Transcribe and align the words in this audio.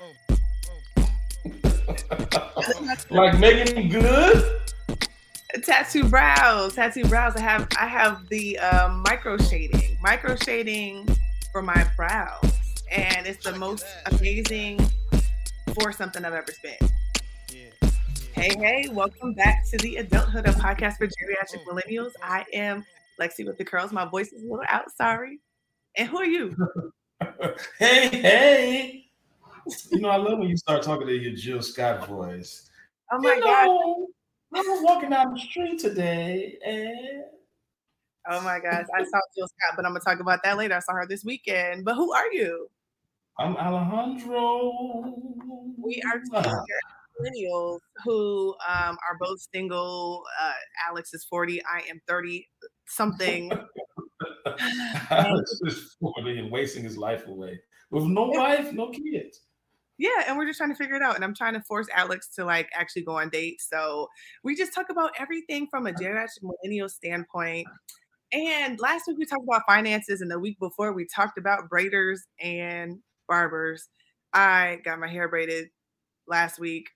like 3.10 3.38
making 3.38 3.88
good. 3.88 4.60
Tattoo 5.62 6.08
brows, 6.08 6.74
tattoo 6.74 7.04
brows. 7.04 7.36
I 7.36 7.40
have 7.40 7.68
I 7.78 7.86
have 7.86 8.28
the 8.28 8.58
um, 8.58 9.02
micro 9.02 9.36
shading, 9.36 9.98
micro 10.00 10.36
shading 10.36 11.06
for 11.52 11.60
my 11.60 11.86
brows, 11.96 12.82
and 12.90 13.26
it's 13.26 13.44
the 13.44 13.56
most 13.56 13.84
amazing 14.06 14.80
for 15.80 15.92
something 15.92 16.24
I've 16.24 16.34
ever 16.34 16.52
spent. 16.52 16.92
Hey, 18.32 18.54
hey, 18.58 18.88
welcome 18.90 19.34
back 19.34 19.68
to 19.70 19.76
the 19.78 19.96
Adulthood 19.96 20.46
of 20.46 20.54
Podcast 20.54 20.96
for 20.96 21.06
Geriatric 21.06 21.64
Millennials. 21.66 22.12
I 22.22 22.44
am 22.54 22.86
Lexi 23.20 23.44
with 23.44 23.58
the 23.58 23.64
curls. 23.64 23.92
My 23.92 24.06
voice 24.06 24.32
is 24.32 24.42
a 24.42 24.46
little 24.46 24.64
out, 24.70 24.90
sorry. 24.92 25.40
And 25.96 26.08
who 26.08 26.18
are 26.18 26.24
you? 26.24 26.56
hey, 27.78 28.08
hey. 28.08 29.09
You 29.90 30.00
know, 30.00 30.08
I 30.08 30.16
love 30.16 30.38
when 30.38 30.48
you 30.48 30.56
start 30.56 30.82
talking 30.82 31.06
to 31.06 31.16
your 31.16 31.34
Jill 31.34 31.62
Scott 31.62 32.06
voice. 32.06 32.70
Oh 33.12 33.18
my 33.18 33.34
you 33.34 33.42
god. 33.42 33.68
I 34.52 34.60
was 34.68 34.82
walking 34.82 35.10
down 35.10 35.32
the 35.32 35.40
street 35.40 35.78
today 35.78 36.58
and 36.64 37.24
Oh 38.28 38.40
my 38.42 38.58
gosh. 38.60 38.86
I 38.94 39.02
saw 39.02 39.20
Jill 39.36 39.46
Scott, 39.46 39.76
but 39.76 39.86
I'm 39.86 39.92
gonna 39.92 40.00
talk 40.00 40.20
about 40.20 40.42
that 40.44 40.56
later. 40.56 40.74
I 40.76 40.80
saw 40.80 40.92
her 40.92 41.06
this 41.06 41.24
weekend. 41.24 41.84
But 41.84 41.94
who 41.94 42.12
are 42.12 42.30
you? 42.32 42.68
I'm 43.38 43.56
Alejandro. 43.56 45.14
We 45.78 46.02
are 46.12 46.20
two 46.20 46.48
millennials 47.20 47.78
who 48.04 48.54
um, 48.68 48.98
are 49.08 49.16
both 49.18 49.40
single. 49.52 50.22
Uh, 50.40 50.52
Alex 50.88 51.14
is 51.14 51.24
40. 51.24 51.62
I 51.64 51.82
am 51.88 52.00
30 52.06 52.46
something. 52.86 53.50
Alex 55.10 55.60
is 55.64 55.96
40 56.00 56.38
and 56.38 56.50
wasting 56.50 56.84
his 56.84 56.98
life 56.98 57.26
away 57.26 57.58
with 57.90 58.04
no 58.04 58.26
wife, 58.26 58.72
no 58.72 58.90
kids. 58.90 59.40
Yeah, 60.00 60.24
and 60.26 60.38
we're 60.38 60.46
just 60.46 60.56
trying 60.56 60.70
to 60.70 60.76
figure 60.76 60.96
it 60.96 61.02
out. 61.02 61.14
And 61.14 61.22
I'm 61.22 61.34
trying 61.34 61.52
to 61.52 61.60
force 61.60 61.86
Alex 61.94 62.28
to 62.36 62.44
like 62.46 62.70
actually 62.74 63.02
go 63.02 63.18
on 63.18 63.28
dates. 63.28 63.68
So 63.68 64.08
we 64.42 64.56
just 64.56 64.74
talk 64.74 64.88
about 64.88 65.10
everything 65.18 65.66
from 65.70 65.86
a 65.86 65.90
uh-huh. 65.90 66.00
geriatric 66.00 66.42
millennial 66.42 66.88
standpoint. 66.88 67.66
And 68.32 68.80
last 68.80 69.04
week 69.06 69.18
we 69.18 69.26
talked 69.26 69.44
about 69.46 69.62
finances, 69.68 70.22
and 70.22 70.30
the 70.30 70.38
week 70.38 70.58
before 70.58 70.94
we 70.94 71.06
talked 71.14 71.36
about 71.36 71.68
braiders 71.68 72.20
and 72.40 72.96
barbers. 73.28 73.90
I 74.32 74.78
got 74.84 74.98
my 74.98 75.08
hair 75.08 75.28
braided 75.28 75.68
last 76.26 76.58
week. 76.58 76.88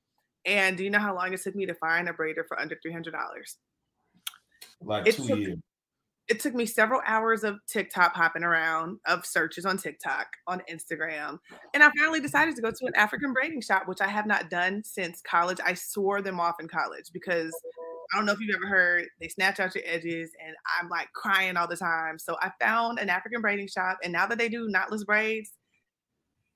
And 0.47 0.77
do 0.79 0.85
you 0.85 0.91
know 0.91 0.99
how 0.99 1.15
long 1.15 1.35
it 1.35 1.43
took 1.43 1.55
me 1.55 1.67
to 1.67 1.75
find 1.75 2.09
a 2.09 2.13
braider 2.13 2.47
for 2.49 2.59
under 2.59 2.79
$300? 2.87 3.13
Like 4.81 5.07
It 5.07 5.17
two 5.17 5.27
took- 5.27 5.39
years. 5.39 5.59
It 6.29 6.41
took 6.41 6.55
me 6.55 6.65
several 6.65 7.03
hours 7.07 7.45
of 7.45 7.59
TikTok 7.69 8.15
hopping 8.15 8.45
around, 8.45 8.99
of 9.07 9.27
searches 9.27 9.67
on 9.67 9.77
TikTok, 9.77 10.27
on 10.47 10.63
Instagram. 10.73 11.39
And 11.75 11.83
I 11.83 11.91
finally 11.99 12.21
decided 12.21 12.57
to 12.57 12.63
go 12.63 12.71
to 12.71 12.87
an 12.87 12.95
African 12.97 13.33
braiding 13.35 13.61
shop, 13.61 13.83
which 13.87 14.01
I 14.01 14.09
have 14.09 14.27
not 14.27 14.49
done 14.49 14.83
since 14.85 15.21
college. 15.21 15.59
I 15.65 15.75
swore 15.75 16.23
them 16.23 16.41
off 16.41 16.57
in 16.61 16.69
college 16.69 17.11
because 17.13 17.53
I 18.13 18.17
don't 18.17 18.25
know 18.25 18.33
if 18.33 18.41
you've 18.41 18.57
ever 18.57 18.67
heard, 18.67 19.05
they 19.21 19.29
snatch 19.29 19.61
out 19.61 19.75
your 19.75 19.85
edges 19.87 20.31
and 20.45 20.55
I'm 20.81 20.89
like 20.89 21.09
crying 21.13 21.57
all 21.57 21.69
the 21.69 21.77
time. 21.77 22.19
So 22.19 22.37
I 22.41 22.53
found 22.61 22.99
an 22.99 23.11
African 23.11 23.43
braiding 23.43 23.69
shop. 23.69 23.99
And 24.03 24.13
now 24.13 24.27
that 24.27 24.39
they 24.39 24.49
do 24.49 24.71
knotless 24.75 25.05
braids, 25.05 25.53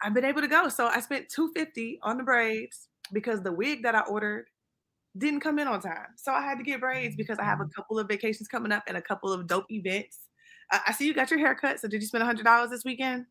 I've 0.02 0.14
been 0.14 0.24
able 0.24 0.40
to 0.40 0.48
go. 0.48 0.68
So 0.68 0.86
I 0.86 1.00
spent 1.00 1.28
250 1.28 1.98
on 2.02 2.16
the 2.16 2.24
braids 2.24 2.88
because 3.12 3.42
the 3.42 3.52
wig 3.52 3.82
that 3.82 3.94
I 3.94 4.00
ordered 4.00 4.46
didn't 5.18 5.40
come 5.40 5.58
in 5.58 5.68
on 5.68 5.80
time. 5.80 6.08
So 6.16 6.32
I 6.32 6.42
had 6.42 6.58
to 6.58 6.64
get 6.64 6.80
braids 6.80 7.16
because 7.16 7.38
I 7.38 7.44
have 7.44 7.60
a 7.60 7.66
couple 7.66 7.98
of 7.98 8.08
vacations 8.08 8.48
coming 8.48 8.72
up 8.72 8.84
and 8.86 8.96
a 8.96 9.02
couple 9.02 9.32
of 9.32 9.46
dope 9.46 9.70
events. 9.70 10.20
Uh, 10.72 10.78
I 10.86 10.92
see 10.92 11.06
you 11.06 11.14
got 11.14 11.30
your 11.30 11.40
hair 11.40 11.54
cut. 11.54 11.80
So 11.80 11.88
did 11.88 12.00
you 12.00 12.08
spend 12.08 12.24
$100 12.24 12.70
this 12.70 12.84
weekend? 12.84 13.26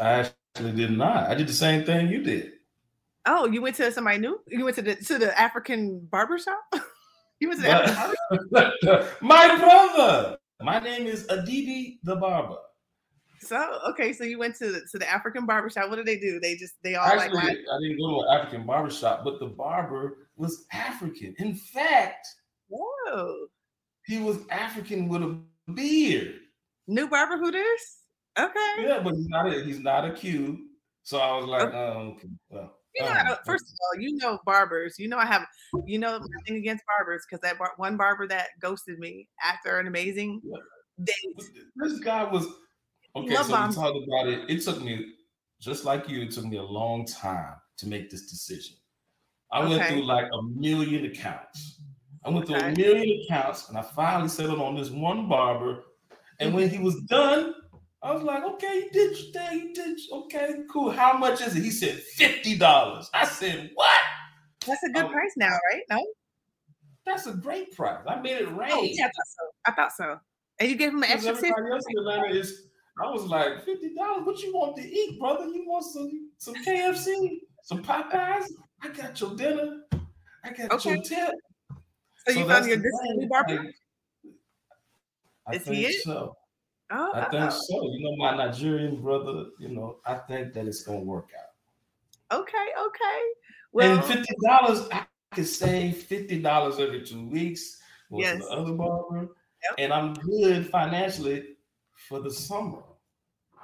I 0.00 0.30
actually 0.54 0.72
did 0.72 0.96
not. 0.96 1.30
I 1.30 1.34
did 1.34 1.48
the 1.48 1.52
same 1.52 1.84
thing 1.84 2.08
you 2.08 2.22
did. 2.22 2.52
Oh, 3.26 3.46
you 3.46 3.60
went 3.60 3.76
to 3.76 3.90
somebody 3.90 4.18
new? 4.18 4.40
You 4.46 4.64
went 4.64 4.76
to 4.76 4.82
the 4.82 4.94
to 4.94 5.18
the 5.18 5.38
African 5.38 6.00
barber 6.10 6.38
shop? 6.38 6.62
you 7.40 7.48
went 7.48 7.60
to 7.60 7.66
the 7.66 7.72
African 7.72 8.48
barber 8.50 9.08
my 9.20 9.56
brother. 9.56 10.38
My 10.62 10.78
name 10.78 11.06
is 11.06 11.26
Aditi 11.28 11.98
the 12.04 12.16
Barber. 12.16 12.56
So 13.40 13.78
okay, 13.90 14.12
so 14.12 14.24
you 14.24 14.38
went 14.38 14.56
to 14.56 14.72
the, 14.72 14.80
to 14.92 14.98
the 14.98 15.08
African 15.10 15.46
barber 15.46 15.70
shop. 15.70 15.88
What 15.88 15.96
did 15.96 16.06
they 16.06 16.18
do? 16.18 16.40
They 16.40 16.56
just 16.56 16.74
they 16.82 16.94
all 16.94 17.06
like 17.08 17.26
Actually, 17.32 17.38
lied- 17.38 17.64
I 17.72 17.80
didn't 17.82 17.98
go 17.98 18.10
to 18.22 18.28
an 18.28 18.38
African 18.38 18.66
barber 18.66 18.90
shop, 18.90 19.22
but 19.24 19.38
the 19.40 19.46
barber 19.46 20.28
was 20.36 20.66
African. 20.72 21.34
In 21.38 21.54
fact, 21.54 22.26
whoa. 22.68 23.46
he 24.04 24.18
was 24.18 24.38
African 24.50 25.08
with 25.08 25.22
a 25.22 25.40
beard. 25.72 26.34
New 26.86 27.08
barber 27.08 27.36
who 27.36 27.50
this? 27.50 27.98
Okay. 28.38 28.74
Yeah, 28.78 29.00
but 29.02 29.14
he's 29.14 29.28
not 29.28 29.46
a, 29.46 29.64
he's 29.64 29.80
not 29.80 30.04
a 30.04 30.12
Q. 30.12 30.66
So 31.02 31.18
I 31.18 31.36
was 31.36 31.46
like, 31.46 31.62
Okay. 31.68 31.76
oh, 31.76 32.14
okay. 32.16 32.28
Well, 32.50 32.78
You 32.94 33.04
know, 33.04 33.12
um, 33.12 33.36
first 33.46 33.64
of 33.64 33.74
all, 33.80 34.00
you 34.00 34.16
know 34.16 34.38
barbers. 34.44 34.98
You 34.98 35.08
know 35.08 35.18
I 35.18 35.26
have, 35.26 35.46
you 35.86 35.98
know, 35.98 36.18
my 36.18 36.26
thing 36.46 36.56
against 36.56 36.84
barbers 36.86 37.24
because 37.28 37.40
that 37.42 37.58
bar, 37.58 37.72
one 37.76 37.96
barber 37.96 38.26
that 38.28 38.48
ghosted 38.60 38.98
me 38.98 39.28
after 39.42 39.78
an 39.78 39.86
amazing 39.86 40.40
Yeah. 40.44 40.58
date. 41.04 41.46
this 41.76 41.98
guy 42.00 42.24
was 42.24 42.46
okay. 43.16 43.34
Love 43.34 43.46
So 43.46 43.66
we 43.66 43.74
talked 43.74 44.08
about 44.08 44.28
it. 44.28 44.50
It 44.50 44.62
took 44.62 44.82
me 44.82 45.12
just 45.60 45.84
like 45.84 46.08
you. 46.08 46.22
It 46.22 46.30
took 46.30 46.44
me 46.44 46.56
a 46.56 46.62
long 46.62 47.06
time 47.06 47.54
to 47.78 47.88
make 47.88 48.10
this 48.10 48.30
decision. 48.30 48.76
I 49.52 49.66
went 49.66 49.84
through 49.86 50.04
like 50.04 50.26
a 50.32 50.42
million 50.42 51.06
accounts. 51.06 51.80
I 52.24 52.30
went 52.30 52.46
through 52.46 52.56
a 52.56 52.72
million 52.72 53.22
accounts, 53.24 53.68
and 53.68 53.78
I 53.78 53.82
finally 53.82 54.28
settled 54.28 54.60
on 54.60 54.74
this 54.74 54.90
one 54.90 55.28
barber. 55.28 55.84
And 56.40 56.52
when 56.52 56.68
mm-hmm. 56.68 56.78
he 56.78 56.82
was 56.82 57.00
done, 57.02 57.54
I 58.02 58.12
was 58.12 58.22
like, 58.22 58.44
"Okay, 58.44 58.84
you 58.84 58.90
did 58.90 59.18
your 59.18 59.32
thing. 59.32 59.60
You 59.60 59.74
did 59.74 59.98
okay, 60.12 60.54
cool. 60.70 60.90
How 60.90 61.16
much 61.16 61.40
is 61.40 61.56
it?" 61.56 61.62
He 61.62 61.70
said 61.70 61.94
fifty 61.94 62.56
dollars. 62.56 63.08
I 63.14 63.24
said, 63.24 63.70
"What? 63.74 64.00
That's 64.66 64.82
a 64.82 64.90
good 64.90 65.04
Oh. 65.04 65.08
price 65.08 65.32
now, 65.36 65.56
right? 65.72 65.82
No. 65.90 66.04
That's 67.04 67.26
a 67.26 67.34
great 67.34 67.74
price. 67.74 68.02
I 68.06 68.20
made 68.20 68.36
it 68.42 68.48
oh, 68.48 68.52
rain." 68.52 68.70
Oh, 68.72 68.82
yeah, 68.82 69.04
I 69.04 69.08
thought 69.08 69.26
so. 69.26 69.44
I 69.66 69.72
thought 69.72 69.92
so. 69.92 70.20
And 70.58 70.70
you 70.70 70.76
gave 70.76 70.90
him 70.90 71.02
an 71.02 71.10
extra 71.10 71.34
tip. 71.34 71.44
everybody 71.44 71.74
else 71.74 71.84
in 71.88 71.98
Atlanta 71.98 72.34
is. 72.34 72.68
I 72.98 73.10
was 73.10 73.24
like 73.26 73.64
fifty 73.64 73.94
dollars. 73.94 74.24
What 74.26 74.42
you 74.42 74.54
want 74.54 74.76
to 74.76 74.82
eat, 74.82 75.18
brother? 75.18 75.44
You 75.46 75.64
want 75.68 75.84
some 75.84 76.30
some 76.38 76.54
KFC, 76.64 77.40
some 77.62 77.82
Popeyes? 77.82 78.46
I 78.82 78.88
got 78.88 79.20
your 79.20 79.34
dinner. 79.36 79.82
I 80.44 80.50
got 80.52 80.84
your 80.84 80.96
tip. 81.02 81.34
So 82.26 82.32
you 82.32 82.46
that's 82.46 82.66
found 82.66 82.68
your 82.68 82.76
this 82.78 83.28
barber? 83.28 83.64
I 85.46 85.54
Is 85.54 85.64
he 85.66 85.74
think 85.84 85.94
it? 85.94 86.02
so. 86.02 86.36
Oh, 86.90 87.10
I 87.14 87.20
think 87.28 87.34
oh, 87.44 87.50
so. 87.50 87.82
You 87.92 88.00
know, 88.04 88.16
my 88.16 88.36
Nigerian 88.36 89.00
brother. 89.02 89.46
You 89.60 89.68
know, 89.68 89.96
I 90.06 90.14
think 90.14 90.52
that 90.54 90.66
it's 90.66 90.82
gonna 90.82 91.00
work 91.00 91.28
out. 91.38 92.40
okay, 92.40 92.66
okay. 92.86 93.20
Well, 93.72 93.96
and 93.96 94.04
fifty 94.04 94.34
dollars, 94.44 94.88
I 94.90 95.04
could 95.34 95.46
save 95.46 95.98
fifty 96.04 96.40
dollars 96.40 96.78
every 96.78 97.02
two 97.04 97.26
weeks. 97.28 97.78
Go 98.10 98.18
to 98.18 98.22
Yes. 98.22 98.38
the 98.38 98.48
other 98.50 98.72
barber, 98.72 99.20
Yep. 99.64 99.74
and 99.78 99.92
I'm 99.92 100.14
good 100.14 100.68
financially 100.70 101.56
for 102.08 102.20
the 102.20 102.30
summer. 102.30 102.82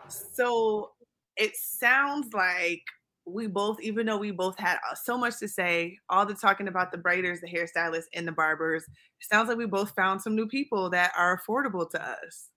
So 0.08 0.92
it 1.36 1.56
sounds 1.56 2.32
like 2.34 2.82
we 3.24 3.46
both, 3.46 3.80
even 3.80 4.06
though 4.06 4.18
we 4.18 4.30
both 4.30 4.58
had 4.58 4.78
uh, 4.90 4.94
so 4.94 5.16
much 5.16 5.38
to 5.38 5.48
say, 5.48 5.96
all 6.10 6.26
the 6.26 6.34
talking 6.34 6.68
about 6.68 6.90
the 6.90 6.98
braiders, 6.98 7.40
the 7.40 7.48
hairstylists, 7.48 8.06
and 8.14 8.26
the 8.26 8.32
barbers, 8.32 8.82
it 8.82 9.26
sounds 9.30 9.48
like 9.48 9.58
we 9.58 9.66
both 9.66 9.94
found 9.94 10.20
some 10.20 10.34
new 10.34 10.46
people 10.48 10.90
that 10.90 11.12
are 11.16 11.40
affordable 11.40 11.88
to 11.90 12.02
us. 12.02 12.48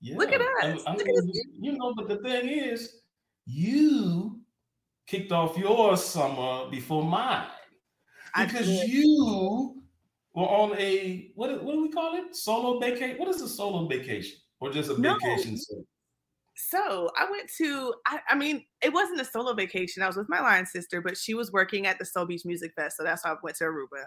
Yeah. 0.00 0.16
Look 0.16 0.32
at 0.32 0.40
us. 0.40 0.82
I 0.86 0.94
mean. 0.94 1.32
You 1.60 1.72
know, 1.72 1.92
but 1.96 2.08
the 2.08 2.18
thing 2.18 2.48
is, 2.48 3.00
you 3.46 4.40
kicked 5.06 5.32
off 5.32 5.58
your 5.58 5.96
summer 5.96 6.70
before 6.70 7.02
mine 7.02 7.48
because 8.36 8.68
you 8.68 9.82
were 10.34 10.42
on 10.44 10.78
a 10.78 11.32
what? 11.34 11.64
What 11.64 11.72
do 11.72 11.82
we 11.82 11.90
call 11.90 12.14
it? 12.14 12.36
Solo 12.36 12.78
vacation? 12.78 13.18
What 13.18 13.28
is 13.28 13.42
a 13.42 13.48
solo 13.48 13.88
vacation 13.88 14.38
or 14.60 14.70
just 14.70 14.90
a 14.90 15.00
No. 15.00 15.14
vacation? 15.14 15.56
So- 15.56 15.84
So 16.58 17.10
I 17.16 17.30
went 17.30 17.48
to, 17.58 17.94
I, 18.06 18.20
I 18.28 18.34
mean, 18.34 18.66
it 18.82 18.92
wasn't 18.92 19.20
a 19.20 19.24
solo 19.24 19.54
vacation. 19.54 20.02
I 20.02 20.08
was 20.08 20.16
with 20.16 20.28
my 20.28 20.40
lion 20.40 20.66
sister, 20.66 21.00
but 21.00 21.16
she 21.16 21.32
was 21.34 21.52
working 21.52 21.86
at 21.86 21.98
the 22.00 22.04
Soul 22.04 22.26
Beach 22.26 22.44
Music 22.44 22.72
Fest. 22.74 22.96
So 22.96 23.04
that's 23.04 23.24
why 23.24 23.30
I 23.32 23.36
went 23.42 23.56
to 23.58 23.64
Aruba. 23.64 24.04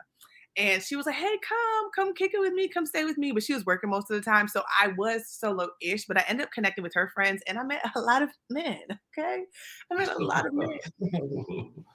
And 0.57 0.83
she 0.83 0.97
was 0.97 1.05
like, 1.05 1.15
hey, 1.15 1.37
come, 1.47 1.91
come 1.95 2.13
kick 2.13 2.31
it 2.33 2.39
with 2.41 2.51
me, 2.53 2.67
come 2.67 2.85
stay 2.85 3.05
with 3.05 3.17
me. 3.17 3.31
But 3.31 3.43
she 3.43 3.53
was 3.53 3.65
working 3.65 3.89
most 3.89 4.11
of 4.11 4.17
the 4.17 4.23
time. 4.29 4.49
So 4.49 4.63
I 4.79 4.89
was 4.97 5.29
solo 5.29 5.69
ish, 5.81 6.05
but 6.07 6.17
I 6.17 6.25
ended 6.27 6.45
up 6.45 6.51
connecting 6.51 6.83
with 6.83 6.93
her 6.93 7.09
friends 7.13 7.41
and 7.47 7.57
I 7.57 7.63
met 7.63 7.89
a 7.95 8.01
lot 8.01 8.21
of 8.21 8.29
men. 8.49 8.81
Okay. 9.17 9.45
I 9.89 9.95
met 9.95 10.09
a 10.09 10.19
lot 10.19 10.45
of 10.45 10.53
men. 10.53 10.67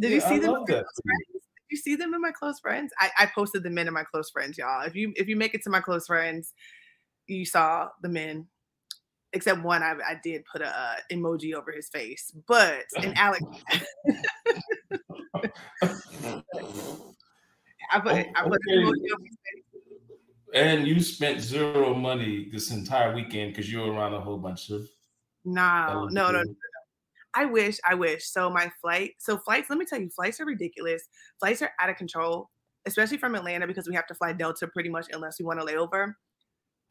Did 0.00 0.12
you 0.12 0.20
Yeah, 0.20 0.28
I 0.28 0.30
see 0.30 0.38
them? 0.38 0.52
love 0.52 0.66
that. 0.68 0.84
Did 1.06 1.42
you 1.70 1.76
see 1.76 1.96
them 1.96 2.14
in 2.14 2.20
my 2.20 2.32
close 2.32 2.60
friends? 2.60 2.92
I, 2.98 3.10
I 3.18 3.26
posted 3.26 3.62
the 3.62 3.70
men 3.70 3.88
in 3.88 3.94
my 3.94 4.04
close 4.04 4.30
friends, 4.30 4.58
y'all. 4.58 4.82
If 4.86 4.94
you 4.94 5.12
if 5.16 5.28
you 5.28 5.36
make 5.36 5.54
it 5.54 5.62
to 5.64 5.70
my 5.70 5.80
close 5.80 6.06
friends, 6.06 6.52
you 7.26 7.44
saw 7.46 7.88
the 8.02 8.08
men. 8.08 8.48
Except 9.34 9.62
one, 9.62 9.82
I, 9.82 9.94
I 9.94 10.20
did 10.22 10.44
put 10.50 10.62
a 10.62 10.68
uh, 10.68 10.94
emoji 11.12 11.54
over 11.54 11.72
his 11.72 11.88
face, 11.88 12.32
but 12.46 12.84
and 12.96 13.16
Alex, 13.18 13.42
I 17.90 18.00
put 18.00 18.12
I 18.12 18.42
put 18.44 18.60
an 18.66 18.78
emoji 18.78 19.10
over 19.12 19.24
his 19.24 19.36
face. 19.44 19.64
And 20.54 20.86
you 20.86 21.00
spent 21.00 21.40
zero 21.40 21.94
money 21.94 22.48
this 22.52 22.70
entire 22.70 23.12
weekend 23.12 23.52
because 23.52 23.70
you 23.70 23.80
were 23.80 23.92
around 23.92 24.14
a 24.14 24.20
whole 24.20 24.38
bunch 24.38 24.70
of. 24.70 24.88
No, 25.44 26.08
no, 26.10 26.30
no, 26.30 26.42
no. 26.42 26.54
I 27.34 27.44
wish, 27.44 27.78
I 27.86 27.94
wish. 27.94 28.24
So 28.26 28.48
my 28.48 28.70
flight, 28.80 29.14
so 29.18 29.36
flights, 29.36 29.68
let 29.68 29.78
me 29.78 29.84
tell 29.84 30.00
you, 30.00 30.08
flights 30.10 30.40
are 30.40 30.46
ridiculous. 30.46 31.02
Flights 31.40 31.60
are 31.62 31.72
out 31.80 31.90
of 31.90 31.96
control, 31.96 32.50
especially 32.86 33.18
from 33.18 33.34
Atlanta 33.34 33.66
because 33.66 33.88
we 33.88 33.94
have 33.96 34.06
to 34.06 34.14
fly 34.14 34.32
Delta 34.32 34.68
pretty 34.68 34.88
much 34.88 35.06
unless 35.12 35.40
we 35.40 35.44
want 35.44 35.58
to 35.60 35.66
layover. 35.66 36.14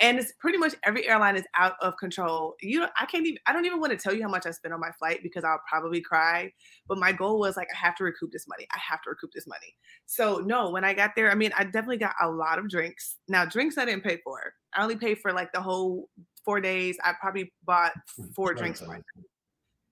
And 0.04 0.20
it's 0.20 0.34
pretty 0.34 0.58
much 0.58 0.76
every 0.84 1.08
airline 1.08 1.38
is 1.38 1.46
out 1.56 1.76
of 1.82 1.96
control. 1.96 2.56
You 2.62 2.82
know, 2.82 2.90
I 3.00 3.06
can't 3.06 3.26
even 3.26 3.40
I 3.48 3.54
don't 3.54 3.66
even 3.66 3.80
want 3.80 3.94
to 3.94 3.98
tell 3.98 4.14
you 4.14 4.22
how 4.22 4.28
much 4.28 4.46
I 4.46 4.52
spent 4.52 4.74
on 4.74 4.82
my 4.82 4.92
flight 4.92 5.22
because 5.24 5.46
I'll 5.46 5.62
probably 5.68 6.02
cry. 6.02 6.52
But 6.90 6.98
my 6.98 7.14
goal 7.14 7.40
was 7.40 7.56
like 7.56 7.70
I 7.74 7.78
have 7.78 7.96
to 7.96 8.04
recoup 8.04 8.32
this 8.34 8.46
money. 8.46 8.68
I 8.74 8.80
have 8.80 9.02
to 9.04 9.12
recoup 9.12 9.32
this 9.34 9.48
money. 9.48 9.78
So 10.06 10.40
no, 10.40 10.70
when 10.72 10.84
I 10.84 10.94
got 10.94 11.12
there, 11.16 11.32
I 11.32 11.36
mean, 11.36 11.52
I 11.58 11.64
definitely 11.64 11.98
got 11.98 12.16
a 12.22 12.30
lot 12.30 12.60
of 12.60 12.70
drinks. 12.70 13.16
Now, 13.30 13.46
drinks 13.46 13.78
I 13.78 13.86
didn't 13.86 14.04
pay 14.04 14.20
for. 14.26 14.54
I 14.74 14.84
only 14.84 14.98
paid 14.98 15.20
for 15.20 15.32
like 15.32 15.54
the 15.54 15.62
whole 15.62 16.10
four 16.44 16.60
days. 16.60 16.98
I 17.02 17.14
probably 17.14 17.54
bought 17.64 17.94
four 18.36 18.54
drinks 18.54 18.84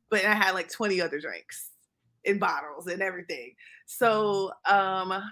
but 0.09 0.25
I 0.25 0.33
had 0.33 0.51
like 0.51 0.69
20 0.69 0.99
other 0.99 1.21
drinks 1.21 1.69
in 2.25 2.37
bottles 2.37 2.87
and 2.87 3.01
everything. 3.01 3.53
So 3.85 4.51
um 4.69 5.23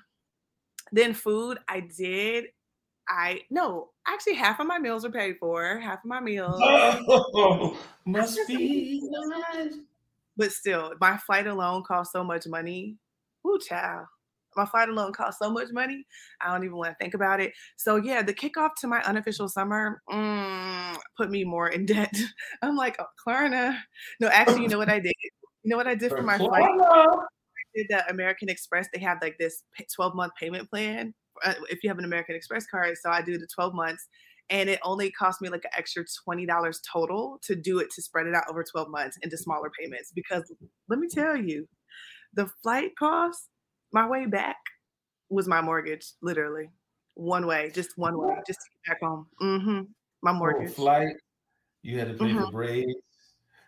then 0.92 1.14
food 1.14 1.60
I 1.68 1.82
did 1.82 2.46
I 3.10 3.42
no, 3.50 3.90
actually 4.08 4.36
half 4.36 4.60
of 4.60 4.68
my 4.68 4.78
meals 4.78 5.04
are 5.04 5.12
paid 5.12 5.38
for, 5.40 5.80
half 5.80 6.00
of 6.00 6.06
my 6.06 6.20
meals. 6.20 6.60
Oh, 6.62 7.78
must 8.06 8.40
be 8.48 9.02
nice. 9.12 9.74
But 10.38 10.52
still, 10.52 10.94
my 11.02 11.18
flight 11.18 11.48
alone 11.48 11.84
cost 11.84 12.12
so 12.12 12.24
much 12.24 12.46
money. 12.48 12.98
Ooh, 13.46 13.60
child. 13.60 14.06
My 14.56 14.66
flight 14.66 14.90
alone 14.90 15.14
cost 15.14 15.40
so 15.40 15.50
much 15.50 15.70
money. 15.72 16.06
I 16.42 16.52
don't 16.52 16.64
even 16.64 16.76
want 16.76 16.92
to 16.92 16.96
think 16.96 17.14
about 17.14 17.40
it. 17.40 17.54
So 17.78 17.96
yeah, 17.96 18.22
the 18.22 18.34
kickoff 18.34 18.76
to 18.82 18.88
my 18.88 19.02
unofficial 19.04 19.48
summer 19.48 20.02
mm, 20.10 20.98
put 21.18 21.32
me 21.32 21.44
more 21.44 21.70
in 21.70 21.86
debt. 21.86 22.16
I'm 22.62 22.76
like, 22.76 22.98
oh, 23.00 23.06
Klarna. 23.26 23.78
No, 24.20 24.28
actually, 24.28 24.64
you 24.64 24.68
know 24.68 24.78
what 24.78 24.90
I 24.90 25.00
did? 25.00 25.14
You 25.64 25.72
know 25.72 25.78
what 25.78 25.88
I 25.88 25.96
did 25.96 26.12
for 26.12 26.22
my 26.22 26.38
flight? 26.38 26.64
I 26.64 27.26
did 27.76 27.88
the 27.90 28.10
American 28.10 28.50
Express. 28.50 28.88
They 28.94 29.00
have 29.00 29.20
like 29.22 29.38
this 29.38 29.64
12 29.94 30.16
month 30.16 30.34
payment 30.40 30.70
plan 30.70 31.14
if 31.70 31.84
you 31.84 31.90
have 31.90 32.00
an 32.00 32.06
American 32.06 32.36
Express 32.36 32.66
card. 32.68 32.96
So 33.02 33.10
I 33.10 33.22
do 33.22 33.38
the 33.38 33.48
12 33.54 33.74
months 33.74 34.08
and 34.50 34.70
it 34.70 34.80
only 34.84 35.12
cost 35.12 35.42
me 35.42 35.50
like 35.50 35.66
an 35.66 35.72
extra 35.78 36.04
$20 36.28 36.78
total 36.92 37.40
to 37.44 37.56
do 37.56 37.80
it 37.80 37.90
to 37.92 38.02
spread 38.02 38.28
it 38.28 38.36
out 38.36 38.44
over 38.50 38.64
12 38.64 38.90
months 38.90 39.18
into 39.22 39.38
smaller 39.38 39.70
payments 39.80 40.12
because 40.14 40.52
let 40.88 41.00
me 41.00 41.08
tell 41.08 41.38
you 41.38 41.68
the 42.34 42.50
flight 42.64 42.92
cost 42.98 43.50
my 43.92 44.08
way 44.08 44.26
back 44.26 44.58
was 45.30 45.48
my 45.48 45.62
mortgage, 45.62 46.06
literally. 46.22 46.70
One 47.16 47.46
way, 47.46 47.72
just 47.74 47.92
one 47.98 48.18
way, 48.18 48.36
just 48.48 48.60
to 48.60 48.70
get 48.86 48.94
back 48.94 49.08
home. 49.08 49.28
Mm-hmm. 49.42 49.82
My 50.22 50.32
mortgage. 50.32 50.74
flight, 50.74 51.16
you 51.82 51.98
had 51.98 52.08
to 52.10 52.14
pay 52.14 52.26
mm-hmm. 52.26 52.46
for 52.46 52.52
braids, 52.52 52.94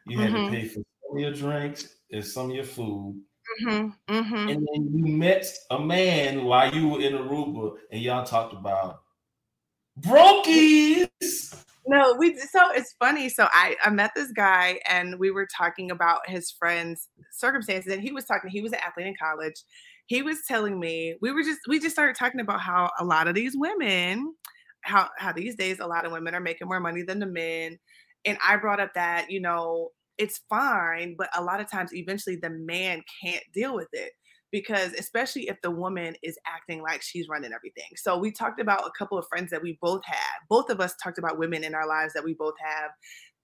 you 0.07 0.17
had 0.19 0.31
mm-hmm. 0.31 0.53
to 0.53 0.59
pay 0.59 0.67
for 0.67 0.75
some 0.75 1.17
of 1.17 1.19
your 1.19 1.33
drinks 1.33 1.95
and 2.11 2.23
some 2.23 2.49
of 2.49 2.55
your 2.55 2.65
food. 2.65 3.21
Mm-hmm. 3.63 4.13
mm-hmm. 4.13 4.49
And 4.49 4.67
then 4.73 4.91
you 4.93 5.05
met 5.05 5.45
a 5.69 5.79
man 5.79 6.45
while 6.45 6.73
you 6.73 6.87
were 6.87 7.01
in 7.01 7.13
Aruba 7.13 7.75
and 7.91 8.01
y'all 8.01 8.25
talked 8.25 8.53
about 8.53 9.01
brokies. 9.99 11.09
No, 11.87 12.15
we 12.17 12.37
so 12.37 12.71
it's 12.73 12.95
funny. 12.99 13.27
So 13.27 13.47
I, 13.51 13.75
I 13.83 13.89
met 13.89 14.11
this 14.15 14.31
guy 14.31 14.79
and 14.87 15.17
we 15.19 15.31
were 15.31 15.47
talking 15.55 15.91
about 15.91 16.19
his 16.27 16.51
friend's 16.51 17.09
circumstances, 17.31 17.91
and 17.91 18.01
he 18.01 18.11
was 18.11 18.25
talking, 18.25 18.51
he 18.51 18.61
was 18.61 18.71
an 18.71 18.79
athlete 18.85 19.07
in 19.07 19.15
college 19.21 19.63
he 20.11 20.21
was 20.21 20.39
telling 20.45 20.77
me 20.77 21.15
we 21.21 21.31
were 21.31 21.41
just 21.41 21.59
we 21.69 21.79
just 21.79 21.95
started 21.95 22.17
talking 22.17 22.41
about 22.41 22.59
how 22.59 22.91
a 22.99 23.05
lot 23.05 23.29
of 23.29 23.33
these 23.33 23.55
women 23.55 24.33
how 24.81 25.07
how 25.17 25.31
these 25.31 25.55
days 25.55 25.79
a 25.79 25.87
lot 25.87 26.05
of 26.05 26.11
women 26.11 26.35
are 26.35 26.41
making 26.41 26.67
more 26.67 26.81
money 26.81 27.01
than 27.01 27.17
the 27.17 27.25
men 27.25 27.79
and 28.25 28.37
i 28.45 28.57
brought 28.57 28.81
up 28.81 28.93
that 28.93 29.31
you 29.31 29.39
know 29.39 29.87
it's 30.21 30.41
fine 30.49 31.15
but 31.17 31.29
a 31.35 31.43
lot 31.43 31.59
of 31.59 31.69
times 31.69 31.93
eventually 31.93 32.35
the 32.35 32.49
man 32.49 33.01
can't 33.23 33.43
deal 33.53 33.75
with 33.75 33.87
it 33.91 34.11
because 34.51 34.93
especially 34.93 35.47
if 35.47 35.59
the 35.61 35.71
woman 35.71 36.13
is 36.23 36.37
acting 36.45 36.81
like 36.81 37.01
she's 37.01 37.29
running 37.29 37.53
everything. 37.53 37.87
So 37.95 38.17
we 38.17 38.31
talked 38.31 38.59
about 38.59 38.85
a 38.85 38.91
couple 38.97 39.17
of 39.17 39.25
friends 39.29 39.49
that 39.49 39.61
we 39.61 39.77
both 39.81 40.03
had 40.05 40.39
both 40.49 40.69
of 40.69 40.79
us 40.79 40.93
talked 41.01 41.17
about 41.17 41.39
women 41.39 41.63
in 41.63 41.73
our 41.73 41.87
lives 41.87 42.13
that 42.13 42.23
we 42.23 42.33
both 42.33 42.55
have 42.63 42.91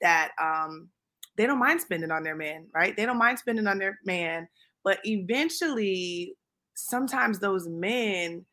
that 0.02 0.32
um 0.42 0.90
they 1.38 1.46
don't 1.46 1.60
mind 1.60 1.82
spending 1.82 2.12
on 2.12 2.24
their 2.24 2.36
man 2.36 2.68
right? 2.74 2.96
They 2.96 3.06
don't 3.06 3.18
mind 3.18 3.40
spending 3.40 3.68
on 3.68 3.80
their 3.80 3.98
man 4.06 4.48
but 4.84 5.00
eventually 5.06 6.36
sometimes 6.76 7.40
those 7.40 7.68
men 7.68 8.46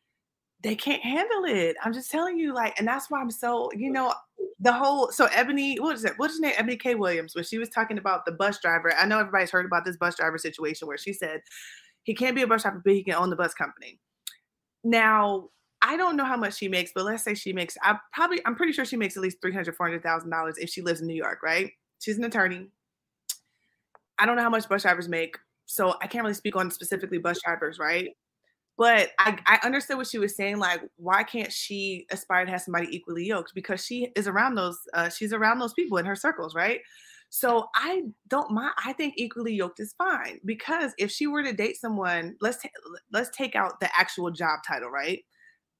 they 0.63 0.75
can't 0.75 1.03
handle 1.03 1.45
it. 1.45 1.75
I'm 1.83 1.93
just 1.93 2.09
telling 2.09 2.39
you, 2.39 2.51
like, 2.51 2.73
and 2.79 2.87
that's 2.87 3.11
why 3.11 3.19
I'm 3.21 3.29
so, 3.29 3.69
you 3.75 3.91
know, 3.91 4.11
the 4.59 4.71
whole 4.71 5.11
so 5.11 5.27
Ebony, 5.33 5.79
what 5.79 5.95
is 5.95 6.05
it? 6.05 6.13
What's 6.17 6.35
her 6.37 6.41
name? 6.41 6.53
Ebony 6.57 6.77
K. 6.77 6.95
Williams, 6.95 7.35
when 7.35 7.43
she 7.43 7.57
was 7.57 7.69
talking 7.69 7.97
about 7.97 8.25
the 8.25 8.31
bus 8.31 8.59
driver. 8.61 8.93
I 8.93 9.05
know 9.05 9.19
everybody's 9.19 9.51
heard 9.51 9.65
about 9.65 9.85
this 9.85 9.97
bus 9.97 10.15
driver 10.15 10.37
situation 10.37 10.87
where 10.87 10.97
she 10.97 11.13
said 11.13 11.41
he 12.03 12.13
can't 12.13 12.35
be 12.35 12.41
a 12.41 12.47
bus 12.47 12.61
driver, 12.61 12.81
but 12.83 12.93
he 12.93 13.03
can 13.03 13.15
own 13.15 13.29
the 13.29 13.35
bus 13.35 13.53
company. 13.53 13.99
Now, 14.83 15.49
I 15.81 15.97
don't 15.97 16.15
know 16.15 16.25
how 16.25 16.37
much 16.37 16.57
she 16.57 16.67
makes, 16.67 16.91
but 16.93 17.05
let's 17.05 17.23
say 17.23 17.33
she 17.33 17.53
makes, 17.53 17.75
I 17.83 17.97
probably, 18.13 18.39
I'm 18.45 18.55
pretty 18.55 18.71
sure 18.71 18.85
she 18.85 18.97
makes 18.97 19.17
at 19.17 19.23
least 19.23 19.37
three 19.41 19.53
hundred, 19.53 19.75
four 19.75 19.87
hundred 19.87 20.03
thousand 20.03 20.29
dollars 20.29 20.57
if 20.57 20.69
she 20.69 20.81
lives 20.81 21.01
in 21.01 21.07
New 21.07 21.15
York, 21.15 21.43
right? 21.43 21.71
She's 21.99 22.17
an 22.17 22.23
attorney. 22.23 22.67
I 24.17 24.25
don't 24.25 24.35
know 24.35 24.43
how 24.43 24.49
much 24.49 24.69
bus 24.69 24.83
drivers 24.83 25.09
make 25.09 25.37
so 25.65 25.95
I 26.01 26.07
can't 26.07 26.23
really 26.23 26.35
speak 26.35 26.55
on 26.55 26.71
specifically 26.71 27.17
bus 27.17 27.39
drivers, 27.43 27.79
right? 27.79 28.09
But 28.77 29.11
I, 29.19 29.37
I 29.45 29.59
understood 29.63 29.97
what 29.97 30.07
she 30.07 30.17
was 30.17 30.35
saying. 30.35 30.57
Like, 30.57 30.81
why 30.97 31.23
can't 31.23 31.51
she 31.51 32.05
aspire 32.11 32.45
to 32.45 32.51
have 32.51 32.61
somebody 32.61 32.93
equally 32.93 33.25
yoked? 33.25 33.53
Because 33.55 33.85
she 33.85 34.11
is 34.15 34.27
around 34.27 34.55
those, 34.55 34.77
uh, 34.93 35.09
she's 35.09 35.31
around 35.31 35.59
those 35.59 35.73
people 35.73 35.97
in 35.97 36.05
her 36.05 36.15
circles, 36.15 36.55
right? 36.55 36.81
So 37.29 37.67
I 37.75 38.03
don't 38.29 38.51
mind. 38.51 38.73
I 38.83 38.93
think 38.93 39.15
equally 39.17 39.53
yoked 39.53 39.79
is 39.79 39.93
fine 39.97 40.39
because 40.45 40.93
if 40.97 41.11
she 41.11 41.27
were 41.27 41.43
to 41.43 41.53
date 41.53 41.77
someone, 41.77 42.35
let's 42.39 42.61
ta- 42.61 42.69
let's 43.11 43.35
take 43.35 43.55
out 43.55 43.79
the 43.79 43.89
actual 43.97 44.31
job 44.31 44.59
title, 44.65 44.89
right? 44.89 45.23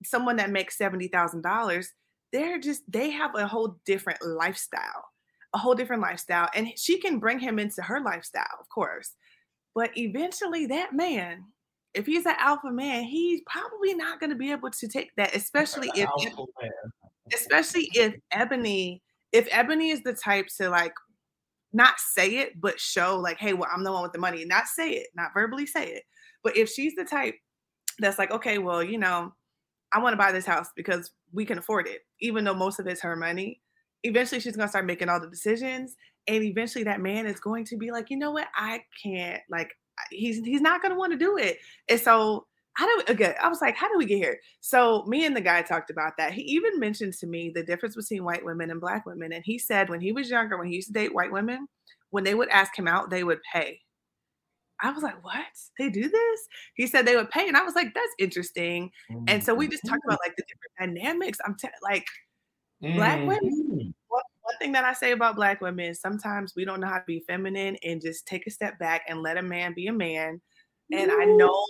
Someone 0.03 0.35
that 0.37 0.49
makes 0.49 0.77
seventy 0.77 1.07
thousand 1.07 1.43
dollars, 1.43 1.93
they're 2.33 2.59
just 2.59 2.83
they 2.91 3.09
have 3.11 3.35
a 3.35 3.47
whole 3.47 3.77
different 3.85 4.19
lifestyle, 4.25 5.05
a 5.53 5.57
whole 5.57 5.75
different 5.75 6.01
lifestyle, 6.01 6.49
and 6.55 6.67
she 6.75 6.99
can 6.99 7.19
bring 7.19 7.39
him 7.39 7.59
into 7.59 7.81
her 7.81 8.01
lifestyle, 8.01 8.57
of 8.59 8.67
course. 8.67 9.13
But 9.73 9.97
eventually, 9.97 10.65
that 10.67 10.93
man, 10.93 11.45
if 11.95 12.05
he's 12.05 12.25
an 12.25 12.35
alpha 12.39 12.71
man, 12.71 13.03
he's 13.03 13.41
probably 13.47 13.93
not 13.93 14.19
going 14.19 14.29
to 14.29 14.35
be 14.35 14.51
able 14.51 14.69
to 14.69 14.87
take 14.87 15.09
that, 15.17 15.35
especially 15.35 15.89
if, 15.95 16.09
especially 17.33 17.89
if 17.93 18.13
Ebony, 18.31 19.01
if 19.31 19.47
Ebony 19.51 19.89
is 19.89 20.03
the 20.03 20.13
type 20.13 20.47
to 20.57 20.69
like 20.69 20.93
not 21.73 21.95
say 21.99 22.37
it, 22.37 22.59
but 22.59 22.79
show 22.79 23.17
like, 23.17 23.37
hey, 23.39 23.53
well, 23.53 23.69
I'm 23.73 23.83
the 23.83 23.91
one 23.91 24.03
with 24.03 24.13
the 24.13 24.19
money, 24.19 24.45
not 24.45 24.67
say 24.67 24.91
it, 24.91 25.07
not 25.15 25.31
verbally 25.33 25.65
say 25.65 25.87
it. 25.87 26.03
But 26.43 26.55
if 26.55 26.69
she's 26.69 26.95
the 26.95 27.05
type 27.05 27.35
that's 27.99 28.19
like, 28.19 28.31
okay, 28.31 28.57
well, 28.57 28.83
you 28.83 28.97
know, 28.97 29.33
I 29.93 29.99
want 29.99 30.13
to 30.13 30.17
buy 30.17 30.31
this 30.31 30.45
house 30.45 30.67
because 30.75 31.11
we 31.31 31.45
can 31.45 31.57
afford 31.57 31.87
it, 31.87 32.01
even 32.21 32.43
though 32.43 32.53
most 32.53 32.79
of 32.79 32.87
it's 32.87 33.01
her 33.01 33.15
money. 33.15 33.61
Eventually, 34.03 34.39
she's 34.39 34.55
gonna 34.55 34.69
start 34.69 34.85
making 34.85 35.09
all 35.09 35.19
the 35.19 35.29
decisions, 35.29 35.95
and 36.27 36.43
eventually 36.43 36.83
that 36.83 37.01
man 37.01 37.25
is 37.25 37.39
going 37.39 37.65
to 37.65 37.77
be 37.77 37.91
like 37.91 38.09
you 38.09 38.17
know 38.17 38.31
what 38.31 38.47
i 38.55 38.81
can't 39.01 39.41
like 39.49 39.69
he's 40.11 40.43
he's 40.45 40.61
not 40.61 40.81
going 40.81 40.91
to 40.91 40.97
want 40.97 41.11
to 41.11 41.17
do 41.17 41.37
it 41.37 41.57
and 41.89 41.99
so 41.99 42.45
how 42.73 42.85
do 42.85 43.03
we, 43.07 43.13
again 43.13 43.33
i 43.41 43.47
was 43.47 43.61
like 43.61 43.75
how 43.75 43.87
do 43.87 43.97
we 43.97 44.05
get 44.05 44.17
here 44.17 44.39
so 44.61 45.03
me 45.07 45.25
and 45.25 45.35
the 45.35 45.41
guy 45.41 45.61
talked 45.61 45.89
about 45.89 46.13
that 46.17 46.33
he 46.33 46.41
even 46.41 46.79
mentioned 46.79 47.13
to 47.13 47.27
me 47.27 47.51
the 47.53 47.63
difference 47.63 47.95
between 47.95 48.23
white 48.23 48.43
women 48.43 48.69
and 48.71 48.81
black 48.81 49.05
women 49.05 49.31
and 49.31 49.43
he 49.45 49.57
said 49.57 49.89
when 49.89 50.01
he 50.01 50.11
was 50.11 50.29
younger 50.29 50.57
when 50.57 50.67
he 50.67 50.75
used 50.75 50.87
to 50.87 50.93
date 50.93 51.13
white 51.13 51.31
women 51.31 51.67
when 52.09 52.23
they 52.23 52.35
would 52.35 52.49
ask 52.49 52.77
him 52.77 52.87
out 52.87 53.09
they 53.09 53.23
would 53.23 53.39
pay 53.53 53.79
I 54.81 54.91
was 54.91 55.03
like, 55.03 55.23
what? 55.23 55.45
They 55.79 55.89
do 55.89 56.01
this? 56.01 56.47
He 56.75 56.85
said 56.85 57.05
they 57.05 57.15
would 57.15 57.29
pay. 57.29 57.47
And 57.47 57.55
I 57.55 57.63
was 57.63 57.75
like, 57.75 57.93
that's 57.93 58.13
interesting. 58.19 58.91
Mm-hmm. 59.09 59.23
And 59.29 59.43
so 59.43 59.55
we 59.55 59.69
just 59.69 59.85
talked 59.87 60.03
about 60.05 60.19
like 60.23 60.35
the 60.35 60.43
different 60.43 60.95
dynamics. 60.97 61.39
I'm 61.45 61.55
t- 61.55 61.69
like, 61.81 62.05
mm-hmm. 62.83 62.97
black 62.97 63.19
women, 63.19 63.93
one 64.55 64.59
thing 64.59 64.71
that 64.71 64.85
I 64.85 64.93
say 64.93 65.11
about 65.11 65.35
black 65.35 65.59
women 65.59 65.87
is 65.87 65.99
sometimes 65.99 66.53
we 66.55 66.63
don't 66.63 66.79
know 66.79 66.87
how 66.87 66.99
to 66.99 67.03
be 67.05 67.25
feminine 67.27 67.75
and 67.83 68.01
just 68.01 68.25
take 68.25 68.47
a 68.47 68.51
step 68.51 68.79
back 68.79 69.01
and 69.09 69.21
let 69.21 69.37
a 69.37 69.41
man 69.41 69.73
be 69.73 69.87
a 69.87 69.93
man. 69.93 70.39
And 70.93 71.11
Ooh. 71.11 71.21
I 71.21 71.25
know 71.25 71.65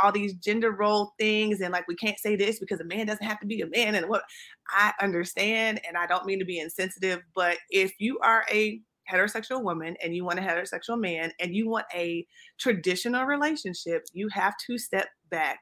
all 0.00 0.12
these 0.12 0.34
gender 0.34 0.70
role 0.70 1.14
things 1.18 1.60
and 1.60 1.72
like 1.72 1.88
we 1.88 1.96
can't 1.96 2.18
say 2.18 2.36
this 2.36 2.60
because 2.60 2.78
a 2.78 2.84
man 2.84 3.06
doesn't 3.06 3.26
have 3.26 3.40
to 3.40 3.46
be 3.46 3.60
a 3.60 3.66
man 3.66 3.96
and 3.96 4.08
what 4.08 4.22
I 4.70 4.92
understand 5.02 5.80
and 5.86 5.96
I 5.96 6.06
don't 6.06 6.24
mean 6.24 6.38
to 6.38 6.44
be 6.44 6.60
insensitive, 6.60 7.22
but 7.34 7.58
if 7.70 7.92
you 7.98 8.20
are 8.20 8.44
a 8.50 8.80
heterosexual 9.10 9.64
woman 9.64 9.96
and 10.02 10.14
you 10.14 10.24
want 10.24 10.38
a 10.38 10.42
heterosexual 10.42 11.00
man 11.00 11.32
and 11.40 11.56
you 11.56 11.68
want 11.68 11.86
a 11.92 12.24
traditional 12.60 13.24
relationship, 13.24 14.04
you 14.12 14.28
have 14.28 14.54
to 14.68 14.78
step 14.78 15.08
back 15.28 15.58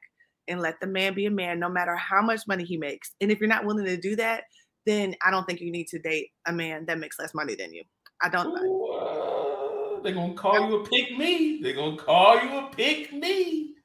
and 0.47 0.61
let 0.61 0.79
the 0.79 0.87
man 0.87 1.15
be 1.15 1.25
a 1.25 1.31
man 1.31 1.59
no 1.59 1.69
matter 1.69 1.95
how 1.95 2.21
much 2.21 2.41
money 2.47 2.63
he 2.63 2.77
makes. 2.77 3.15
And 3.19 3.31
if 3.31 3.39
you're 3.39 3.49
not 3.49 3.65
willing 3.65 3.85
to 3.85 3.97
do 3.97 4.15
that, 4.17 4.43
then 4.85 5.15
I 5.25 5.31
don't 5.31 5.45
think 5.45 5.61
you 5.61 5.71
need 5.71 5.87
to 5.89 5.99
date 5.99 6.29
a 6.45 6.53
man 6.53 6.85
that 6.87 6.99
makes 6.99 7.19
less 7.19 7.33
money 7.33 7.55
than 7.55 7.73
you. 7.73 7.83
I 8.21 8.29
don't. 8.29 8.55
Uh, 8.55 10.01
they're 10.03 10.13
gonna 10.13 10.33
call 10.33 10.69
you 10.69 10.77
a 10.77 10.85
pick 10.85 11.17
me. 11.17 11.61
They're 11.61 11.75
gonna 11.75 11.97
call 11.97 12.41
you 12.41 12.57
a 12.57 12.69
pick 12.75 13.13
me. 13.13 13.75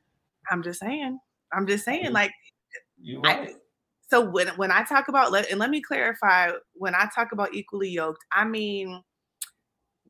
I'm 0.51 0.63
just 0.63 0.81
saying. 0.81 1.19
I'm 1.53 1.67
just 1.67 1.85
saying. 1.85 2.13
Like, 2.13 2.33
you 3.01 3.21
right. 3.21 3.49
I, 3.49 3.55
so 4.09 4.21
when 4.21 4.49
when 4.49 4.71
I 4.71 4.85
talk 4.85 5.09
about 5.09 5.33
let 5.33 5.51
and 5.51 5.59
let 5.59 5.71
me 5.71 5.81
clarify 5.81 6.51
when 6.75 6.95
I 6.95 7.09
talk 7.15 7.33
about 7.33 7.55
equally 7.55 7.91
yoked, 7.91 8.25
I 8.33 8.45
mean 8.45 9.03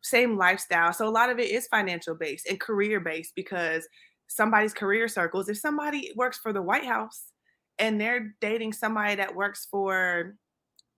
same 0.02 0.36
lifestyle. 0.36 0.92
So 0.92 1.08
a 1.08 1.10
lot 1.10 1.30
of 1.30 1.38
it 1.38 1.50
is 1.50 1.66
financial 1.66 2.14
based 2.14 2.46
and 2.48 2.60
career 2.60 3.00
based 3.00 3.32
because 3.34 3.88
somebody's 4.28 4.72
career 4.72 5.08
circles, 5.08 5.48
if 5.48 5.58
somebody 5.58 6.12
works 6.16 6.38
for 6.38 6.52
the 6.52 6.62
White 6.62 6.84
House 6.84 7.32
and 7.78 8.00
they're 8.00 8.34
dating 8.40 8.72
somebody 8.72 9.16
that 9.16 9.34
works 9.34 9.66
for 9.70 10.36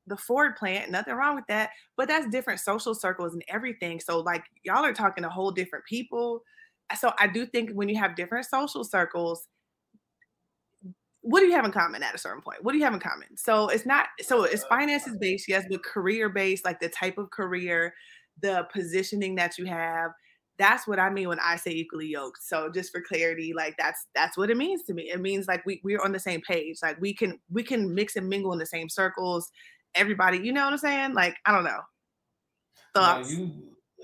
the 0.08 0.16
Ford 0.16 0.56
plant, 0.56 0.90
nothing 0.90 1.14
wrong 1.14 1.34
with 1.34 1.46
that, 1.48 1.70
but 1.96 2.08
that's 2.08 2.28
different 2.28 2.60
social 2.60 2.94
circles 2.94 3.34
and 3.34 3.42
everything. 3.48 4.00
So 4.00 4.20
like 4.20 4.44
y'all 4.64 4.84
are 4.84 4.92
talking 4.92 5.22
to 5.22 5.30
whole 5.30 5.50
different 5.50 5.84
people. 5.84 6.42
Uh, 6.90 6.96
so 6.96 7.12
I 7.18 7.26
do 7.26 7.46
think 7.46 7.70
when 7.72 7.88
you 7.88 7.98
have 7.98 8.16
different 8.16 8.46
social 8.46 8.84
circles, 8.84 9.46
what 11.22 11.40
do 11.40 11.46
you 11.46 11.52
have 11.52 11.64
in 11.64 11.72
common 11.72 12.02
at 12.02 12.14
a 12.14 12.18
certain 12.18 12.40
point? 12.40 12.62
What 12.62 12.72
do 12.72 12.78
you 12.78 12.84
have 12.84 12.94
in 12.94 13.00
common? 13.00 13.36
So 13.36 13.68
it's 13.68 13.84
not 13.84 14.06
so 14.20 14.44
it's 14.44 14.64
finances 14.64 15.16
based, 15.20 15.48
yes, 15.48 15.64
but 15.68 15.82
career 15.82 16.28
based, 16.28 16.64
like 16.64 16.80
the 16.80 16.88
type 16.88 17.18
of 17.18 17.30
career, 17.30 17.92
the 18.40 18.66
positioning 18.72 19.34
that 19.34 19.58
you 19.58 19.66
have. 19.66 20.12
That's 20.58 20.88
what 20.88 20.98
I 20.98 21.10
mean 21.10 21.28
when 21.28 21.38
I 21.38 21.56
say 21.56 21.70
equally 21.70 22.08
yoked. 22.08 22.42
So 22.42 22.70
just 22.72 22.90
for 22.90 23.00
clarity, 23.00 23.52
like 23.54 23.76
that's 23.78 24.06
that's 24.14 24.36
what 24.36 24.50
it 24.50 24.56
means 24.56 24.84
to 24.84 24.94
me. 24.94 25.10
It 25.10 25.20
means 25.20 25.46
like 25.46 25.64
we 25.66 25.80
we're 25.84 26.02
on 26.02 26.12
the 26.12 26.18
same 26.18 26.40
page. 26.40 26.78
Like 26.82 27.00
we 27.00 27.14
can 27.14 27.38
we 27.50 27.62
can 27.62 27.94
mix 27.94 28.16
and 28.16 28.28
mingle 28.28 28.52
in 28.52 28.58
the 28.58 28.66
same 28.66 28.88
circles. 28.88 29.50
Everybody, 29.98 30.38
you 30.38 30.52
know 30.52 30.64
what 30.64 30.72
I'm 30.72 30.78
saying? 30.78 31.14
Like 31.14 31.36
I 31.44 31.52
don't 31.52 31.64
know. 31.64 31.80
Thoughts. 32.94 33.30
You, 33.30 33.52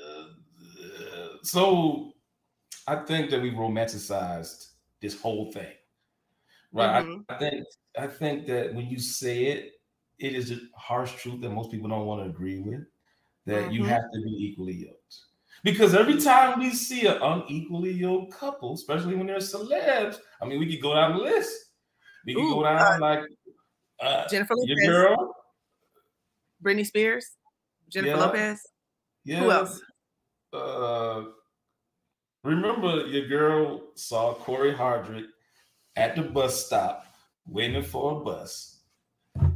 uh, 0.04 1.36
so 1.42 2.12
I 2.86 2.96
think 2.96 3.30
that 3.30 3.40
we 3.40 3.50
romanticized 3.50 4.68
this 5.00 5.20
whole 5.20 5.50
thing. 5.52 5.72
Right. 6.72 7.04
Mm-hmm. 7.04 7.20
I, 7.28 7.34
I 7.34 7.38
think 7.38 7.64
I 7.98 8.06
think 8.06 8.46
that 8.46 8.74
when 8.74 8.86
you 8.86 8.98
say 8.98 9.44
it, 9.46 9.72
it 10.18 10.34
is 10.34 10.50
a 10.50 10.58
harsh 10.76 11.14
truth 11.14 11.40
that 11.40 11.50
most 11.50 11.70
people 11.70 11.88
don't 11.88 12.06
want 12.06 12.22
to 12.22 12.28
agree 12.28 12.60
with 12.60 12.84
that 13.46 13.64
mm-hmm. 13.64 13.72
you 13.72 13.84
have 13.84 14.02
to 14.12 14.22
be 14.22 14.30
equally 14.30 14.74
yoked. 14.74 15.16
Because 15.62 15.94
every 15.94 16.20
time 16.20 16.58
we 16.58 16.70
see 16.70 17.06
an 17.06 17.22
unequally 17.22 17.92
yoked 17.92 18.34
couple, 18.34 18.74
especially 18.74 19.14
when 19.14 19.26
they're 19.26 19.38
celebs, 19.38 20.16
I 20.40 20.46
mean, 20.46 20.58
we 20.58 20.70
could 20.70 20.82
go 20.82 20.94
down 20.94 21.16
the 21.16 21.22
list. 21.22 21.70
We 22.26 22.34
could 22.34 22.42
Ooh, 22.42 22.54
go 22.54 22.64
down 22.64 22.80
uh, 22.80 22.98
like 23.00 23.20
uh, 24.00 24.28
Jennifer 24.28 24.54
Lopez, 24.54 24.76
your 24.84 24.92
girl, 24.92 25.33
Britney 26.64 26.86
Spears, 26.86 27.30
Jennifer 27.90 28.16
yeah, 28.16 28.24
Lopez. 28.24 28.60
Yeah. 29.24 29.40
Who 29.40 29.50
else? 29.50 29.82
Uh, 30.52 31.24
remember, 32.42 33.06
your 33.06 33.28
girl 33.28 33.82
saw 33.94 34.34
Cory 34.34 34.72
Hardrict 34.72 35.28
at 35.96 36.16
the 36.16 36.22
bus 36.22 36.66
stop 36.66 37.06
waiting 37.46 37.82
for 37.82 38.20
a 38.20 38.24
bus. 38.24 38.80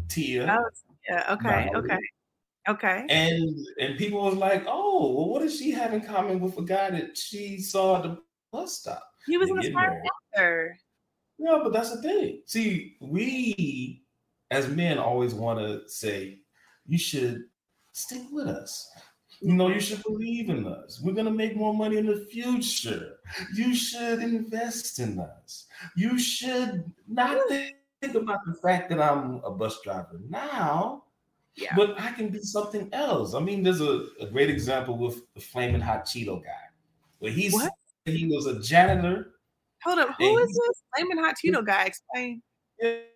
Tia. 0.09 0.59
Oh, 0.59 0.69
yeah. 1.09 1.33
Okay. 1.35 1.71
Okay. 1.75 1.99
Okay. 2.69 3.07
And 3.09 3.67
and 3.81 3.97
people 3.97 4.23
was 4.23 4.35
like, 4.35 4.65
oh, 4.67 5.15
well, 5.15 5.29
what 5.31 5.43
does 5.43 5.59
she 5.59 5.71
have 5.71 5.95
in 5.95 6.03
common 6.03 6.39
with 6.39 6.59
a 6.59 6.63
guy 6.63 6.91
that 6.91 7.17
she 7.17 7.59
saw 7.59 7.97
at 7.97 8.03
the 8.03 8.19
bus 8.53 8.79
stop? 8.79 9.03
He 9.27 9.39
was 9.39 9.49
an 9.51 9.59
aspiring 9.59 10.03
actor. 10.35 10.79
Yeah, 11.39 11.61
but 11.63 11.73
that's 11.73 11.95
the 11.95 12.03
thing. 12.03 12.43
See, 12.47 12.97
we 13.01 14.03
as 14.51 14.69
men 14.69 14.99
always 14.99 15.35
want 15.35 15.59
to 15.61 15.89
say, 15.89 16.38
you 16.89 16.99
should 16.99 17.45
stick 17.93 18.23
with 18.33 18.49
us. 18.49 18.91
You 19.41 19.55
know, 19.55 19.69
you 19.69 19.79
should 19.79 20.03
believe 20.03 20.51
in 20.51 20.67
us. 20.67 21.01
We're 21.01 21.15
gonna 21.15 21.31
make 21.31 21.55
more 21.55 21.73
money 21.73 21.99
in 21.99 22.07
the 22.07 22.27
future. 22.31 23.19
You 23.55 23.75
should 23.75 24.21
invest 24.21 24.99
in 24.99 25.21
us. 25.21 25.67
You 25.97 26.19
should 26.19 26.91
not 27.07 27.39
think 27.49 28.15
about 28.15 28.41
the 28.47 28.55
fact 28.55 28.91
that 28.91 29.01
I'm 29.01 29.41
a 29.45 29.51
bus 29.51 29.81
driver 29.83 30.21
now 30.29 31.05
yeah. 31.59 31.75
But 31.75 32.01
I 32.01 32.13
can 32.13 32.29
be 32.29 32.41
something 32.41 32.89
else. 32.93 33.35
I 33.35 33.41
mean, 33.41 33.65
there's 33.65 33.81
a, 33.81 34.07
a 34.21 34.27
great 34.27 34.49
example 34.49 34.97
with 34.97 35.23
the 35.35 35.41
flaming 35.41 35.81
hot 35.81 36.05
Cheeto 36.07 36.43
guy, 36.43 36.51
where 37.19 37.33
he's 37.33 37.53
what? 37.53 37.73
he 38.05 38.29
was 38.29 38.47
a 38.47 38.61
janitor. 38.61 39.33
Hold 39.83 39.99
up, 39.99 40.11
who 40.19 40.39
is 40.39 40.49
this 40.49 40.83
flaming 40.95 41.19
hot 41.19 41.35
Cheeto 41.45 41.67
guy? 41.67 41.87
Explain. 41.87 42.43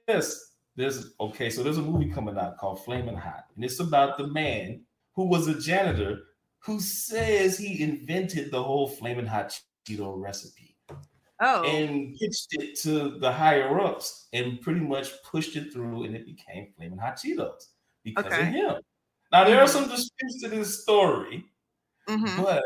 Yes, 0.08 0.51
there's 0.76 1.14
okay. 1.20 1.50
So 1.50 1.62
there's 1.62 1.78
a 1.78 1.82
movie 1.82 2.10
coming 2.10 2.38
out 2.38 2.58
called 2.58 2.84
Flaming 2.84 3.16
Hot, 3.16 3.44
and 3.54 3.64
it's 3.64 3.80
about 3.80 4.18
the 4.18 4.26
man 4.28 4.82
who 5.14 5.26
was 5.26 5.48
a 5.48 5.58
janitor 5.58 6.20
who 6.60 6.80
says 6.80 7.58
he 7.58 7.82
invented 7.82 8.50
the 8.50 8.62
whole 8.62 8.88
flaming 8.88 9.26
hot 9.26 9.58
Cheeto 9.86 10.20
recipe. 10.20 10.76
Oh. 11.40 11.64
And 11.64 12.16
pitched 12.16 12.48
it 12.52 12.78
to 12.82 13.18
the 13.18 13.32
higher 13.32 13.80
ups 13.80 14.28
and 14.32 14.60
pretty 14.60 14.78
much 14.78 15.10
pushed 15.24 15.56
it 15.56 15.72
through, 15.72 16.04
and 16.04 16.14
it 16.14 16.24
became 16.24 16.68
flaming 16.76 16.98
hot 16.98 17.16
Cheetos 17.16 17.66
because 18.04 18.26
okay. 18.26 18.42
of 18.42 18.46
him. 18.46 18.74
Now 19.32 19.44
there 19.44 19.60
are 19.60 19.66
some 19.66 19.88
disputes 19.88 20.40
to 20.42 20.48
this 20.48 20.82
story, 20.82 21.44
mm-hmm. 22.08 22.42
but 22.42 22.62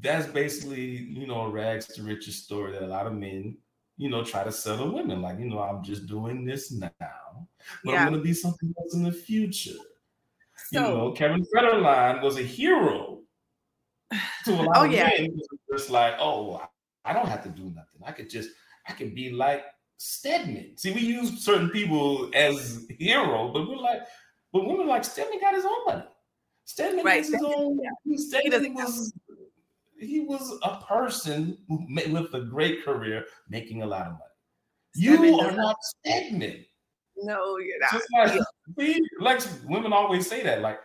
that's 0.00 0.26
basically 0.26 0.80
you 0.80 1.26
know 1.26 1.42
a 1.42 1.50
rags 1.50 1.86
to 1.88 2.02
riches 2.02 2.42
story 2.42 2.72
that 2.72 2.82
a 2.82 2.86
lot 2.86 3.06
of 3.06 3.12
men 3.12 3.58
you 3.96 4.10
know 4.10 4.24
try 4.24 4.44
to 4.44 4.52
settle 4.52 4.92
women 4.92 5.22
like 5.22 5.38
you 5.38 5.46
know 5.46 5.60
I'm 5.60 5.82
just 5.82 6.06
doing 6.06 6.44
this 6.44 6.72
now, 6.72 6.90
but 7.84 7.92
yeah. 7.92 8.00
I'm 8.00 8.08
going 8.08 8.20
to 8.20 8.24
be 8.24 8.34
something 8.34 8.74
else 8.78 8.94
in 8.94 9.02
the 9.02 9.12
future. 9.12 9.78
So, 10.70 10.80
you 10.80 10.80
know, 10.80 11.12
Kevin 11.12 11.44
Federline 11.54 12.22
was 12.22 12.38
a 12.38 12.42
hero 12.42 13.20
to 14.44 14.52
a 14.52 14.54
lot 14.62 14.76
oh, 14.76 14.84
of 14.84 14.92
yeah. 14.92 15.10
men. 15.18 15.38
Just 15.72 15.90
like, 15.90 16.14
oh, 16.18 16.62
I 17.04 17.12
don't 17.12 17.28
have 17.28 17.42
to 17.42 17.48
do 17.48 17.64
nothing. 17.64 18.00
I 18.04 18.12
could 18.12 18.30
just, 18.30 18.50
I 18.88 18.92
could 18.92 19.14
be 19.14 19.30
like 19.30 19.64
Stedman. 19.96 20.76
See, 20.76 20.92
we 20.92 21.00
use 21.00 21.44
certain 21.44 21.70
people 21.70 22.30
as 22.34 22.86
hero, 22.98 23.50
but 23.52 23.68
we're 23.68 23.76
like, 23.76 24.02
but 24.52 24.66
women 24.66 24.86
like 24.86 25.04
Stedman 25.04 25.40
got 25.40 25.54
his 25.54 25.64
own 25.64 25.84
money. 25.86 26.04
Stedman 26.64 27.04
right. 27.04 27.18
has 27.18 27.32
his 27.32 27.42
own. 27.44 27.78
Stedman 28.14 28.64
he 28.64 28.70
was 28.70 29.12
he 30.04 30.20
was 30.20 30.58
a 30.62 30.80
person 30.86 31.58
with 31.68 32.34
a 32.34 32.40
great 32.40 32.84
career, 32.84 33.24
making 33.48 33.82
a 33.82 33.86
lot 33.86 34.02
of 34.02 34.12
money. 34.12 34.22
You 34.94 35.40
are 35.40 35.52
not 35.52 35.76
Stedman. 35.82 36.64
No, 37.16 37.58
you're 37.58 37.80
not. 37.80 37.92
Just 37.92 38.08
like, 38.76 39.00
like 39.20 39.40
women 39.66 39.92
always 39.92 40.28
say 40.28 40.42
that, 40.42 40.60
like 40.60 40.78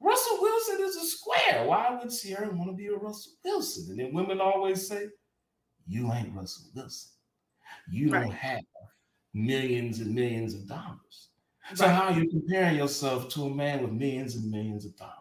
Russell 0.00 0.38
Wilson 0.40 0.84
is 0.84 0.96
a 0.96 1.04
square. 1.04 1.64
Why 1.66 1.98
would 1.98 2.10
Ciara 2.10 2.54
want 2.54 2.70
to 2.70 2.76
be 2.76 2.86
a 2.86 2.96
Russell 2.96 3.32
Wilson? 3.44 3.90
And 3.90 3.98
then 3.98 4.14
women 4.14 4.40
always 4.40 4.86
say, 4.86 5.08
"You 5.86 6.12
ain't 6.12 6.34
Russell 6.34 6.70
Wilson." 6.74 7.10
you 7.90 8.10
right. 8.10 8.22
don't 8.22 8.32
have 8.32 8.60
millions 9.34 10.00
and 10.00 10.14
millions 10.14 10.54
of 10.54 10.66
dollars. 10.68 11.28
So 11.74 11.86
how 11.86 12.04
are 12.04 12.12
you 12.12 12.28
comparing 12.28 12.76
yourself 12.76 13.28
to 13.30 13.44
a 13.44 13.50
man 13.54 13.82
with 13.82 13.92
millions 13.92 14.36
and 14.36 14.50
millions 14.50 14.86
of 14.86 14.96
dollars? 14.96 15.14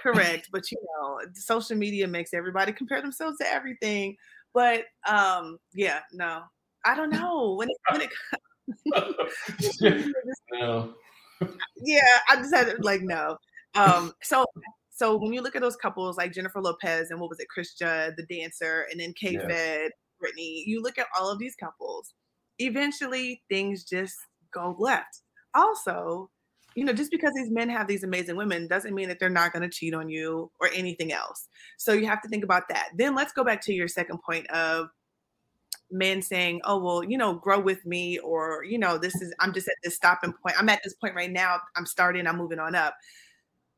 Correct, 0.00 0.48
but 0.52 0.70
you 0.70 0.78
know, 0.80 1.20
social 1.34 1.76
media 1.76 2.06
makes 2.06 2.32
everybody 2.32 2.72
compare 2.72 3.02
themselves 3.02 3.38
to 3.38 3.48
everything. 3.48 4.16
But 4.54 4.84
um, 5.08 5.58
yeah, 5.74 6.00
no, 6.12 6.42
I 6.84 6.94
don't 6.94 7.10
know 7.10 7.54
when 7.54 7.68
it, 7.68 7.76
when 7.90 8.02
it 8.02 8.10
no. 10.52 10.94
yeah, 11.76 12.18
I 12.28 12.36
just 12.36 12.54
had 12.54 12.66
to 12.66 12.76
like 12.82 13.02
no. 13.02 13.36
Um, 13.74 14.12
so 14.22 14.44
so 14.90 15.16
when 15.16 15.32
you 15.32 15.42
look 15.42 15.56
at 15.56 15.62
those 15.62 15.76
couples 15.76 16.16
like 16.16 16.32
Jennifer 16.32 16.60
Lopez 16.60 17.10
and 17.10 17.20
what 17.20 17.30
was 17.30 17.40
it, 17.40 17.48
Cris 17.48 17.74
Judd, 17.74 18.14
the 18.16 18.26
dancer, 18.26 18.86
and 18.90 19.00
then 19.00 19.14
K 19.20 19.36
Fed, 19.36 19.92
Britney, 20.22 20.64
you 20.66 20.82
look 20.82 20.98
at 20.98 21.06
all 21.18 21.30
of 21.30 21.38
these 21.38 21.54
couples, 21.54 22.14
eventually 22.58 23.42
things 23.48 23.84
just 23.84 24.16
go 24.52 24.74
left. 24.78 25.22
Also, 25.54 26.30
you 26.74 26.84
know, 26.84 26.92
just 26.92 27.10
because 27.10 27.32
these 27.34 27.50
men 27.50 27.68
have 27.68 27.86
these 27.86 28.04
amazing 28.04 28.36
women 28.36 28.68
doesn't 28.68 28.94
mean 28.94 29.08
that 29.08 29.18
they're 29.18 29.28
not 29.28 29.52
going 29.52 29.62
to 29.62 29.68
cheat 29.68 29.94
on 29.94 30.08
you 30.08 30.50
or 30.60 30.68
anything 30.74 31.12
else. 31.12 31.48
So 31.76 31.92
you 31.92 32.06
have 32.06 32.22
to 32.22 32.28
think 32.28 32.44
about 32.44 32.68
that. 32.68 32.90
Then 32.96 33.14
let's 33.14 33.32
go 33.32 33.44
back 33.44 33.60
to 33.62 33.72
your 33.72 33.88
second 33.88 34.22
point 34.22 34.48
of 34.50 34.88
men 35.90 36.22
saying, 36.22 36.60
"Oh, 36.64 36.78
well, 36.78 37.02
you 37.02 37.18
know, 37.18 37.34
grow 37.34 37.58
with 37.58 37.84
me," 37.86 38.18
or 38.18 38.64
you 38.64 38.78
know, 38.78 38.98
this 38.98 39.14
is 39.20 39.34
I'm 39.40 39.52
just 39.52 39.68
at 39.68 39.74
this 39.82 39.96
stopping 39.96 40.32
point. 40.32 40.56
I'm 40.58 40.68
at 40.68 40.82
this 40.84 40.94
point 40.94 41.14
right 41.14 41.30
now. 41.30 41.58
I'm 41.76 41.86
starting. 41.86 42.26
I'm 42.26 42.36
moving 42.36 42.58
on 42.58 42.74
up. 42.74 42.94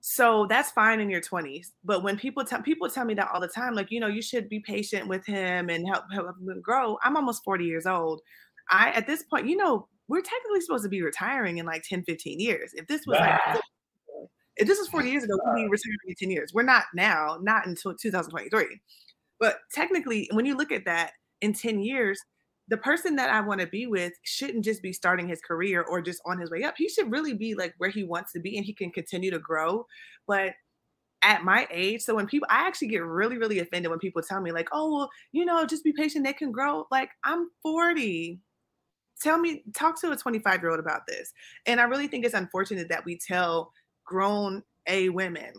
So 0.01 0.47
that's 0.47 0.71
fine 0.71 0.99
in 1.01 1.11
your 1.11 1.21
20s. 1.21 1.73
But 1.85 2.03
when 2.03 2.17
people 2.17 2.45
tell 2.45 2.63
people 2.63 2.89
tell 2.89 3.05
me 3.05 3.15
that 3.15 3.31
all 3.33 3.41
the 3.41 3.49
time, 3.49 3.75
like, 3.75 3.91
you 3.91 4.01
know, 4.01 4.07
you 4.07 4.23
should 4.23 4.49
be 4.49 4.61
patient 4.61 5.07
with 5.09 5.27
him 5.27 5.69
and 5.69 5.87
help, 5.87 6.05
help 6.13 6.29
him 6.39 6.61
grow. 6.63 6.99
I'm 7.05 7.17
almost 7.17 7.45
40 7.45 7.65
years 7.67 7.87
old. 7.87 8.23
I 8.71 8.91
at 8.93 9.07
this 9.07 9.23
point, 9.23 9.47
you 9.47 9.57
know, 9.57 9.89
we're 10.11 10.21
technically 10.21 10.61
supposed 10.61 10.83
to 10.83 10.91
be 10.91 11.03
retiring 11.03 11.59
in 11.59 11.67
like 11.67 11.85
10, 11.89 12.03
15 12.03 12.41
years. 12.41 12.73
If 12.75 12.89
this 12.89 13.07
was 13.07 13.19
like 13.19 13.41
if 14.57 14.67
this 14.67 14.79
was 14.79 14.89
40 14.89 15.09
years 15.09 15.25
ago, 15.25 15.39
we'd 15.55 15.63
be 15.63 15.69
retiring 15.69 15.99
in 16.09 16.15
10 16.19 16.31
years. 16.31 16.53
We're 16.53 16.65
not 16.65 16.85
now, 16.95 17.39
not 17.41 17.67
until 17.67 17.95
2023. 17.95 18.81
But 19.39 19.59
technically, 19.73 20.29
when 20.33 20.45
you 20.45 20.57
look 20.57 20.73
at 20.73 20.85
that 20.85 21.13
in 21.41 21.55
10 21.55 21.81
years, 21.81 22.21
the 22.69 22.77
person 22.77 23.17
that 23.17 23.31
I 23.31 23.41
want 23.41 23.61
to 23.61 23.67
be 23.67 23.87
with 23.87 24.13
shouldn't 24.23 24.65
just 24.65 24.83
be 24.83 24.93
starting 24.93 25.29
his 25.29 25.41
career 25.41 25.83
or 25.83 26.03
just 26.03 26.21
on 26.27 26.39
his 26.39 26.51
way 26.51 26.65
up. 26.65 26.75
He 26.77 26.89
should 26.89 27.11
really 27.11 27.33
be 27.33 27.55
like 27.55 27.75
where 27.79 27.91
he 27.91 28.05
wants 28.05 28.33
to 28.33 28.41
be 28.41 28.57
and 28.57 28.67
he 28.67 28.75
can 28.75 28.91
continue 28.91 29.31
to 29.31 29.39
grow. 29.39 29.87
But 30.27 30.53
at 31.23 31.45
my 31.45 31.67
age, 31.71 32.03
so 32.03 32.15
when 32.15 32.27
people, 32.27 32.49
I 32.51 32.67
actually 32.67 32.89
get 32.89 33.05
really, 33.05 33.39
really 33.39 33.61
offended 33.61 33.91
when 33.91 33.99
people 33.99 34.23
tell 34.23 34.41
me, 34.41 34.53
like, 34.53 34.69
oh, 34.73 34.93
well, 34.93 35.11
you 35.33 35.45
know, 35.45 35.65
just 35.65 35.85
be 35.85 35.93
patient, 35.93 36.25
they 36.25 36.33
can 36.33 36.53
grow. 36.53 36.87
Like, 36.91 37.11
I'm 37.25 37.51
40. 37.63 38.41
Tell 39.21 39.39
me, 39.39 39.63
talk 39.75 40.01
to 40.01 40.13
a 40.13 40.17
25 40.17 40.61
year 40.63 40.71
old 40.71 40.81
about 40.81 41.07
this. 41.07 41.33
And 41.67 41.81
I 41.81 41.85
really 41.85 42.09
think 42.09 42.25
it's 42.25 42.35
unfortunate 42.35 42.89
that 42.89 43.05
we 43.05 43.19
tell 43.19 43.73
grown 44.05 44.63
A 44.87 45.09
women 45.11 45.53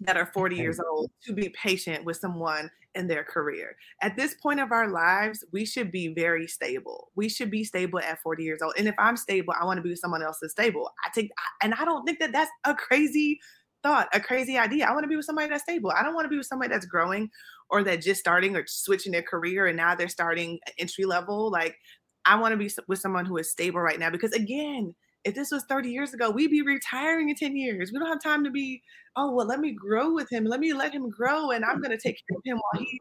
that 0.00 0.16
are 0.16 0.26
40 0.26 0.56
years 0.56 0.80
old 0.80 1.10
to 1.24 1.32
be 1.32 1.50
patient 1.50 2.04
with 2.04 2.16
someone 2.16 2.70
in 2.94 3.06
their 3.06 3.22
career. 3.22 3.76
At 4.02 4.16
this 4.16 4.34
point 4.42 4.58
of 4.58 4.72
our 4.72 4.88
lives, 4.88 5.44
we 5.52 5.64
should 5.64 5.92
be 5.92 6.08
very 6.08 6.46
stable. 6.46 7.10
We 7.14 7.28
should 7.28 7.50
be 7.50 7.64
stable 7.64 8.00
at 8.00 8.20
40 8.22 8.42
years 8.42 8.62
old. 8.62 8.74
And 8.78 8.88
if 8.88 8.94
I'm 8.98 9.16
stable, 9.16 9.54
I 9.58 9.64
want 9.64 9.76
to 9.76 9.82
be 9.82 9.90
with 9.90 9.98
someone 9.98 10.22
else 10.22 10.38
that's 10.40 10.52
stable. 10.52 10.90
I 11.06 11.10
think, 11.10 11.30
and 11.62 11.74
I 11.74 11.84
don't 11.84 12.04
think 12.04 12.18
that 12.18 12.32
that's 12.32 12.50
a 12.64 12.74
crazy 12.74 13.38
thought, 13.82 14.08
a 14.12 14.20
crazy 14.20 14.58
idea. 14.58 14.86
I 14.86 14.92
want 14.92 15.04
to 15.04 15.08
be 15.08 15.16
with 15.16 15.24
somebody 15.24 15.48
that's 15.48 15.62
stable. 15.62 15.90
I 15.90 16.02
don't 16.02 16.14
want 16.14 16.24
to 16.24 16.30
be 16.30 16.36
with 16.36 16.46
somebody 16.46 16.70
that's 16.70 16.86
growing 16.86 17.30
or 17.70 17.82
that 17.84 18.02
just 18.02 18.20
starting 18.20 18.56
or 18.56 18.64
switching 18.66 19.12
their 19.12 19.22
career 19.22 19.66
and 19.66 19.76
now 19.76 19.94
they're 19.94 20.08
starting 20.08 20.58
entry 20.78 21.04
level. 21.04 21.50
Like, 21.50 21.76
I 22.24 22.36
want 22.36 22.52
to 22.52 22.56
be 22.56 22.70
with 22.86 22.98
someone 22.98 23.24
who 23.24 23.36
is 23.38 23.50
stable 23.50 23.80
right 23.80 23.98
now 23.98 24.10
because, 24.10 24.32
again, 24.32 24.94
if 25.24 25.34
this 25.34 25.50
was 25.50 25.64
30 25.64 25.90
years 25.90 26.14
ago, 26.14 26.30
we'd 26.30 26.50
be 26.50 26.62
retiring 26.62 27.28
in 27.28 27.34
10 27.34 27.56
years. 27.56 27.92
We 27.92 27.98
don't 27.98 28.08
have 28.08 28.22
time 28.22 28.42
to 28.44 28.50
be, 28.50 28.82
oh, 29.16 29.32
well, 29.32 29.46
let 29.46 29.60
me 29.60 29.72
grow 29.72 30.14
with 30.14 30.30
him. 30.30 30.44
Let 30.44 30.60
me 30.60 30.72
let 30.72 30.92
him 30.92 31.10
grow 31.10 31.50
and 31.50 31.64
I'm 31.64 31.80
going 31.80 31.90
to 31.90 31.98
take 31.98 32.16
care 32.16 32.36
of 32.36 32.42
him 32.44 32.58
while 32.58 32.82
he 32.82 32.98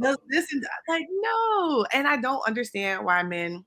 does 0.00 0.18
this. 0.28 0.52
And 0.52 0.64
like, 0.88 1.06
no. 1.10 1.86
And 1.92 2.06
I 2.06 2.16
don't 2.16 2.46
understand 2.46 3.04
why 3.04 3.22
men 3.22 3.64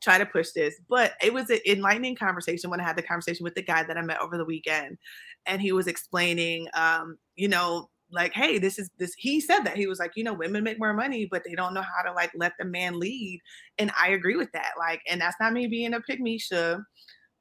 try 0.00 0.18
to 0.18 0.26
push 0.26 0.50
this, 0.52 0.74
but 0.88 1.12
it 1.22 1.32
was 1.32 1.50
an 1.50 1.60
enlightening 1.66 2.16
conversation 2.16 2.70
when 2.70 2.80
I 2.80 2.84
had 2.84 2.96
the 2.96 3.02
conversation 3.02 3.44
with 3.44 3.54
the 3.54 3.62
guy 3.62 3.82
that 3.82 3.98
I 3.98 4.02
met 4.02 4.20
over 4.20 4.36
the 4.36 4.44
weekend. 4.44 4.98
And 5.46 5.60
he 5.60 5.72
was 5.72 5.86
explaining, 5.86 6.68
um, 6.74 7.18
you 7.36 7.48
know, 7.48 7.90
like, 8.12 8.32
hey, 8.32 8.58
this 8.58 8.78
is 8.78 8.90
this. 8.98 9.14
He 9.16 9.40
said 9.40 9.60
that 9.60 9.76
he 9.76 9.86
was 9.86 9.98
like, 9.98 10.12
you 10.16 10.24
know, 10.24 10.34
women 10.34 10.64
make 10.64 10.78
more 10.78 10.94
money, 10.94 11.28
but 11.30 11.42
they 11.44 11.54
don't 11.54 11.74
know 11.74 11.82
how 11.82 12.02
to 12.02 12.12
like 12.12 12.30
let 12.34 12.52
the 12.58 12.64
man 12.64 12.98
lead. 12.98 13.40
And 13.78 13.92
I 13.98 14.10
agree 14.10 14.36
with 14.36 14.50
that. 14.52 14.72
Like, 14.78 15.00
and 15.08 15.20
that's 15.20 15.36
not 15.40 15.52
me 15.52 15.66
being 15.66 15.94
a 15.94 16.00
pick 16.00 16.20
me, 16.20 16.40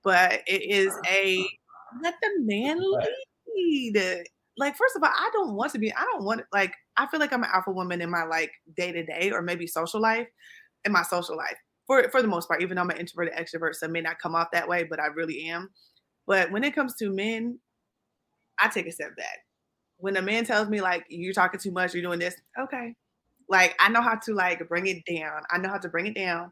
but 0.03 0.41
it 0.47 0.61
is 0.63 0.93
a 1.07 1.45
let 2.03 2.15
the 2.21 2.29
man 2.39 2.79
lead. 3.55 4.23
Like, 4.57 4.75
first 4.75 4.95
of 4.95 5.03
all, 5.03 5.09
I 5.09 5.29
don't 5.33 5.55
want 5.55 5.71
to 5.73 5.79
be, 5.79 5.93
I 5.93 6.03
don't 6.03 6.25
want 6.25 6.41
like, 6.51 6.73
I 6.97 7.07
feel 7.07 7.19
like 7.19 7.31
I'm 7.31 7.43
an 7.43 7.49
alpha 7.53 7.71
woman 7.71 8.01
in 8.01 8.09
my 8.09 8.23
like 8.23 8.51
day 8.75 8.91
to 8.91 9.03
day 9.05 9.31
or 9.31 9.41
maybe 9.41 9.67
social 9.67 10.01
life, 10.01 10.27
in 10.85 10.91
my 10.91 11.03
social 11.03 11.37
life. 11.37 11.55
For, 11.87 12.07
for 12.11 12.21
the 12.21 12.27
most 12.27 12.47
part, 12.47 12.61
even 12.61 12.75
though 12.75 12.83
I'm 12.83 12.89
an 12.91 12.97
introverted 12.97 13.33
extrovert, 13.33 13.73
so 13.73 13.87
it 13.87 13.91
may 13.91 14.01
not 14.01 14.19
come 14.19 14.35
off 14.35 14.49
that 14.53 14.67
way, 14.67 14.83
but 14.83 14.99
I 14.99 15.07
really 15.07 15.47
am. 15.47 15.69
But 16.27 16.51
when 16.51 16.63
it 16.63 16.75
comes 16.75 16.93
to 16.97 17.09
men, 17.09 17.57
I 18.59 18.67
take 18.67 18.85
a 18.85 18.91
step 18.91 19.15
back. 19.17 19.39
When 19.99 20.17
a 20.17 20.21
man 20.21 20.45
tells 20.45 20.69
me 20.69 20.81
like 20.81 21.05
you're 21.09 21.33
talking 21.33 21.59
too 21.59 21.71
much, 21.71 21.93
you're 21.93 22.03
doing 22.03 22.19
this, 22.19 22.35
okay. 22.59 22.95
Like 23.47 23.75
I 23.79 23.89
know 23.89 24.01
how 24.01 24.15
to 24.15 24.33
like 24.33 24.67
bring 24.67 24.87
it 24.87 25.03
down. 25.05 25.41
I 25.51 25.57
know 25.57 25.69
how 25.69 25.77
to 25.77 25.89
bring 25.89 26.07
it 26.07 26.15
down 26.15 26.51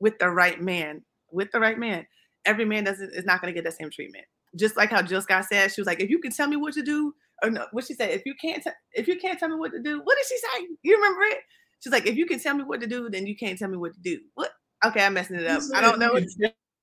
with 0.00 0.18
the 0.18 0.30
right 0.30 0.60
man. 0.60 1.02
With 1.30 1.50
the 1.52 1.60
right 1.60 1.78
man 1.78 2.06
every 2.48 2.64
man 2.64 2.84
doesn't 2.84 3.14
is 3.14 3.24
not 3.24 3.40
going 3.40 3.52
to 3.52 3.56
get 3.56 3.68
the 3.68 3.76
same 3.76 3.90
treatment. 3.90 4.24
Just 4.56 4.76
like 4.76 4.90
how 4.90 5.02
Jill 5.02 5.20
Scott 5.20 5.44
said, 5.44 5.70
she 5.70 5.80
was 5.80 5.86
like, 5.86 6.00
if 6.00 6.08
you 6.08 6.18
can 6.18 6.32
tell 6.32 6.48
me 6.48 6.56
what 6.56 6.72
to 6.74 6.82
do, 6.82 7.14
or 7.42 7.50
no, 7.50 7.66
what 7.72 7.84
she 7.84 7.94
said, 7.94 8.10
if 8.10 8.22
you 8.24 8.34
can't, 8.40 8.62
t- 8.62 8.70
if 8.94 9.06
you 9.06 9.18
can't 9.18 9.38
tell 9.38 9.48
me 9.48 9.56
what 9.56 9.72
to 9.72 9.80
do, 9.80 10.00
what 10.02 10.16
did 10.16 10.26
she 10.26 10.38
say? 10.38 10.66
You 10.82 10.96
remember 10.96 11.22
it? 11.24 11.38
She's 11.80 11.92
like, 11.92 12.06
if 12.06 12.16
you 12.16 12.26
can 12.26 12.40
tell 12.40 12.54
me 12.54 12.64
what 12.64 12.80
to 12.80 12.86
do, 12.86 13.08
then 13.10 13.26
you 13.26 13.36
can't 13.36 13.58
tell 13.58 13.68
me 13.68 13.76
what 13.76 13.94
to 13.94 14.00
do. 14.00 14.18
What? 14.34 14.50
Okay, 14.84 15.04
I'm 15.04 15.14
messing 15.14 15.36
it 15.36 15.46
up. 15.46 15.62
I 15.74 15.80
don't 15.80 15.98
know. 15.98 16.18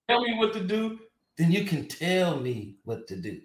tell 0.08 0.22
me 0.22 0.38
what 0.38 0.54
to 0.54 0.62
do, 0.62 1.00
then 1.38 1.52
you 1.52 1.66
can 1.66 1.88
tell 1.88 2.40
me 2.40 2.76
what 2.84 3.08
to 3.08 3.16
do. 3.16 3.42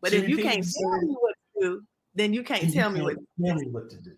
But 0.00 0.12
if 0.14 0.28
you 0.28 0.38
can't 0.38 0.64
tell 0.64 1.00
me 1.02 1.16
what 1.20 1.34
to 1.34 1.60
do, 1.60 1.82
then 2.14 2.32
you 2.32 2.42
can't 2.42 2.72
tell 2.72 2.90
me 2.90 3.02
what 3.02 3.16
tell 3.44 3.56
me 3.56 3.68
what 3.68 3.90
to 3.90 3.96
do. 3.96 4.12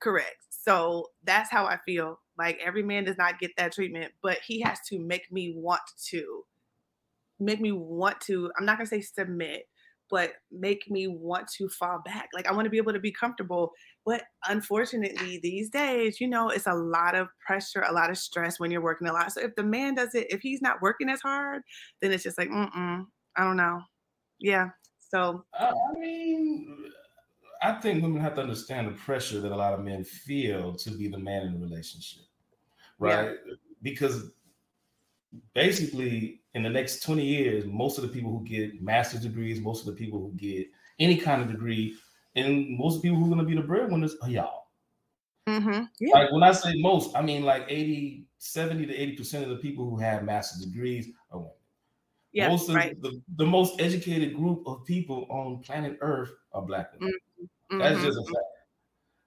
Correct. 0.00 0.36
So 0.50 1.08
that's 1.24 1.50
how 1.50 1.66
I 1.66 1.78
feel 1.84 2.20
like 2.38 2.58
every 2.64 2.82
man 2.82 3.04
does 3.04 3.18
not 3.18 3.38
get 3.38 3.50
that 3.56 3.72
treatment, 3.72 4.12
but 4.22 4.38
he 4.46 4.60
has 4.60 4.78
to 4.88 4.98
make 4.98 5.30
me 5.30 5.52
want 5.56 5.82
to, 6.10 6.42
make 7.38 7.60
me 7.60 7.72
want 7.72 8.20
to. 8.22 8.50
I'm 8.56 8.64
not 8.64 8.78
gonna 8.78 8.86
say 8.86 9.00
submit, 9.00 9.68
but 10.10 10.34
make 10.50 10.90
me 10.90 11.08
want 11.08 11.48
to 11.48 11.68
fall 11.68 12.00
back. 12.04 12.28
Like 12.34 12.46
I 12.46 12.52
want 12.52 12.66
to 12.66 12.70
be 12.70 12.76
able 12.76 12.92
to 12.92 13.00
be 13.00 13.12
comfortable. 13.12 13.72
But 14.04 14.24
unfortunately, 14.48 15.38
these 15.42 15.70
days, 15.70 16.20
you 16.20 16.28
know, 16.28 16.48
it's 16.50 16.66
a 16.66 16.74
lot 16.74 17.14
of 17.14 17.28
pressure, 17.44 17.82
a 17.88 17.92
lot 17.92 18.10
of 18.10 18.18
stress 18.18 18.60
when 18.60 18.70
you're 18.70 18.82
working 18.82 19.08
a 19.08 19.12
lot. 19.12 19.32
So 19.32 19.40
if 19.40 19.54
the 19.54 19.62
man 19.62 19.94
does 19.94 20.14
it, 20.14 20.26
if 20.30 20.40
he's 20.40 20.60
not 20.60 20.82
working 20.82 21.08
as 21.08 21.20
hard, 21.20 21.62
then 22.00 22.12
it's 22.12 22.24
just 22.24 22.38
like, 22.38 22.48
mm 22.48 22.72
mm 22.72 23.06
I 23.36 23.44
don't 23.44 23.56
know. 23.56 23.80
Yeah. 24.38 24.68
So 24.98 25.44
I 25.58 25.72
mean, 25.98 26.90
I 27.62 27.72
think 27.72 28.02
women 28.02 28.20
have 28.20 28.34
to 28.34 28.42
understand 28.42 28.88
the 28.88 28.92
pressure 28.92 29.40
that 29.40 29.52
a 29.52 29.56
lot 29.56 29.74
of 29.74 29.80
men 29.80 30.04
feel 30.04 30.74
to 30.74 30.90
be 30.90 31.08
the 31.08 31.18
man 31.18 31.42
in 31.42 31.54
the 31.54 31.60
relationship, 31.60 32.22
right? 32.98 33.36
Yeah. 33.46 33.54
Because 33.82 34.30
basically, 35.54 36.42
in 36.54 36.62
the 36.62 36.70
next 36.70 37.02
20 37.02 37.24
years, 37.24 37.64
most 37.64 37.98
of 37.98 38.02
the 38.02 38.08
people 38.08 38.30
who 38.30 38.44
get 38.44 38.82
master's 38.82 39.20
degrees, 39.20 39.60
most 39.60 39.80
of 39.80 39.86
the 39.86 39.92
people 39.92 40.18
who 40.18 40.32
get 40.36 40.66
any 40.98 41.16
kind 41.16 41.40
of 41.40 41.50
degree, 41.50 41.94
and 42.34 42.76
most 42.76 43.02
people 43.02 43.18
who 43.18 43.24
are 43.24 43.34
going 43.34 43.38
to 43.38 43.44
be 43.44 43.54
the 43.54 43.66
breadwinners 43.66 44.16
are 44.22 44.30
y'all. 44.30 44.62
Mm-hmm. 45.48 45.84
Yeah. 46.00 46.14
Like 46.14 46.32
when 46.32 46.42
I 46.42 46.52
say 46.52 46.74
most, 46.76 47.16
I 47.16 47.22
mean 47.22 47.42
like 47.42 47.64
80, 47.68 48.26
70 48.38 48.86
to 48.86 49.22
80% 49.22 49.42
of 49.42 49.48
the 49.48 49.56
people 49.56 49.88
who 49.88 49.98
have 49.98 50.24
master's 50.24 50.64
degrees 50.64 51.08
are 51.30 51.38
women. 51.38 51.52
Yeah, 52.32 52.48
most 52.48 52.68
of 52.70 52.76
right. 52.76 53.00
the, 53.02 53.20
the 53.36 53.44
most 53.44 53.80
educated 53.80 54.34
group 54.34 54.62
of 54.66 54.86
people 54.86 55.26
on 55.28 55.62
planet 55.62 55.98
Earth 56.00 56.30
are 56.52 56.62
black 56.62 56.92
women. 56.94 57.08
Mm-hmm. 57.08 57.31
That's 57.78 57.96
mm-hmm. 57.96 58.06
just 58.06 58.18
a 58.18 58.24
fact. 58.24 58.46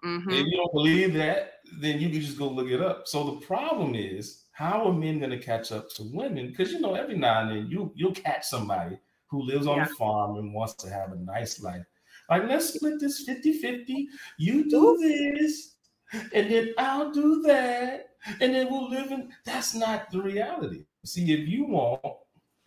Mm-hmm. 0.05 0.29
If 0.29 0.45
you 0.45 0.57
don't 0.57 0.73
believe 0.73 1.13
that, 1.15 1.53
then 1.79 1.99
you 1.99 2.09
can 2.09 2.21
just 2.21 2.37
go 2.37 2.47
look 2.47 2.69
it 2.69 2.81
up. 2.81 3.07
So 3.07 3.23
the 3.23 3.45
problem 3.45 3.95
is, 3.95 4.43
how 4.51 4.85
are 4.87 4.93
men 4.93 5.19
going 5.19 5.31
to 5.31 5.39
catch 5.39 5.71
up 5.71 5.89
to 5.95 6.03
women? 6.03 6.47
Because 6.49 6.71
you 6.71 6.79
know, 6.79 6.93
every 6.93 7.17
now 7.17 7.41
and 7.41 7.51
then 7.51 7.67
you 7.69 7.91
you'll 7.95 8.13
catch 8.13 8.45
somebody 8.45 8.97
who 9.27 9.41
lives 9.41 9.67
on 9.67 9.77
yeah. 9.77 9.85
a 9.85 9.95
farm 9.95 10.37
and 10.37 10.53
wants 10.53 10.75
to 10.75 10.89
have 10.89 11.11
a 11.11 11.15
nice 11.15 11.61
life. 11.61 11.83
Like, 12.29 12.43
let's 12.47 12.73
split 12.73 12.99
this 12.99 13.27
50-50. 13.27 14.05
You 14.37 14.69
do 14.69 14.97
this, 14.99 15.75
and 16.33 16.51
then 16.51 16.73
I'll 16.77 17.11
do 17.11 17.41
that, 17.43 18.09
and 18.39 18.53
then 18.53 18.67
we'll 18.71 18.89
live 18.89 19.11
in. 19.11 19.31
That's 19.45 19.73
not 19.75 20.11
the 20.11 20.21
reality. 20.21 20.85
See, 21.03 21.33
if 21.33 21.47
you 21.47 21.65
want, 21.65 22.01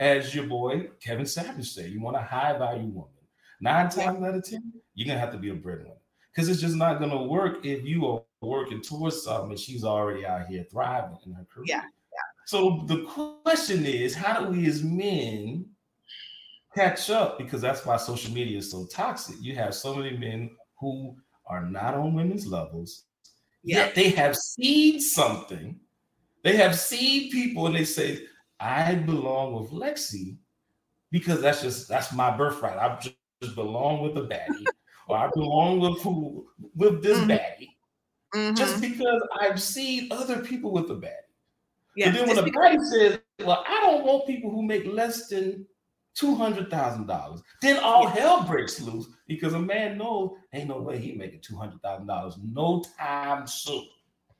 as 0.00 0.34
your 0.34 0.46
boy 0.46 0.88
Kevin 1.00 1.26
Samuels 1.26 1.72
said, 1.72 1.90
you 1.90 2.00
want 2.00 2.16
a 2.16 2.20
high 2.20 2.56
value 2.56 2.88
woman 2.88 3.17
Nine 3.60 3.90
times 3.90 4.22
out 4.22 4.34
of 4.34 4.44
ten, 4.44 4.72
you're 4.94 5.06
gonna 5.06 5.18
have 5.18 5.32
to 5.32 5.38
be 5.38 5.50
a 5.50 5.54
breadwinner 5.54 5.94
because 6.32 6.48
it's 6.48 6.60
just 6.60 6.76
not 6.76 7.00
gonna 7.00 7.22
work 7.22 7.64
if 7.64 7.84
you 7.84 8.06
are 8.06 8.22
working 8.40 8.80
towards 8.80 9.22
something 9.22 9.50
and 9.50 9.58
she's 9.58 9.84
already 9.84 10.24
out 10.24 10.46
here 10.46 10.64
thriving 10.70 11.16
in 11.26 11.32
her 11.32 11.46
career. 11.52 11.64
Yeah. 11.66 11.82
yeah. 12.12 12.18
So 12.46 12.84
the 12.86 13.02
question 13.04 13.84
is, 13.84 14.14
how 14.14 14.40
do 14.40 14.50
we 14.50 14.66
as 14.66 14.82
men 14.82 15.66
catch 16.74 17.10
up? 17.10 17.38
Because 17.38 17.60
that's 17.60 17.84
why 17.84 17.96
social 17.96 18.32
media 18.32 18.58
is 18.58 18.70
so 18.70 18.86
toxic. 18.86 19.36
You 19.40 19.56
have 19.56 19.74
so 19.74 19.94
many 19.94 20.16
men 20.16 20.50
who 20.78 21.16
are 21.46 21.64
not 21.64 21.94
on 21.94 22.14
women's 22.14 22.46
levels, 22.46 23.04
yeah. 23.64 23.78
yet 23.78 23.94
they 23.94 24.10
have 24.10 24.36
seen 24.36 25.00
something. 25.00 25.80
They 26.44 26.56
have 26.56 26.78
seen 26.78 27.32
people 27.32 27.66
and 27.66 27.74
they 27.74 27.84
say, 27.84 28.20
I 28.60 28.94
belong 28.94 29.54
with 29.54 29.70
Lexi 29.70 30.36
because 31.10 31.40
that's 31.40 31.62
just 31.62 31.88
that's 31.88 32.12
my 32.12 32.36
birthright. 32.36 32.78
I'm 32.78 32.98
belong 33.54 34.02
with 34.02 34.16
a 34.16 34.26
baddie, 34.26 34.66
or 35.08 35.16
I 35.16 35.30
belong 35.34 35.80
with 35.80 36.00
who 36.02 36.46
with 36.74 37.02
this 37.02 37.18
mm-hmm. 37.18 37.30
baddie, 37.30 37.68
mm-hmm. 38.34 38.54
just 38.54 38.80
because 38.80 39.22
I've 39.40 39.60
seen 39.62 40.08
other 40.10 40.40
people 40.40 40.72
with 40.72 40.90
a 40.90 40.94
baddie. 40.94 41.14
Yeah, 41.96 42.10
but 42.10 42.26
then 42.26 42.28
when 42.28 42.38
a 42.38 42.42
baddie 42.50 42.84
says, 42.84 43.18
"Well, 43.40 43.64
I 43.66 43.80
don't 43.80 44.04
want 44.04 44.26
people 44.26 44.50
who 44.50 44.62
make 44.62 44.86
less 44.86 45.28
than 45.28 45.66
two 46.14 46.34
hundred 46.34 46.70
thousand 46.70 47.06
dollars," 47.06 47.42
then 47.62 47.78
all 47.78 48.04
yeah. 48.04 48.10
hell 48.10 48.42
breaks 48.44 48.80
loose 48.80 49.08
because 49.26 49.54
a 49.54 49.58
man 49.58 49.98
knows 49.98 50.32
ain't 50.52 50.68
no 50.68 50.80
way 50.80 50.98
he 50.98 51.12
making 51.12 51.40
two 51.40 51.56
hundred 51.56 51.80
thousand 51.82 52.06
dollars 52.06 52.36
no 52.42 52.84
time 52.98 53.46
soon. 53.46 53.86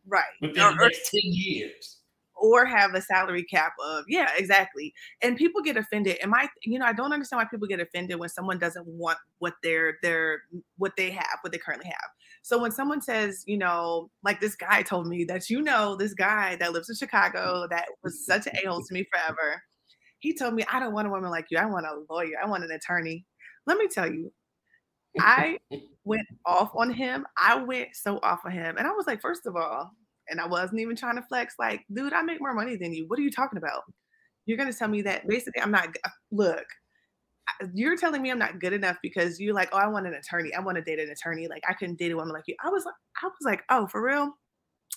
Right. 0.07 0.25
Within 0.41 0.63
the 0.63 0.75
next 0.75 1.11
ten 1.11 1.21
years 1.25 1.98
or 2.41 2.65
have 2.65 2.95
a 2.95 3.01
salary 3.01 3.45
cap 3.45 3.73
of 3.85 4.05
yeah 4.09 4.29
exactly 4.37 4.93
and 5.23 5.37
people 5.37 5.63
get 5.63 5.77
offended 5.77 6.17
and 6.23 6.31
my 6.31 6.49
you 6.63 6.79
know 6.79 6.87
i 6.87 6.93
don't 6.93 7.13
understand 7.13 7.39
why 7.39 7.45
people 7.51 7.69
get 7.69 7.81
offended 7.81 8.19
when 8.19 8.29
someone 8.29 8.59
doesn't 8.59 8.87
want 8.87 9.19
what 9.39 9.55
they're 9.63 9.97
they're 10.03 10.43
what 10.77 10.93
they 10.97 11.11
have 11.11 11.39
what 11.43 11.53
they 11.53 11.59
currently 11.59 11.87
have. 11.87 12.11
So 12.43 12.59
when 12.59 12.71
someone 12.71 13.01
says 13.01 13.45
you 13.47 13.59
know 13.59 14.11
like 14.25 14.41
this 14.41 14.57
guy 14.57 14.83
told 14.83 15.07
me 15.07 15.25
that 15.25 15.51
you 15.51 15.63
know 15.63 15.97
this 15.97 16.15
guy 16.15 16.57
that 16.57 16.73
lives 16.73 16.89
in 16.89 16.97
chicago 16.97 17.67
that 17.71 17.87
was 18.03 18.25
such 18.25 18.47
an 18.47 18.53
a-hole 18.63 18.83
to 18.83 18.95
me 18.95 19.07
forever 19.13 19.63
he 20.21 20.35
told 20.35 20.55
me 20.55 20.65
i 20.73 20.81
don't 20.81 20.93
want 20.93 21.07
a 21.07 21.11
woman 21.11 21.31
like 21.31 21.47
you 21.51 21.59
i 21.59 21.67
want 21.67 21.87
a 21.87 22.13
lawyer 22.13 22.37
i 22.43 22.47
want 22.49 22.65
an 22.65 22.71
attorney. 22.71 23.25
Let 23.67 23.79
me 23.79 23.89
tell 23.89 24.11
you 24.11 24.33
i 25.21 25.59
went 26.05 26.27
off 26.47 26.71
on 26.75 26.91
him 26.91 27.27
i 27.37 27.57
went 27.57 27.89
so 27.95 28.19
off 28.23 28.41
on 28.45 28.53
him 28.53 28.77
and 28.79 28.87
i 28.87 28.93
was 28.93 29.07
like 29.07 29.21
first 29.21 29.47
of 29.47 29.57
all 29.57 29.93
and 30.31 30.41
I 30.41 30.47
wasn't 30.47 30.81
even 30.81 30.97
trying 30.97 31.17
to 31.17 31.23
flex. 31.23 31.55
Like, 31.59 31.85
dude, 31.93 32.13
I 32.13 32.23
make 32.23 32.41
more 32.41 32.55
money 32.55 32.77
than 32.77 32.93
you. 32.93 33.05
What 33.09 33.19
are 33.19 33.23
you 33.23 33.31
talking 33.31 33.59
about? 33.59 33.83
You're 34.47 34.59
gonna 34.59 34.73
tell 34.73 34.89
me 34.89 35.03
that 35.03 35.27
basically 35.27 35.63
I'm 35.63 35.71
not. 35.71 35.89
Uh, 36.05 36.11
look, 36.31 36.65
you're 37.75 37.97
telling 37.97 38.23
me 38.23 38.31
I'm 38.31 38.39
not 38.39 38.61
good 38.61 38.73
enough 38.73 38.97
because 39.03 39.41
you're 39.41 39.55
like, 39.55 39.71
oh, 39.73 39.79
I 39.79 39.89
want 39.89 40.07
an 40.07 40.15
attorney. 40.15 40.55
I 40.55 40.61
want 40.61 40.77
to 40.77 40.83
date 40.83 40.99
an 40.99 41.11
attorney. 41.11 41.49
Like 41.49 41.63
I 41.69 41.75
couldn't 41.75 41.99
date 41.99 42.13
a 42.13 42.17
woman 42.17 42.33
like 42.33 42.45
you. 42.47 42.55
I 42.65 42.69
was 42.69 42.85
like, 42.85 42.95
I 43.23 43.27
was 43.27 43.45
like, 43.45 43.63
oh, 43.71 43.87
for 43.87 44.03
real. 44.03 44.33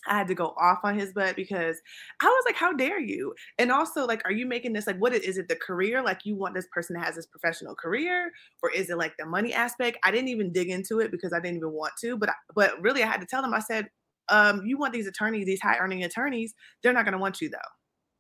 I 0.08 0.18
had 0.18 0.28
to 0.30 0.36
go 0.36 0.56
off 0.60 0.80
on 0.84 0.98
his 0.98 1.14
butt 1.14 1.36
because 1.36 1.80
I 2.22 2.26
was 2.26 2.44
like, 2.46 2.56
how 2.56 2.74
dare 2.74 3.00
you? 3.00 3.36
And 3.60 3.72
also, 3.72 4.08
like, 4.08 4.24
are 4.26 4.32
you 4.32 4.48
making 4.48 4.74
this 4.74 4.88
like 4.88 4.98
what 4.98 5.14
is, 5.14 5.22
is 5.22 5.38
it 5.38 5.48
the 5.48 5.56
career? 5.56 6.02
Like, 6.02 6.22
you 6.24 6.36
want 6.36 6.56
this 6.56 6.68
person 6.74 6.96
to 6.96 7.04
have 7.04 7.14
this 7.14 7.28
professional 7.28 7.76
career, 7.76 8.32
or 8.64 8.72
is 8.72 8.90
it 8.90 8.98
like 8.98 9.14
the 9.20 9.26
money 9.26 9.54
aspect? 9.54 10.00
I 10.04 10.10
didn't 10.10 10.30
even 10.30 10.52
dig 10.52 10.70
into 10.70 11.00
it 11.00 11.12
because 11.12 11.34
I 11.34 11.40
didn't 11.40 11.58
even 11.58 11.72
want 11.72 11.94
to, 12.02 12.18
but 12.18 12.30
I, 12.30 12.34
but 12.56 12.82
really, 12.82 13.04
I 13.04 13.08
had 13.08 13.22
to 13.22 13.28
tell 13.28 13.44
him. 13.44 13.54
I 13.54 13.60
said, 13.60 13.90
um, 14.30 14.64
you 14.66 14.78
want 14.78 14.94
these 14.94 15.08
attorneys, 15.08 15.46
these 15.46 15.62
high 15.62 15.78
earning 15.78 16.04
attorneys, 16.04 16.54
they're 16.84 16.94
not 16.94 17.06
going 17.06 17.14
to 17.14 17.20
want 17.20 17.42
you 17.42 17.50
though. 17.50 17.58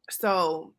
So 0.09 0.73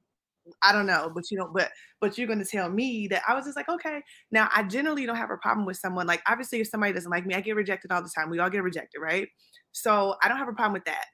I 0.63 0.73
don't 0.73 0.87
know, 0.87 1.11
but 1.15 1.31
you 1.31 1.39
know, 1.39 1.51
but 1.53 1.71
but 2.01 2.19
you're 2.19 2.27
gonna 2.27 2.45
tell 2.45 2.69
me 2.69 3.07
that 3.09 3.23
I 3.29 3.35
was 3.35 3.45
just 3.45 3.57
like, 3.57 3.69
okay. 3.69 4.03
Now 4.31 4.49
I 4.55 4.65
generally 4.65 5.07
don't 5.07 5.17
have 5.17 5.31
a 5.31 5.37
problem 5.37 5.67
with 5.67 5.77
someone 5.77 6.07
like 6.07 6.21
obviously 6.27 6.61
if 6.61 6.69
somebody 6.69 6.93
doesn't 6.93 7.11
like 7.11 7.27
me, 7.27 7.35
I 7.35 7.41
get 7.41 7.57
rejected 7.57 7.93
all 7.93 8.03
the 8.03 8.11
time. 8.15 8.31
We 8.31 8.39
all 8.39 8.51
get 8.51 8.63
rejected, 8.63 9.01
right? 9.01 9.29
So 9.73 10.17
I 10.23 10.29
don't 10.29 10.39
have 10.39 10.49
a 10.49 10.53
problem 10.53 10.73
with 10.75 10.85
that. 10.85 11.07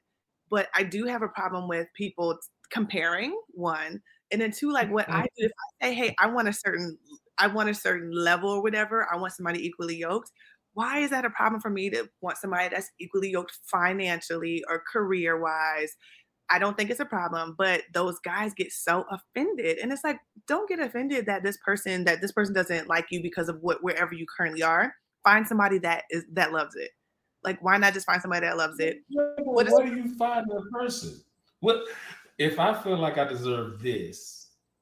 But 0.50 0.68
I 0.74 0.82
do 0.82 1.04
have 1.04 1.22
a 1.22 1.28
problem 1.28 1.68
with 1.68 1.88
people 1.94 2.38
comparing 2.70 3.38
one. 3.50 4.00
And 4.30 4.40
then 4.40 4.50
two, 4.50 4.72
like 4.72 4.90
what 4.90 5.10
I 5.10 5.22
do, 5.22 5.46
if 5.46 5.52
I 5.82 5.86
say, 5.86 5.94
hey, 5.94 6.14
I 6.18 6.26
want 6.26 6.48
a 6.48 6.52
certain, 6.52 6.98
I 7.38 7.46
want 7.46 7.68
a 7.68 7.74
certain 7.74 8.10
level 8.12 8.50
or 8.50 8.62
whatever, 8.62 9.06
I 9.12 9.16
want 9.16 9.34
somebody 9.34 9.64
equally 9.66 9.96
yoked. 9.96 10.32
Why 10.78 11.00
is 11.00 11.10
that 11.10 11.24
a 11.24 11.30
problem 11.30 11.60
for 11.60 11.70
me 11.70 11.90
to 11.90 12.08
want 12.20 12.38
somebody 12.38 12.68
that's 12.68 12.88
equally 13.00 13.30
yoked 13.30 13.58
financially 13.64 14.62
or 14.68 14.84
career 14.92 15.36
wise? 15.36 15.96
I 16.50 16.60
don't 16.60 16.76
think 16.76 16.88
it's 16.88 17.00
a 17.00 17.04
problem, 17.04 17.56
but 17.58 17.82
those 17.92 18.20
guys 18.20 18.54
get 18.54 18.70
so 18.70 19.04
offended. 19.10 19.78
And 19.78 19.92
it's 19.92 20.04
like, 20.04 20.20
don't 20.46 20.68
get 20.68 20.78
offended 20.78 21.26
that 21.26 21.42
this 21.42 21.58
person, 21.64 22.04
that 22.04 22.20
this 22.20 22.30
person 22.30 22.54
doesn't 22.54 22.86
like 22.86 23.06
you 23.10 23.20
because 23.20 23.48
of 23.48 23.58
what 23.60 23.82
wherever 23.82 24.14
you 24.14 24.24
currently 24.36 24.62
are. 24.62 24.94
Find 25.24 25.44
somebody 25.48 25.78
that 25.78 26.04
is 26.10 26.22
that 26.34 26.52
loves 26.52 26.76
it. 26.76 26.92
Like, 27.42 27.60
why 27.60 27.76
not 27.76 27.92
just 27.92 28.06
find 28.06 28.22
somebody 28.22 28.46
that 28.46 28.56
loves 28.56 28.78
it? 28.78 28.98
what, 29.08 29.68
what 29.68 29.84
do 29.84 29.96
you 29.96 30.14
find 30.14 30.46
in 30.48 30.58
a 30.58 30.78
person? 30.78 31.20
What 31.58 31.86
if 32.38 32.60
I 32.60 32.72
feel 32.84 32.98
like 32.98 33.18
I 33.18 33.24
deserve 33.24 33.82
this? 33.82 34.37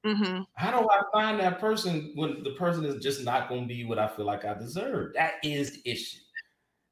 Mm-hmm. 0.06 0.42
How 0.54 0.78
do 0.78 0.88
I 0.88 1.02
find 1.12 1.40
that 1.40 1.58
person 1.58 2.12
when 2.14 2.44
the 2.44 2.52
person 2.52 2.84
is 2.84 3.02
just 3.02 3.24
not 3.24 3.48
going 3.48 3.62
to 3.62 3.74
be 3.74 3.84
what 3.84 3.98
I 3.98 4.06
feel 4.06 4.24
like 4.24 4.44
I 4.44 4.54
deserve? 4.54 5.14
That 5.14 5.34
is 5.42 5.72
the 5.72 5.90
issue. 5.90 6.18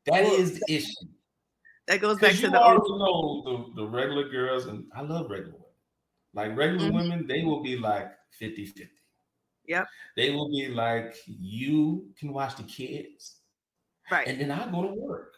That 0.07 0.25
well, 0.25 0.35
is 0.35 0.59
the 0.59 0.75
issue. 0.75 1.07
That 1.87 2.01
goes 2.01 2.19
back 2.19 2.35
to 2.37 2.49
the 2.49 2.61
already 2.61 2.91
know 2.91 3.43
the, 3.77 3.83
the 3.83 3.89
regular 3.89 4.29
girls, 4.29 4.67
and 4.67 4.87
I 4.97 5.03
love 5.03 5.31
regular 5.31 5.53
women. 5.53 5.65
Like 6.35 6.57
regular 6.57 6.87
mm-hmm. 6.87 6.97
women, 6.97 7.27
they 7.29 7.45
will 7.45 7.63
be 7.63 7.77
like 7.77 8.11
50 8.39 8.67
50. 8.67 8.91
Yep. 9.67 9.87
They 10.17 10.31
will 10.31 10.51
be 10.51 10.69
like, 10.69 11.15
you 11.27 12.07
can 12.19 12.33
watch 12.33 12.57
the 12.57 12.65
kids. 12.65 13.37
Right. 14.11 14.27
And 14.27 14.41
then 14.41 14.51
I'll 14.51 14.71
go 14.71 14.83
to 14.83 14.95
work. 14.95 15.35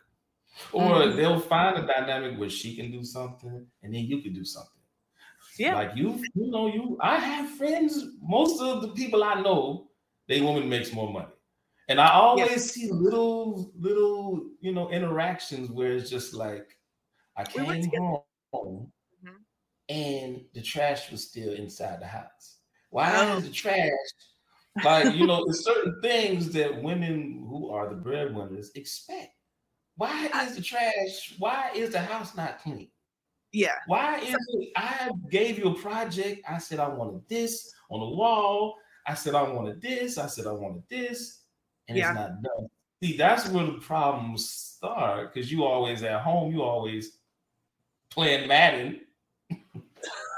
Or 0.73 0.83
mm-hmm. 0.83 1.17
they'll 1.17 1.41
find 1.41 1.79
a 1.79 1.87
dynamic 1.87 2.39
where 2.39 2.49
she 2.49 2.75
can 2.75 2.91
do 2.91 3.05
something 3.05 3.67
and 3.83 3.95
then 3.95 4.05
you 4.05 4.23
can 4.23 4.33
do 4.33 4.45
something. 4.45 4.76
Yeah. 5.59 5.75
Like 5.75 5.97
you, 5.97 6.23
you 6.35 6.51
know, 6.51 6.67
you 6.67 6.99
I 7.01 7.17
have 7.17 7.51
friends, 7.51 8.05
most 8.23 8.61
of 8.61 8.83
the 8.83 8.89
people 8.89 9.25
I 9.25 9.41
know, 9.41 9.89
they 10.29 10.41
woman 10.41 10.69
makes 10.69 10.93
more 10.93 11.13
money. 11.13 11.27
And 11.89 12.01
I 12.01 12.11
always 12.13 12.51
yes. 12.51 12.71
see 12.73 12.91
little, 12.91 13.71
little, 13.79 14.45
you 14.61 14.73
know, 14.73 14.91
interactions 14.91 15.71
where 15.71 15.93
it's 15.93 16.11
just 16.11 16.35
like 16.35 16.77
I 17.37 17.45
came 17.45 17.67
home 18.53 18.93
mm-hmm. 19.25 19.37
and 19.89 20.41
the 20.53 20.63
trash 20.63 21.11
was 21.11 21.29
still 21.29 21.53
inside 21.53 22.01
the 22.01 22.07
house. 22.07 22.57
Why 22.91 23.13
oh. 23.15 23.37
is 23.37 23.45
the 23.45 23.51
trash? 23.51 23.91
Like, 24.85 25.15
you 25.15 25.27
know, 25.27 25.45
there's 25.45 25.65
certain 25.65 26.01
things 26.03 26.51
that 26.51 26.83
women 26.83 27.47
who 27.49 27.71
are 27.71 27.89
the 27.89 27.95
breadwinners 27.95 28.73
expect. 28.75 29.33
Why 29.97 30.29
is 30.47 30.57
the 30.57 30.63
trash? 30.63 31.35
Why 31.39 31.71
is 31.75 31.91
the 31.91 32.01
house 32.01 32.37
not 32.37 32.61
clean? 32.61 32.89
Yeah. 33.53 33.77
Why 33.87 34.19
is 34.19 34.37
it? 34.49 34.73
I 34.77 35.11
gave 35.31 35.59
you 35.59 35.69
a 35.69 35.75
project. 35.75 36.43
I 36.49 36.59
said 36.59 36.81
I 36.81 36.89
wanted 36.89 37.29
this 37.29 37.73
on 37.91 38.01
the 38.01 38.17
wall. 38.17 38.77
I 39.07 39.15
said 39.15 39.35
I 39.35 39.43
wanted 39.43 39.81
this. 39.81 40.19
I 40.19 40.27
said 40.27 40.47
I 40.47 40.53
wanted 40.53 40.83
this, 40.89 41.43
and 41.89 41.97
yeah. 41.97 42.11
it's 42.11 42.19
not 42.19 42.43
done. 42.43 42.69
See, 43.03 43.17
that's 43.17 43.49
where 43.49 43.67
the 43.67 43.73
problems 43.73 44.49
start 44.49 45.33
because 45.33 45.53
you 45.53 45.65
always 45.65 46.03
at 46.03 46.23
home. 46.23 46.53
You 46.53 46.63
always 46.63 47.19
playing 48.11 48.49
Madden. 48.49 49.01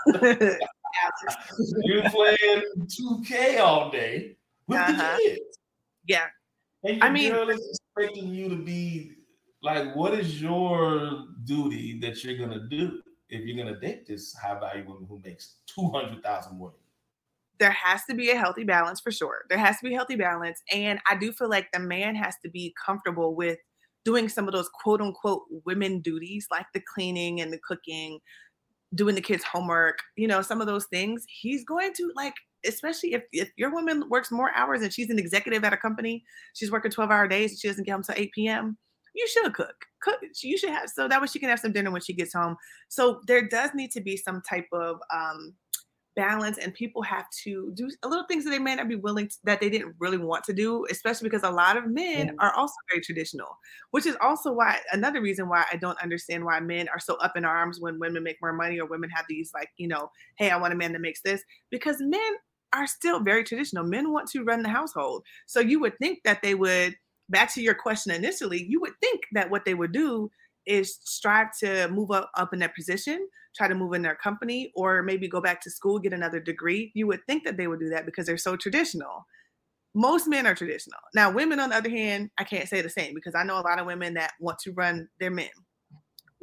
You're 0.06 2.10
playing 2.10 2.62
2K 2.78 3.60
all 3.60 3.90
day 3.90 4.36
with 4.66 4.78
uh-huh. 4.78 5.16
the 5.16 5.22
kids. 5.22 5.58
Yeah. 6.06 6.26
And 6.84 6.96
your 6.96 7.04
I 7.04 7.10
mean, 7.10 7.32
girl 7.32 7.50
is 7.50 7.80
expecting 7.96 8.28
you 8.28 8.48
to 8.48 8.56
be 8.56 9.12
like 9.62 9.94
what 9.94 10.14
is 10.14 10.40
your 10.40 11.26
duty 11.44 11.98
that 12.00 12.22
you're 12.22 12.38
gonna 12.38 12.66
do 12.68 13.00
if 13.28 13.44
you're 13.44 13.62
gonna 13.62 13.78
date 13.78 14.06
this 14.06 14.34
high 14.34 14.58
value 14.58 14.84
woman 14.86 15.06
who 15.08 15.20
makes 15.24 15.56
two 15.66 15.90
hundred 15.90 16.22
thousand 16.22 16.56
more? 16.56 16.72
There 17.58 17.70
has 17.70 18.02
to 18.08 18.14
be 18.14 18.30
a 18.30 18.36
healthy 18.36 18.62
balance 18.62 19.00
for 19.00 19.10
sure. 19.10 19.44
There 19.48 19.58
has 19.58 19.78
to 19.78 19.84
be 19.84 19.94
a 19.94 19.96
healthy 19.96 20.16
balance, 20.16 20.62
and 20.72 21.00
I 21.10 21.16
do 21.16 21.32
feel 21.32 21.48
like 21.48 21.68
the 21.72 21.80
man 21.80 22.14
has 22.14 22.36
to 22.44 22.50
be 22.50 22.74
comfortable 22.84 23.34
with 23.34 23.58
doing 24.04 24.28
some 24.28 24.46
of 24.46 24.54
those 24.54 24.68
quote 24.68 25.00
unquote 25.00 25.42
women 25.64 26.00
duties, 26.00 26.46
like 26.50 26.66
the 26.72 26.80
cleaning 26.94 27.40
and 27.40 27.52
the 27.52 27.58
cooking, 27.66 28.20
doing 28.94 29.16
the 29.16 29.20
kids' 29.20 29.44
homework. 29.44 29.98
You 30.16 30.28
know, 30.28 30.40
some 30.40 30.60
of 30.60 30.68
those 30.68 30.86
things. 30.86 31.24
He's 31.28 31.64
going 31.64 31.92
to 31.94 32.12
like 32.14 32.34
especially 32.66 33.14
if, 33.14 33.22
if 33.32 33.50
your 33.56 33.72
woman 33.72 34.02
works 34.10 34.32
more 34.32 34.50
hours 34.52 34.82
and 34.82 34.92
she's 34.92 35.10
an 35.10 35.18
executive 35.18 35.62
at 35.62 35.72
a 35.72 35.76
company, 35.76 36.24
she's 36.54 36.72
working 36.72 36.90
12 36.90 37.08
hour 37.08 37.28
days, 37.28 37.56
she 37.60 37.68
doesn't 37.68 37.84
get 37.84 37.92
home 37.92 38.02
till 38.02 38.16
8 38.18 38.32
p.m 38.34 38.76
you 39.14 39.26
should 39.28 39.52
cook. 39.54 39.74
Cook. 40.02 40.20
You 40.42 40.56
should 40.56 40.70
have 40.70 40.88
so 40.88 41.08
that 41.08 41.20
way 41.20 41.26
she 41.26 41.38
can 41.38 41.48
have 41.48 41.60
some 41.60 41.72
dinner 41.72 41.90
when 41.90 42.02
she 42.02 42.14
gets 42.14 42.32
home. 42.32 42.56
So 42.88 43.20
there 43.26 43.46
does 43.46 43.70
need 43.74 43.90
to 43.92 44.00
be 44.00 44.16
some 44.16 44.42
type 44.48 44.66
of 44.72 44.98
um, 45.14 45.54
balance, 46.18 46.58
and 46.58 46.74
people 46.74 47.00
have 47.02 47.26
to 47.44 47.70
do 47.74 47.88
a 48.02 48.08
little 48.08 48.24
things 48.26 48.44
that 48.44 48.50
they 48.50 48.58
may 48.58 48.74
not 48.74 48.88
be 48.88 48.96
willing 48.96 49.28
to, 49.28 49.36
that 49.44 49.60
they 49.60 49.70
didn't 49.70 49.94
really 50.00 50.18
want 50.18 50.42
to 50.44 50.52
do, 50.52 50.84
especially 50.90 51.28
because 51.28 51.44
a 51.44 51.50
lot 51.50 51.76
of 51.76 51.86
men 51.86 52.34
are 52.40 52.52
also 52.54 52.74
very 52.90 53.00
traditional, 53.00 53.56
which 53.92 54.04
is 54.04 54.16
also 54.20 54.52
why 54.52 54.80
another 54.92 55.22
reason 55.22 55.48
why 55.48 55.64
I 55.72 55.76
don't 55.76 56.02
understand 56.02 56.44
why 56.44 56.58
men 56.58 56.88
are 56.88 56.98
so 56.98 57.14
up 57.16 57.36
in 57.36 57.44
arms 57.44 57.78
when 57.80 58.00
women 58.00 58.24
make 58.24 58.36
more 58.42 58.52
money 58.52 58.80
or 58.80 58.86
women 58.86 59.10
have 59.10 59.26
these 59.28 59.52
like 59.54 59.68
you 59.76 59.86
know, 59.86 60.10
hey, 60.38 60.50
I 60.50 60.56
want 60.56 60.72
a 60.72 60.76
man 60.76 60.92
that 60.92 61.00
makes 61.00 61.22
this 61.22 61.42
because 61.70 61.96
men 62.00 62.32
are 62.72 62.88
still 62.88 63.20
very 63.20 63.44
traditional. 63.44 63.84
Men 63.84 64.12
want 64.12 64.28
to 64.30 64.42
run 64.42 64.62
the 64.62 64.68
household, 64.68 65.22
so 65.46 65.60
you 65.60 65.78
would 65.80 65.96
think 65.98 66.18
that 66.24 66.42
they 66.42 66.56
would 66.56 66.96
back 67.28 67.52
to 67.54 67.62
your 67.62 67.74
question 67.74 68.12
initially, 68.12 68.64
you 68.68 68.80
would 68.80 68.94
think 69.00 69.22
that 69.32 69.50
what 69.50 69.64
they 69.64 69.74
would 69.74 69.92
do 69.92 70.30
is 70.66 70.98
strive 71.04 71.48
to 71.60 71.88
move 71.88 72.10
up, 72.10 72.30
up 72.36 72.52
in 72.52 72.58
their 72.58 72.72
position, 72.76 73.26
try 73.56 73.68
to 73.68 73.74
move 73.74 73.94
in 73.94 74.02
their 74.02 74.14
company, 74.14 74.70
or 74.76 75.02
maybe 75.02 75.28
go 75.28 75.40
back 75.40 75.60
to 75.62 75.70
school, 75.70 75.98
get 75.98 76.12
another 76.12 76.40
degree. 76.40 76.92
You 76.94 77.06
would 77.06 77.20
think 77.26 77.44
that 77.44 77.56
they 77.56 77.66
would 77.66 77.80
do 77.80 77.88
that 77.90 78.06
because 78.06 78.26
they're 78.26 78.36
so 78.36 78.56
traditional. 78.56 79.26
Most 79.94 80.28
men 80.28 80.46
are 80.46 80.54
traditional. 80.54 81.00
Now, 81.14 81.30
women, 81.30 81.58
on 81.58 81.70
the 81.70 81.76
other 81.76 81.90
hand, 81.90 82.30
I 82.38 82.44
can't 82.44 82.68
say 82.68 82.82
the 82.82 82.90
same 82.90 83.14
because 83.14 83.34
I 83.34 83.42
know 83.42 83.58
a 83.58 83.62
lot 83.62 83.80
of 83.80 83.86
women 83.86 84.14
that 84.14 84.32
want 84.38 84.58
to 84.60 84.72
run 84.72 85.08
their 85.18 85.30
men. 85.30 85.48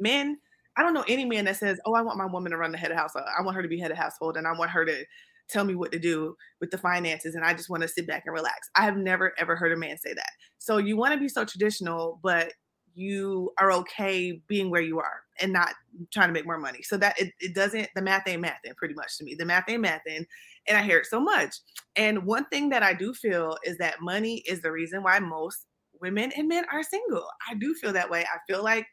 Men, 0.00 0.38
I 0.76 0.82
don't 0.82 0.92
know 0.92 1.04
any 1.08 1.24
man 1.24 1.46
that 1.46 1.56
says, 1.56 1.80
"Oh, 1.86 1.94
I 1.94 2.02
want 2.02 2.18
my 2.18 2.26
woman 2.26 2.50
to 2.50 2.58
run 2.58 2.72
the 2.72 2.78
head 2.78 2.90
of 2.90 2.98
household. 2.98 3.24
Uh, 3.26 3.32
I 3.38 3.42
want 3.42 3.56
her 3.56 3.62
to 3.62 3.68
be 3.68 3.78
head 3.78 3.92
of 3.92 3.96
household, 3.96 4.36
and 4.36 4.46
I 4.46 4.52
want 4.52 4.72
her 4.72 4.84
to 4.84 5.04
tell 5.48 5.64
me 5.64 5.74
what 5.74 5.92
to 5.92 5.98
do 5.98 6.34
with 6.60 6.70
the 6.70 6.78
finances 6.78 7.34
and 7.34 7.44
I 7.44 7.54
just 7.54 7.70
want 7.70 7.82
to 7.82 7.88
sit 7.88 8.06
back 8.06 8.24
and 8.26 8.34
relax. 8.34 8.68
I 8.74 8.82
have 8.82 8.96
never 8.96 9.32
ever 9.38 9.56
heard 9.56 9.72
a 9.72 9.76
man 9.76 9.98
say 9.98 10.12
that. 10.14 10.30
So 10.58 10.78
you 10.78 10.96
want 10.96 11.14
to 11.14 11.20
be 11.20 11.28
so 11.28 11.44
traditional, 11.44 12.20
but 12.22 12.52
you 12.94 13.52
are 13.58 13.72
okay 13.72 14.40
being 14.48 14.70
where 14.70 14.80
you 14.80 14.98
are 14.98 15.20
and 15.40 15.52
not 15.52 15.74
trying 16.12 16.28
to 16.28 16.32
make 16.32 16.46
more 16.46 16.58
money. 16.58 16.82
So 16.82 16.96
that 16.96 17.20
it, 17.20 17.32
it 17.40 17.54
doesn't 17.54 17.88
the 17.94 18.02
math 18.02 18.26
ain't 18.26 18.42
mathing 18.42 18.74
pretty 18.76 18.94
much 18.94 19.18
to 19.18 19.24
me. 19.24 19.34
The 19.34 19.44
math 19.44 19.68
ain't 19.68 19.84
mathing. 19.84 20.24
And 20.66 20.76
I 20.76 20.82
hear 20.82 20.98
it 20.98 21.06
so 21.06 21.20
much. 21.20 21.56
And 21.94 22.24
one 22.24 22.46
thing 22.46 22.70
that 22.70 22.82
I 22.82 22.94
do 22.94 23.12
feel 23.12 23.58
is 23.64 23.76
that 23.78 24.00
money 24.00 24.42
is 24.48 24.62
the 24.62 24.72
reason 24.72 25.02
why 25.02 25.18
most 25.18 25.66
women 26.00 26.32
and 26.36 26.48
men 26.48 26.64
are 26.72 26.82
single. 26.82 27.26
I 27.48 27.54
do 27.54 27.74
feel 27.74 27.92
that 27.92 28.10
way. 28.10 28.24
I 28.24 28.38
feel 28.50 28.64
like 28.64 28.86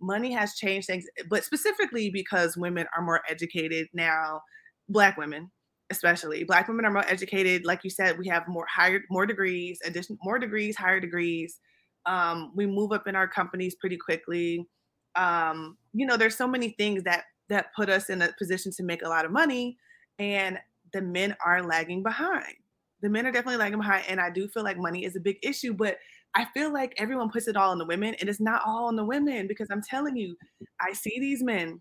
money 0.00 0.32
has 0.32 0.54
changed 0.54 0.86
things, 0.86 1.04
but 1.28 1.44
specifically 1.44 2.10
because 2.10 2.56
women 2.56 2.86
are 2.96 3.04
more 3.04 3.20
educated 3.28 3.86
now, 3.92 4.40
black 4.88 5.16
women, 5.16 5.50
especially 5.92 6.44
black 6.44 6.66
women 6.66 6.84
are 6.84 6.90
more 6.90 7.06
educated 7.06 7.64
like 7.64 7.84
you 7.84 7.90
said 7.90 8.18
we 8.18 8.26
have 8.26 8.48
more 8.48 8.66
higher 8.66 9.00
more 9.10 9.26
degrees 9.26 9.78
addition 9.84 10.18
more 10.22 10.38
degrees 10.38 10.76
higher 10.76 11.00
degrees. 11.00 11.60
Um, 12.04 12.50
we 12.56 12.66
move 12.66 12.90
up 12.90 13.06
in 13.06 13.14
our 13.14 13.28
companies 13.28 13.76
pretty 13.76 13.96
quickly. 13.96 14.66
Um, 15.14 15.76
you 15.92 16.06
know 16.06 16.16
there's 16.16 16.36
so 16.36 16.48
many 16.48 16.70
things 16.70 17.04
that 17.04 17.24
that 17.48 17.66
put 17.76 17.88
us 17.88 18.10
in 18.10 18.22
a 18.22 18.30
position 18.38 18.72
to 18.76 18.82
make 18.82 19.02
a 19.02 19.08
lot 19.08 19.24
of 19.24 19.30
money 19.30 19.76
and 20.18 20.58
the 20.92 21.02
men 21.02 21.36
are 21.44 21.62
lagging 21.62 22.02
behind. 22.02 22.54
The 23.02 23.08
men 23.08 23.26
are 23.26 23.32
definitely 23.32 23.58
lagging 23.58 23.78
behind 23.78 24.04
and 24.08 24.20
i 24.20 24.30
do 24.30 24.46
feel 24.48 24.62
like 24.62 24.78
money 24.78 25.04
is 25.04 25.16
a 25.16 25.20
big 25.20 25.36
issue 25.42 25.74
but 25.74 25.96
i 26.36 26.46
feel 26.54 26.72
like 26.72 26.94
everyone 26.98 27.30
puts 27.30 27.48
it 27.48 27.56
all 27.56 27.72
on 27.72 27.78
the 27.78 27.84
women 27.84 28.14
and 28.20 28.28
it's 28.28 28.40
not 28.40 28.62
all 28.64 28.86
on 28.86 28.94
the 28.94 29.04
women 29.04 29.48
because 29.48 29.66
i'm 29.72 29.82
telling 29.82 30.16
you 30.16 30.36
i 30.80 30.92
see 30.92 31.18
these 31.18 31.42
men 31.42 31.80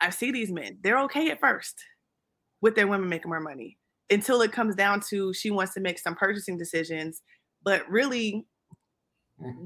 i 0.00 0.08
see 0.08 0.30
these 0.32 0.50
men 0.50 0.78
they're 0.82 1.00
okay 1.00 1.30
at 1.30 1.38
first 1.38 1.84
with 2.60 2.74
their 2.74 2.86
women 2.86 3.08
making 3.08 3.30
more 3.30 3.40
money 3.40 3.78
until 4.10 4.40
it 4.42 4.52
comes 4.52 4.74
down 4.74 5.00
to 5.10 5.32
she 5.34 5.50
wants 5.50 5.74
to 5.74 5.80
make 5.80 5.98
some 5.98 6.14
purchasing 6.14 6.56
decisions. 6.56 7.22
But 7.62 7.88
really, 7.90 8.46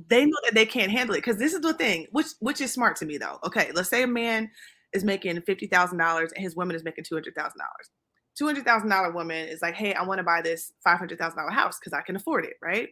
they 0.09 0.25
know 0.25 0.39
that 0.45 0.55
they 0.55 0.67
can't 0.67 0.91
handle 0.91 1.15
it 1.15 1.19
because 1.19 1.39
this 1.39 1.55
is 1.55 1.61
the 1.61 1.75
thing, 1.75 2.07
which 2.13 2.29
which 2.41 2.61
is 2.61 2.73
smart 2.73 2.97
to 2.97 3.07
me 3.07 3.19
though. 3.19 3.39
Okay, 3.45 3.71
let's 3.75 3.89
say 3.89 4.03
a 4.03 4.07
man 4.07 4.51
is 4.93 5.05
making 5.05 5.41
fifty 5.43 5.67
thousand 5.67 5.99
dollars 5.99 6.33
and 6.35 6.43
his 6.43 6.57
woman 6.57 6.77
is 6.77 6.85
making 6.85 7.05
two 7.05 7.15
hundred 7.15 7.35
thousand 7.35 7.59
dollars. 7.59 7.91
Two 8.37 8.47
hundred 8.47 8.65
thousand 8.65 8.89
dollar 8.89 9.13
woman 9.13 9.49
is 9.49 9.63
like, 9.63 9.75
hey, 9.75 9.95
I 9.95 10.03
want 10.05 10.19
to 10.19 10.25
buy 10.25 10.41
this 10.43 10.73
five 10.83 10.99
hundred 10.99 11.19
thousand 11.19 11.39
dollar 11.39 11.51
house 11.51 11.79
because 11.79 11.93
I 11.93 12.03
can 12.03 12.17
afford 12.17 12.45
it, 12.45 12.55
right? 12.63 12.89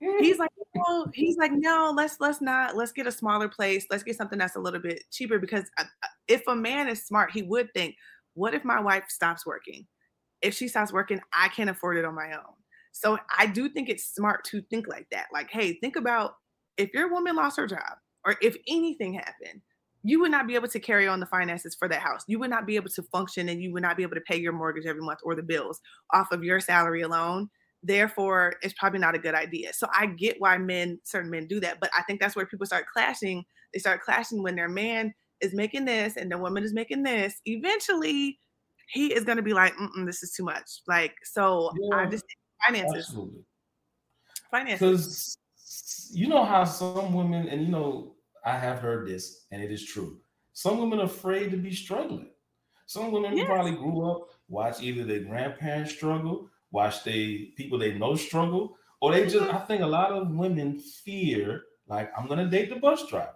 He's 0.00 0.38
like, 0.38 0.50
no. 0.74 1.06
He's 1.12 1.36
like, 1.36 1.52
no. 1.52 1.92
Let's 1.94 2.16
let's 2.20 2.40
not. 2.40 2.76
Let's 2.76 2.92
get 2.92 3.06
a 3.06 3.12
smaller 3.12 3.48
place. 3.48 3.86
Let's 3.90 4.02
get 4.02 4.16
something 4.16 4.38
that's 4.38 4.56
a 4.56 4.60
little 4.60 4.80
bit 4.80 5.02
cheaper. 5.10 5.38
Because 5.38 5.64
uh, 5.78 5.84
uh, 6.02 6.06
if 6.28 6.42
a 6.46 6.54
man 6.54 6.88
is 6.88 7.04
smart, 7.04 7.32
he 7.32 7.42
would 7.42 7.72
think, 7.74 7.96
what 8.34 8.54
if 8.54 8.64
my 8.64 8.80
wife 8.80 9.04
stops 9.08 9.46
working? 9.46 9.86
If 10.40 10.54
she 10.54 10.68
stops 10.68 10.92
working, 10.92 11.20
I 11.32 11.48
can't 11.48 11.70
afford 11.70 11.96
it 11.96 12.04
on 12.04 12.14
my 12.14 12.32
own. 12.32 12.54
So 12.92 13.18
I 13.36 13.46
do 13.46 13.68
think 13.68 13.88
it's 13.88 14.14
smart 14.14 14.44
to 14.46 14.62
think 14.62 14.86
like 14.86 15.06
that. 15.12 15.26
Like, 15.32 15.50
hey, 15.50 15.78
think 15.80 15.96
about 15.96 16.34
if 16.76 16.92
your 16.92 17.10
woman 17.12 17.36
lost 17.36 17.56
her 17.56 17.66
job 17.66 17.98
or 18.24 18.36
if 18.42 18.56
anything 18.68 19.14
happened, 19.14 19.62
you 20.04 20.20
would 20.20 20.30
not 20.30 20.46
be 20.46 20.54
able 20.54 20.68
to 20.68 20.80
carry 20.80 21.06
on 21.06 21.20
the 21.20 21.26
finances 21.26 21.74
for 21.74 21.88
that 21.88 22.00
house. 22.00 22.24
You 22.26 22.38
would 22.40 22.50
not 22.50 22.66
be 22.66 22.76
able 22.76 22.90
to 22.90 23.02
function 23.04 23.48
and 23.48 23.62
you 23.62 23.72
would 23.72 23.82
not 23.82 23.96
be 23.96 24.02
able 24.02 24.16
to 24.16 24.20
pay 24.22 24.36
your 24.36 24.52
mortgage 24.52 24.86
every 24.86 25.02
month 25.02 25.20
or 25.22 25.34
the 25.34 25.42
bills 25.42 25.80
off 26.12 26.32
of 26.32 26.42
your 26.42 26.60
salary 26.60 27.02
alone. 27.02 27.48
Therefore, 27.84 28.54
it's 28.62 28.74
probably 28.74 28.98
not 28.98 29.14
a 29.14 29.20
good 29.20 29.34
idea. 29.34 29.72
So 29.72 29.86
I 29.94 30.06
get 30.06 30.36
why 30.38 30.58
men, 30.58 31.00
certain 31.04 31.30
men 31.30 31.46
do 31.46 31.60
that. 31.60 31.78
But 31.80 31.90
I 31.96 32.02
think 32.02 32.20
that's 32.20 32.36
where 32.36 32.46
people 32.46 32.66
start 32.66 32.86
clashing. 32.92 33.44
They 33.72 33.78
start 33.78 34.02
clashing 34.02 34.42
when 34.42 34.56
their 34.56 34.68
man 34.68 35.14
is 35.42 35.52
making 35.52 35.84
this 35.84 36.16
and 36.16 36.30
the 36.30 36.38
woman 36.38 36.64
is 36.64 36.72
making 36.72 37.02
this. 37.02 37.40
Eventually, 37.44 38.38
he 38.88 39.12
is 39.12 39.24
going 39.24 39.36
to 39.36 39.42
be 39.42 39.52
like, 39.52 39.74
this 40.04 40.22
is 40.22 40.32
too 40.32 40.44
much. 40.44 40.82
Like, 40.86 41.14
so 41.24 41.72
yeah. 41.90 41.96
I 41.96 42.06
just 42.06 42.24
finances. 42.66 43.06
Absolutely. 43.08 43.44
Finances. 44.50 44.78
Because 44.78 45.38
you 46.12 46.28
know 46.28 46.44
how 46.44 46.64
some 46.64 47.12
women, 47.12 47.48
and 47.48 47.62
you 47.62 47.68
know, 47.68 48.14
I 48.44 48.56
have 48.56 48.80
heard 48.80 49.06
this, 49.06 49.46
and 49.50 49.62
it 49.62 49.70
is 49.70 49.84
true. 49.84 50.20
Some 50.52 50.78
women 50.78 51.00
are 51.00 51.04
afraid 51.04 51.50
to 51.50 51.56
be 51.56 51.74
struggling. 51.74 52.30
Some 52.86 53.12
women 53.12 53.36
yes. 53.36 53.46
probably 53.46 53.72
grew 53.72 54.10
up, 54.10 54.28
watch 54.48 54.82
either 54.82 55.04
their 55.04 55.20
grandparents 55.20 55.92
struggle, 55.92 56.50
watch 56.72 57.04
they 57.04 57.52
people 57.56 57.78
they 57.78 57.94
know 57.94 58.14
struggle, 58.16 58.76
or 59.00 59.12
they 59.12 59.24
just. 59.24 59.36
Mm-hmm. 59.36 59.56
I 59.56 59.60
think 59.60 59.82
a 59.82 59.86
lot 59.86 60.12
of 60.12 60.30
women 60.30 60.78
fear, 60.78 61.62
like, 61.86 62.12
I'm 62.18 62.26
gonna 62.26 62.50
date 62.50 62.68
the 62.68 62.76
bus 62.76 63.06
driver. 63.06 63.32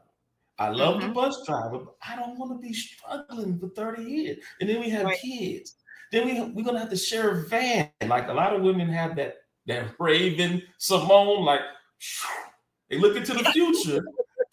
I 0.58 0.68
love 0.68 0.96
mm-hmm. 0.96 1.08
the 1.08 1.14
bus 1.14 1.44
driver, 1.46 1.78
but 1.78 1.96
I 2.06 2.16
don't 2.16 2.38
want 2.38 2.52
to 2.52 2.66
be 2.66 2.72
struggling 2.72 3.58
for 3.58 3.68
30 3.68 4.02
years. 4.02 4.38
And 4.60 4.68
then 4.68 4.80
we 4.80 4.88
have 4.90 5.04
right. 5.04 5.18
kids. 5.18 5.76
Then 6.12 6.24
we 6.26 6.40
we're 6.40 6.64
gonna 6.64 6.78
have 6.78 6.90
to 6.90 6.96
share 6.96 7.30
a 7.30 7.46
van. 7.46 7.90
Like 8.06 8.28
a 8.28 8.32
lot 8.32 8.54
of 8.54 8.62
women 8.62 8.88
have 8.88 9.16
that 9.16 9.38
that 9.66 9.94
raven 9.98 10.62
Simone, 10.78 11.44
like 11.44 11.60
they 12.90 12.98
look 12.98 13.16
into 13.16 13.34
the 13.34 13.44
future. 13.50 14.04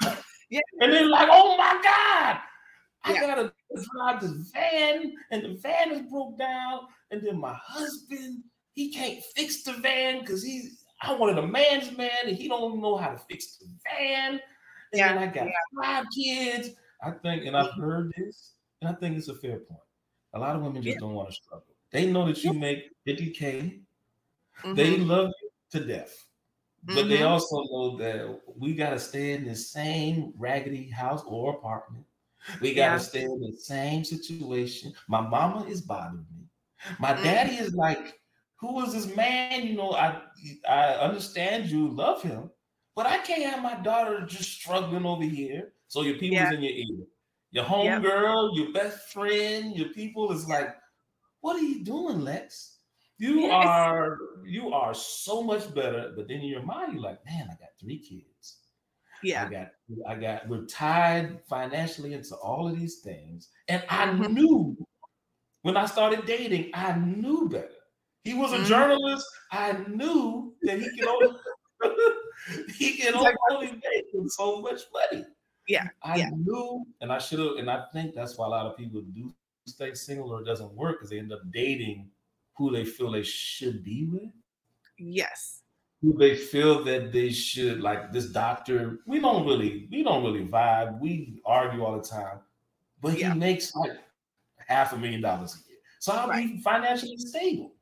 yeah. 0.49 0.59
And 0.81 0.91
they're 0.91 1.07
like, 1.07 1.29
oh 1.31 1.55
my 1.57 1.73
God, 1.83 2.39
I 3.03 3.13
yeah. 3.13 3.21
gotta 3.21 3.53
drive 3.93 4.21
this 4.21 4.51
van, 4.51 5.13
and 5.31 5.43
the 5.43 5.59
van 5.61 5.91
is 5.91 6.01
broke 6.09 6.37
down, 6.39 6.81
and 7.11 7.21
then 7.25 7.39
my 7.39 7.55
husband, 7.63 8.43
he 8.73 8.91
can't 8.91 9.23
fix 9.35 9.63
the 9.63 9.73
van 9.73 10.21
because 10.21 10.43
he's 10.43 10.83
I 11.03 11.13
wanted 11.13 11.37
a 11.37 11.45
man's 11.45 11.95
man, 11.95 12.09
and 12.25 12.35
he 12.35 12.47
don't 12.47 12.81
know 12.81 12.97
how 12.97 13.09
to 13.09 13.19
fix 13.29 13.57
the 13.57 13.67
van. 13.85 14.39
And 14.93 14.99
yeah. 14.99 15.21
I 15.21 15.25
got 15.27 15.47
yeah. 15.47 15.81
five 15.81 16.05
kids. 16.15 16.69
I 17.01 17.11
think, 17.11 17.45
and 17.45 17.57
I've 17.57 17.73
heard 17.73 18.13
this, 18.17 18.53
and 18.81 18.89
I 18.89 18.93
think 18.93 19.17
it's 19.17 19.27
a 19.27 19.35
fair 19.35 19.57
point. 19.57 19.79
A 20.33 20.39
lot 20.39 20.55
of 20.55 20.61
women 20.61 20.81
just 20.81 20.95
yeah. 20.95 20.99
don't 20.99 21.13
want 21.13 21.29
to 21.29 21.35
struggle. 21.35 21.65
They 21.91 22.05
know 22.11 22.25
that 22.27 22.43
you 22.43 22.53
make 22.53 22.89
50K. 23.07 23.39
Mm-hmm. 23.39 24.75
They 24.75 24.97
love 24.97 25.31
you 25.41 25.79
to 25.79 25.85
death. 25.85 26.25
But 26.83 26.95
mm-hmm. 26.95 27.09
they 27.09 27.23
also 27.23 27.63
know 27.63 27.97
that 27.97 28.41
we 28.57 28.73
got 28.73 28.91
to 28.91 28.99
stay 28.99 29.33
in 29.33 29.45
the 29.45 29.55
same 29.55 30.33
raggedy 30.37 30.89
house 30.89 31.23
or 31.25 31.53
apartment. 31.53 32.05
We 32.61 32.73
got 32.73 32.87
to 32.87 32.91
yeah. 32.93 32.97
stay 32.97 33.23
in 33.23 33.39
the 33.39 33.53
same 33.57 34.03
situation. 34.03 34.93
My 35.07 35.21
mama 35.21 35.65
is 35.65 35.81
bothering 35.81 36.25
me. 36.35 36.45
My 36.99 37.13
mm-hmm. 37.13 37.23
daddy 37.23 37.55
is 37.55 37.73
like, 37.73 38.19
who 38.57 38.83
is 38.83 38.93
this 38.93 39.15
man? 39.15 39.65
You 39.65 39.75
know, 39.75 39.91
I 39.91 40.21
I 40.67 40.95
understand 40.95 41.65
you 41.65 41.89
love 41.89 42.21
him, 42.21 42.49
but 42.95 43.05
I 43.05 43.17
can't 43.19 43.43
have 43.43 43.63
my 43.63 43.75
daughter 43.75 44.25
just 44.25 44.51
struggling 44.51 45.05
over 45.05 45.23
here. 45.23 45.73
So 45.87 46.01
your 46.01 46.15
people's 46.15 46.41
yeah. 46.41 46.53
in 46.53 46.61
your 46.61 46.71
ear 46.71 47.05
your 47.53 47.63
homegirl, 47.63 48.57
yep. 48.57 48.65
your 48.65 48.73
best 48.73 49.13
friend, 49.13 49.75
your 49.75 49.89
people 49.89 50.31
is 50.31 50.47
like, 50.47 50.75
what 51.41 51.55
are 51.55 51.63
you 51.63 51.83
doing, 51.83 52.21
Lex? 52.21 52.79
You 53.19 53.41
yes. 53.41 53.51
are 53.53 54.17
you 54.43 54.73
are 54.73 54.93
so 54.95 55.43
much 55.43 55.73
better, 55.73 56.13
but 56.15 56.27
then 56.27 56.37
in 56.37 56.47
your 56.47 56.63
mind, 56.63 56.93
you're 56.93 57.03
like, 57.03 57.23
man, 57.25 57.43
I 57.43 57.53
got 57.53 57.69
three 57.79 57.99
kids. 57.99 58.57
Yeah. 59.21 59.45
I 59.45 59.49
got 59.49 59.67
I 60.09 60.15
got 60.15 60.49
we're 60.49 60.65
tied 60.65 61.39
financially 61.47 62.13
into 62.13 62.35
all 62.35 62.67
of 62.67 62.77
these 62.77 62.99
things. 63.01 63.49
And 63.67 63.83
I 63.87 64.07
mm-hmm. 64.07 64.33
knew 64.33 64.77
when 65.61 65.77
I 65.77 65.85
started 65.85 66.25
dating, 66.25 66.71
I 66.73 66.97
knew 66.97 67.47
better. 67.49 67.69
He 68.23 68.33
was 68.33 68.51
a 68.51 68.55
mm-hmm. 68.55 68.65
journalist. 68.65 69.27
I 69.51 69.73
knew 69.87 70.55
that 70.63 70.79
he 70.79 70.89
could 70.99 71.07
only 71.07 71.37
he 72.83 72.97
can 72.97 73.15
only 73.51 73.71
make 73.71 74.05
so 74.27 74.61
much 74.61 74.81
money. 75.11 75.25
Yeah. 75.67 75.87
I 76.01 76.17
yeah. 76.17 76.29
knew, 76.35 76.85
and 77.01 77.11
I 77.11 77.17
should 77.19 77.39
have, 77.39 77.57
and 77.57 77.69
I 77.69 77.85
think 77.93 78.15
that's 78.15 78.37
why 78.37 78.45
a 78.47 78.49
lot 78.49 78.65
of 78.65 78.77
people 78.77 79.01
do 79.01 79.33
stay 79.65 79.93
single 79.93 80.31
or 80.31 80.41
it 80.41 80.45
doesn't 80.45 80.73
work 80.73 80.97
because 80.97 81.09
they 81.09 81.19
end 81.19 81.31
up 81.31 81.39
dating 81.53 82.09
who 82.55 82.71
they 82.71 82.85
feel 82.85 83.11
they 83.11 83.23
should 83.23 83.83
be 83.83 84.05
with. 84.11 84.29
Yes. 84.97 85.61
Who 86.01 86.17
they 86.17 86.35
feel 86.35 86.83
that 86.83 87.13
they 87.13 87.29
should 87.31 87.79
like 87.79 88.11
this 88.11 88.27
doctor. 88.27 88.99
We 89.07 89.19
don't 89.19 89.45
really, 89.45 89.87
we 89.89 90.03
don't 90.03 90.23
really 90.23 90.45
vibe. 90.45 90.99
We 90.99 91.41
argue 91.45 91.83
all 91.83 91.97
the 91.97 92.03
time, 92.03 92.39
but 93.01 93.17
yeah. 93.17 93.33
he 93.33 93.39
makes 93.39 93.73
like 93.75 93.91
half 94.67 94.91
a 94.93 94.97
million 94.97 95.21
dollars 95.21 95.55
a 95.55 95.69
year. 95.69 95.79
So 95.99 96.11
I'll 96.11 96.27
right. 96.27 96.45
be 96.45 96.59
financially 96.59 97.17
stable. 97.17 97.73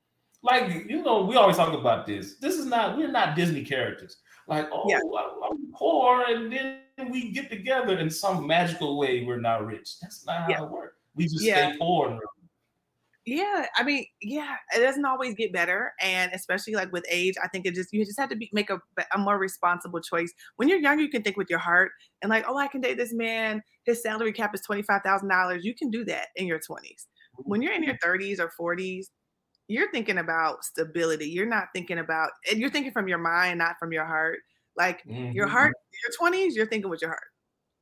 Like, 0.44 0.86
you 0.88 1.04
know, 1.04 1.24
we 1.24 1.36
always 1.36 1.58
talk 1.58 1.74
about 1.74 2.06
this. 2.06 2.36
This 2.36 2.56
is 2.56 2.66
not, 2.66 2.98
we're 2.98 3.12
not 3.12 3.36
Disney 3.36 3.64
characters. 3.64 4.18
Like, 4.52 4.68
oh, 4.72 4.84
yeah. 4.88 5.00
I'm 5.50 5.72
poor, 5.74 6.26
and 6.28 6.52
then 6.52 7.10
we 7.10 7.32
get 7.32 7.50
together 7.50 7.98
in 7.98 8.10
some 8.10 8.46
magical 8.46 8.98
way. 8.98 9.24
We're 9.24 9.40
not 9.40 9.66
rich. 9.66 9.98
That's 10.02 10.26
not 10.26 10.52
how 10.52 10.66
it 10.66 10.70
works. 10.70 10.98
We 11.16 11.24
just 11.24 11.42
yeah. 11.42 11.70
stay 11.70 11.78
poor. 11.80 12.20
Yeah, 13.26 13.68
I 13.78 13.84
mean, 13.84 14.06
yeah, 14.22 14.56
it 14.76 14.80
doesn't 14.80 15.06
always 15.06 15.36
get 15.36 15.54
better, 15.54 15.94
and 16.02 16.34
especially 16.34 16.74
like 16.74 16.92
with 16.92 17.06
age, 17.10 17.36
I 17.42 17.48
think 17.48 17.66
it 17.66 17.76
just 17.76 17.94
you 17.94 18.04
just 18.04 18.20
have 18.20 18.30
to 18.30 18.36
be, 18.36 18.50
make 18.52 18.70
a, 18.70 18.82
a 19.14 19.18
more 19.18 19.38
responsible 19.38 20.02
choice. 20.02 20.34
When 20.58 20.68
you're 20.68 20.80
young, 20.80 21.00
you 21.00 21.08
can 21.08 21.22
think 21.22 21.38
with 21.38 21.50
your 21.50 21.60
heart 21.60 21.92
and 22.22 22.30
like, 22.30 22.44
oh, 22.46 22.58
I 22.58 22.68
can 22.68 22.82
date 22.82 22.98
this 22.98 23.14
man. 23.14 23.62
His 23.86 24.02
salary 24.02 24.34
cap 24.34 24.54
is 24.54 24.62
twenty 24.62 24.82
five 24.82 25.04
thousand 25.04 25.30
dollars. 25.30 25.64
You 25.64 25.74
can 25.76 25.90
do 25.90 26.04
that 26.06 26.28
in 26.36 26.46
your 26.46 26.60
twenties. 26.60 27.08
When 27.38 27.62
you're 27.62 27.74
in 27.74 27.84
your 27.84 27.98
thirties 28.02 28.40
or 28.40 28.52
forties, 28.58 29.12
you're 29.68 29.92
thinking 29.92 30.18
about 30.18 30.64
stability. 30.64 31.30
You're 31.30 31.46
not 31.46 31.68
thinking 31.74 32.00
about, 32.00 32.32
and 32.50 32.60
you're 32.60 32.70
thinking 32.70 32.92
from 32.92 33.08
your 33.08 33.18
mind, 33.18 33.58
not 33.58 33.76
from 33.80 33.92
your 33.94 34.06
heart. 34.06 34.40
Like 34.78 35.04
mm-hmm. 35.04 35.32
your 35.32 35.48
heart, 35.48 35.74
your 36.04 36.32
20s, 36.32 36.56
you're 36.56 36.68
thinking 36.68 36.90
with 36.90 37.02
your 37.02 37.12
heart. 37.12 37.20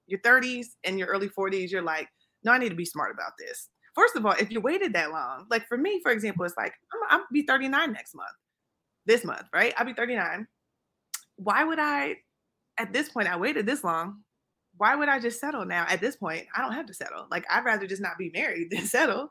Your 0.07 0.19
30s 0.21 0.67
and 0.83 0.97
your 0.97 1.07
early 1.07 1.29
40s, 1.29 1.71
you're 1.71 1.81
like, 1.81 2.07
no, 2.43 2.51
I 2.51 2.57
need 2.57 2.69
to 2.69 2.75
be 2.75 2.85
smart 2.85 3.13
about 3.13 3.33
this. 3.37 3.69
First 3.95 4.15
of 4.15 4.25
all, 4.25 4.33
if 4.39 4.51
you 4.51 4.61
waited 4.61 4.93
that 4.93 5.11
long, 5.11 5.45
like 5.49 5.67
for 5.67 5.77
me, 5.77 5.99
for 6.01 6.11
example, 6.11 6.45
it's 6.45 6.57
like 6.57 6.73
I'm, 6.93 7.19
I'm 7.19 7.25
be 7.31 7.43
39 7.43 7.91
next 7.91 8.15
month, 8.15 8.29
this 9.05 9.23
month, 9.23 9.43
right? 9.53 9.73
I'll 9.77 9.85
be 9.85 9.93
39. 9.93 10.47
Why 11.35 11.63
would 11.63 11.79
I, 11.79 12.15
at 12.77 12.93
this 12.93 13.09
point, 13.09 13.27
I 13.27 13.37
waited 13.37 13.65
this 13.65 13.83
long. 13.83 14.21
Why 14.79 14.95
would 14.95 15.09
I 15.09 15.19
just 15.19 15.39
settle 15.39 15.65
now? 15.65 15.85
At 15.87 16.01
this 16.01 16.15
point, 16.15 16.47
I 16.55 16.61
don't 16.61 16.73
have 16.73 16.87
to 16.87 16.93
settle. 16.93 17.27
Like 17.29 17.45
I'd 17.51 17.63
rather 17.63 17.85
just 17.85 18.01
not 18.01 18.17
be 18.17 18.31
married 18.33 18.71
than 18.71 18.85
settle 18.85 19.29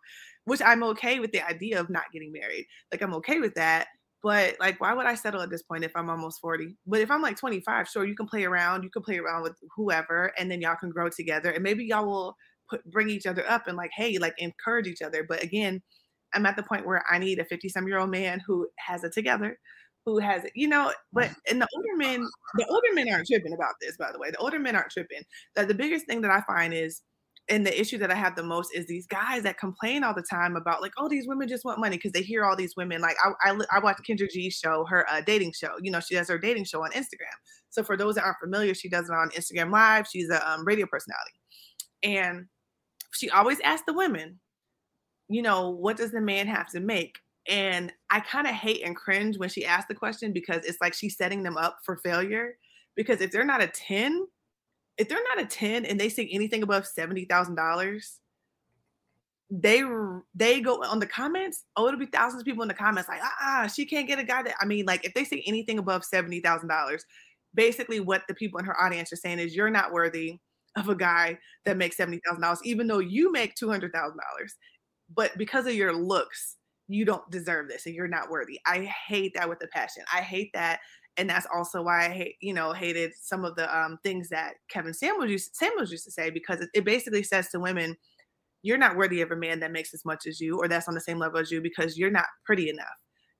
which 0.49 0.63
I'm 0.65 0.83
okay 0.83 1.21
with 1.21 1.33
the 1.33 1.47
idea 1.47 1.79
of 1.79 1.91
not 1.91 2.11
getting 2.11 2.33
married. 2.33 2.67
Like 2.91 3.03
I'm 3.03 3.13
okay 3.17 3.39
with 3.39 3.55
that. 3.55 3.89
But 4.23 4.57
like, 4.59 4.81
why 4.81 4.95
would 4.95 5.07
I 5.07 5.15
settle 5.15 5.43
at 5.43 5.51
this 5.51 5.63
point 5.63 5.85
if 5.85 5.93
I'm 5.95 6.09
almost 6.09 6.41
40? 6.41 6.75
But 6.87 7.01
if 7.01 7.11
I'm 7.11 7.21
like 7.21 7.37
25, 7.37 7.87
sure, 7.87 8.07
you 8.07 8.17
can 8.17 8.27
play 8.27 8.45
around. 8.45 8.83
You 8.83 8.91
can 8.91 9.03
play 9.03 9.19
around 9.19 9.43
with 9.43 9.53
whoever, 9.77 10.33
and 10.39 10.51
then 10.51 10.61
y'all 10.61 10.75
can 10.75 10.91
grow 10.91 11.09
together. 11.11 11.51
And 11.51 11.63
maybe 11.63 11.85
y'all 11.85 12.07
will 12.07 12.35
put 12.69 12.83
bring 12.91 13.11
each 13.11 13.27
other 13.27 13.49
up 13.49 13.67
and 13.67 13.77
like, 13.77 13.91
hey, 13.95 14.19
like 14.19 14.35
encourage 14.39 14.89
each 14.89 15.03
other. 15.03 15.25
But 15.29 15.43
again, 15.43 15.83
I'm 16.35 16.47
at 16.47 16.57
the 16.57 16.63
point 16.63 16.87
where 16.87 17.05
I 17.09 17.19
need 17.19 17.39
a 17.39 17.45
50 17.45 17.69
some 17.69 17.87
year 17.87 17.99
old 17.99 18.11
man 18.11 18.41
who 18.45 18.69
has 18.79 19.05
it 19.05 19.13
together, 19.13 19.59
who 20.13 20.19
has 20.19 20.45
it, 20.45 20.53
you 20.55 20.69
know. 20.69 20.93
But 21.13 21.31
and 21.51 21.61
the 21.61 21.69
older 21.75 21.97
men, 21.97 22.27
the 22.57 22.67
older 22.67 22.95
men 22.95 23.13
aren't 23.13 23.27
tripping 23.27 23.53
about 23.53 23.75
this, 23.81 23.97
by 23.97 24.13
the 24.13 24.19
way. 24.19 24.31
The 24.31 24.39
older 24.39 24.59
men 24.59 24.77
aren't 24.77 24.91
tripping. 24.91 25.23
That 25.57 25.69
the 25.69 25.75
biggest 25.75 26.07
thing 26.07 26.21
that 26.23 26.31
I 26.31 26.41
find 26.43 26.75
is 26.75 27.03
and 27.51 27.65
the 27.65 27.81
issue 27.81 27.97
that 27.99 28.11
I 28.11 28.15
have 28.15 28.37
the 28.37 28.43
most 28.43 28.75
is 28.75 28.87
these 28.87 29.07
guys 29.07 29.43
that 29.43 29.59
complain 29.59 30.05
all 30.05 30.15
the 30.15 30.25
time 30.31 30.57
about 30.57 30.83
like, 30.83 30.93
oh, 30.99 31.09
these 31.09 31.27
women 31.27 31.49
just 31.49 31.65
want 31.65 31.81
money 31.81 31.97
because 31.97 32.13
they 32.13 32.23
hear 32.23 32.45
all 32.45 32.55
these 32.55 32.75
women. 32.77 33.01
Like 33.01 33.17
I, 33.25 33.51
I, 33.51 33.59
I 33.73 33.79
watched 33.79 34.03
Kendra 34.07 34.29
G's 34.31 34.55
show, 34.55 34.85
her 34.89 35.09
uh, 35.11 35.23
dating 35.23 35.53
show. 35.59 35.71
You 35.81 35.91
know, 35.91 36.01
she 36.01 36.15
does 36.15 36.29
her 36.29 36.39
dating 36.39 36.65
show 36.65 36.85
on 36.85 36.91
Instagram. 36.91 37.35
So 37.71 37.83
for 37.83 37.97
those 37.97 38.17
that 38.17 38.25
aren't 38.25 38.39
familiar, 38.39 38.75
she 38.75 38.89
does 38.89 39.09
it 39.09 39.15
on 39.15 39.31
Instagram 39.31 39.71
Live. 39.73 40.07
She's 40.07 40.31
a 40.31 40.47
um, 40.51 40.67
radio 40.67 40.87
personality, 40.87 41.33
and 42.03 42.47
she 43.15 43.31
always 43.31 43.61
asks 43.61 43.85
the 43.87 43.95
women, 43.95 44.41
you 45.29 45.43
know, 45.43 45.71
what 45.71 45.97
does 45.97 46.11
the 46.11 46.21
man 46.21 46.47
have 46.47 46.69
to 46.71 46.81
make? 46.81 47.19
And 47.49 47.93
I 48.11 48.21
kind 48.21 48.47
of 48.47 48.55
hate 48.55 48.85
and 48.85 48.95
cringe 48.95 49.39
when 49.39 49.49
she 49.49 49.65
asks 49.65 49.89
the 49.89 49.95
question 49.95 50.33
because 50.33 50.65
it's 50.65 50.79
like 50.81 50.95
she's 50.95 51.17
setting 51.17 51.43
them 51.43 51.57
up 51.57 51.79
for 51.85 51.97
failure 51.97 52.57
because 52.95 53.21
if 53.21 53.31
they're 53.31 53.45
not 53.45 53.63
a 53.63 53.69
10, 53.69 54.27
if 54.99 55.09
they're 55.09 55.23
not 55.35 55.43
a 55.43 55.47
10 55.47 55.87
and 55.87 55.99
they 55.99 56.09
say 56.09 56.29
anything 56.31 56.63
above 56.63 56.85
$70,000, 56.85 58.19
they 59.51 59.83
they 60.35 60.61
go 60.61 60.83
on 60.85 60.99
the 60.99 61.07
comments. 61.07 61.65
Oh, 61.77 61.87
it'll 61.89 61.99
be 61.99 62.07
thousands 62.07 62.43
of 62.43 62.47
people 62.47 62.63
in 62.63 62.69
the 62.69 62.75
comments 62.75 63.09
like, 63.09 63.23
ah, 63.23 63.67
she 63.73 63.87
can't 63.87 64.07
get 64.07 64.19
a 64.19 64.25
guy 64.25 64.43
that. 64.43 64.55
I 64.61 64.67
mean, 64.67 64.85
like 64.85 65.05
if 65.07 65.15
they 65.15 65.25
say 65.25 65.43
anything 65.47 65.79
above 65.79 66.05
seventy 66.05 66.41
thousand 66.41 66.69
dollars, 66.69 67.05
basically 67.55 68.01
what 68.01 68.23
the 68.29 68.35
people 68.35 68.59
in 68.59 68.67
her 68.67 68.79
audience 68.79 69.13
are 69.13 69.17
saying 69.17 69.39
is 69.39 69.57
you're 69.57 69.71
not 69.71 69.93
worthy 69.93 70.39
of 70.77 70.89
a 70.91 70.95
guy 70.95 71.39
that 71.65 71.79
makes 71.79 71.97
seventy 71.97 72.21
thousand 72.27 72.43
dollars, 72.43 72.61
even 72.65 72.87
though 72.87 72.99
you 72.99 73.33
make 73.33 73.55
two 73.55 73.71
hundred 73.71 73.93
thousand 73.93 74.19
dollars. 74.19 74.55
But 75.15 75.39
because 75.39 75.67
of 75.67 75.75
your 75.75 75.95
looks, 75.95 76.58
you 76.89 77.05
don't 77.05 77.31
deserve 77.31 77.69
this, 77.69 77.87
and 77.87 77.95
you're 77.95 78.09
not 78.09 78.31
worthy. 78.31 78.59
I 78.67 78.91
hate 79.07 79.33
that 79.35 79.49
with 79.49 79.63
a 79.63 79.69
passion. 79.69 80.03
I 80.13 80.21
hate 80.21 80.51
that 80.55 80.81
and 81.19 81.29
that's 81.29 81.47
also 81.53 81.83
why 81.83 82.07
I 82.07 82.11
hate, 82.11 82.37
you 82.41 82.55
know, 82.55 82.73
hated 82.73 83.13
some 83.21 83.45
of 83.45 83.57
the 83.57 83.77
um, 83.77 83.99
things 84.05 84.29
that 84.29 84.55
Kevin 84.71 84.95
Samuels 84.95 85.31
used, 85.31 85.57
Samuels 85.57 85.91
used 85.91 86.05
to 86.05 86.13
say 86.13 86.31
because 86.31 86.61
it, 86.61 86.71
it, 86.73 86.85
basically 86.85 87.25
says 87.25 87.49
to 87.49 87.59
women, 87.59 87.97
you're 88.63 88.79
not 88.79 88.97
worthy 88.97 89.21
of 89.21 89.33
a 89.33 89.37
man 89.37 89.59
that 89.61 89.73
makes 89.73 89.93
as 89.93 90.05
much 90.05 90.27
as 90.29 90.41
you 90.41 90.57
or 90.59 90.69
that's 90.69 90.87
on 90.87 90.95
the 90.95 91.01
same 91.01 91.19
level 91.19 91.41
as 91.41 91.51
you 91.51 91.61
because 91.61 91.99
you're 91.99 92.11
not 92.11 92.27
pretty 92.47 92.71
enough. 92.71 92.87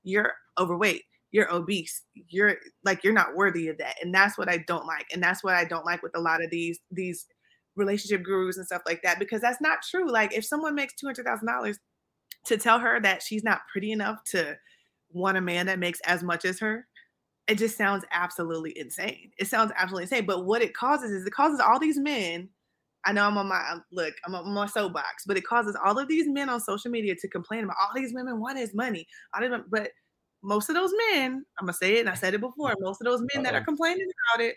You're 0.03 0.33
overweight. 0.59 1.03
You're 1.31 1.51
obese. 1.53 2.03
You're 2.15 2.57
like 2.83 3.03
you're 3.03 3.13
not 3.13 3.35
worthy 3.35 3.69
of 3.69 3.77
that. 3.77 3.95
And 4.01 4.13
that's 4.13 4.37
what 4.37 4.49
I 4.49 4.63
don't 4.67 4.85
like. 4.85 5.05
And 5.13 5.23
that's 5.23 5.43
what 5.43 5.55
I 5.55 5.63
don't 5.63 5.85
like 5.85 6.03
with 6.03 6.17
a 6.17 6.21
lot 6.21 6.43
of 6.43 6.49
these 6.49 6.79
these 6.91 7.27
relationship 7.75 8.23
gurus 8.23 8.57
and 8.57 8.65
stuff 8.65 8.81
like 8.85 9.01
that 9.03 9.19
because 9.19 9.41
that's 9.41 9.61
not 9.61 9.79
true. 9.89 10.11
Like 10.11 10.33
if 10.33 10.43
someone 10.43 10.75
makes 10.75 10.95
two 10.95 11.07
hundred 11.07 11.25
thousand 11.25 11.47
dollars 11.47 11.79
to 12.49 12.57
tell 12.57 12.79
her 12.79 12.99
that 13.01 13.23
she's 13.23 13.43
not 13.43 13.61
pretty 13.71 13.91
enough 13.91 14.23
to 14.25 14.57
want 15.11 15.37
a 15.37 15.41
man 15.41 15.65
that 15.65 15.79
makes 15.79 15.99
as 16.01 16.21
much 16.23 16.45
as 16.45 16.59
her, 16.59 16.87
it 17.47 17.57
just 17.57 17.77
sounds 17.77 18.05
absolutely 18.11 18.77
insane. 18.77 19.31
It 19.39 19.47
sounds 19.47 19.71
absolutely 19.75 20.03
insane. 20.03 20.25
But 20.25 20.45
what 20.45 20.61
it 20.61 20.75
causes 20.75 21.11
is 21.11 21.25
it 21.25 21.33
causes 21.33 21.59
all 21.59 21.79
these 21.79 21.97
men 21.97 22.49
I 23.05 23.13
know 23.13 23.25
I'm 23.25 23.37
on 23.37 23.47
my 23.47 23.77
look, 23.91 24.13
I'm 24.25 24.35
on 24.35 24.53
my 24.53 24.65
soapbox, 24.65 25.23
but 25.25 25.37
it 25.37 25.45
causes 25.45 25.77
all 25.83 25.97
of 25.97 26.07
these 26.07 26.27
men 26.27 26.49
on 26.49 26.59
social 26.59 26.91
media 26.91 27.15
to 27.15 27.27
complain 27.27 27.63
about 27.63 27.77
all 27.81 27.91
these 27.95 28.13
women 28.13 28.39
want 28.39 28.57
his 28.57 28.73
money. 28.73 29.07
I 29.33 29.39
didn't, 29.39 29.69
but 29.69 29.91
most 30.41 30.69
of 30.69 30.75
those 30.75 30.91
men, 31.11 31.45
I'm 31.59 31.65
gonna 31.65 31.73
say 31.73 31.97
it, 31.97 32.01
and 32.01 32.09
I 32.09 32.15
said 32.15 32.33
it 32.33 32.41
before. 32.41 32.73
Most 32.79 33.01
of 33.01 33.05
those 33.05 33.21
men 33.21 33.29
Uh-oh. 33.37 33.43
that 33.43 33.55
are 33.55 33.63
complaining 33.63 34.07
about 34.33 34.45
it, 34.45 34.55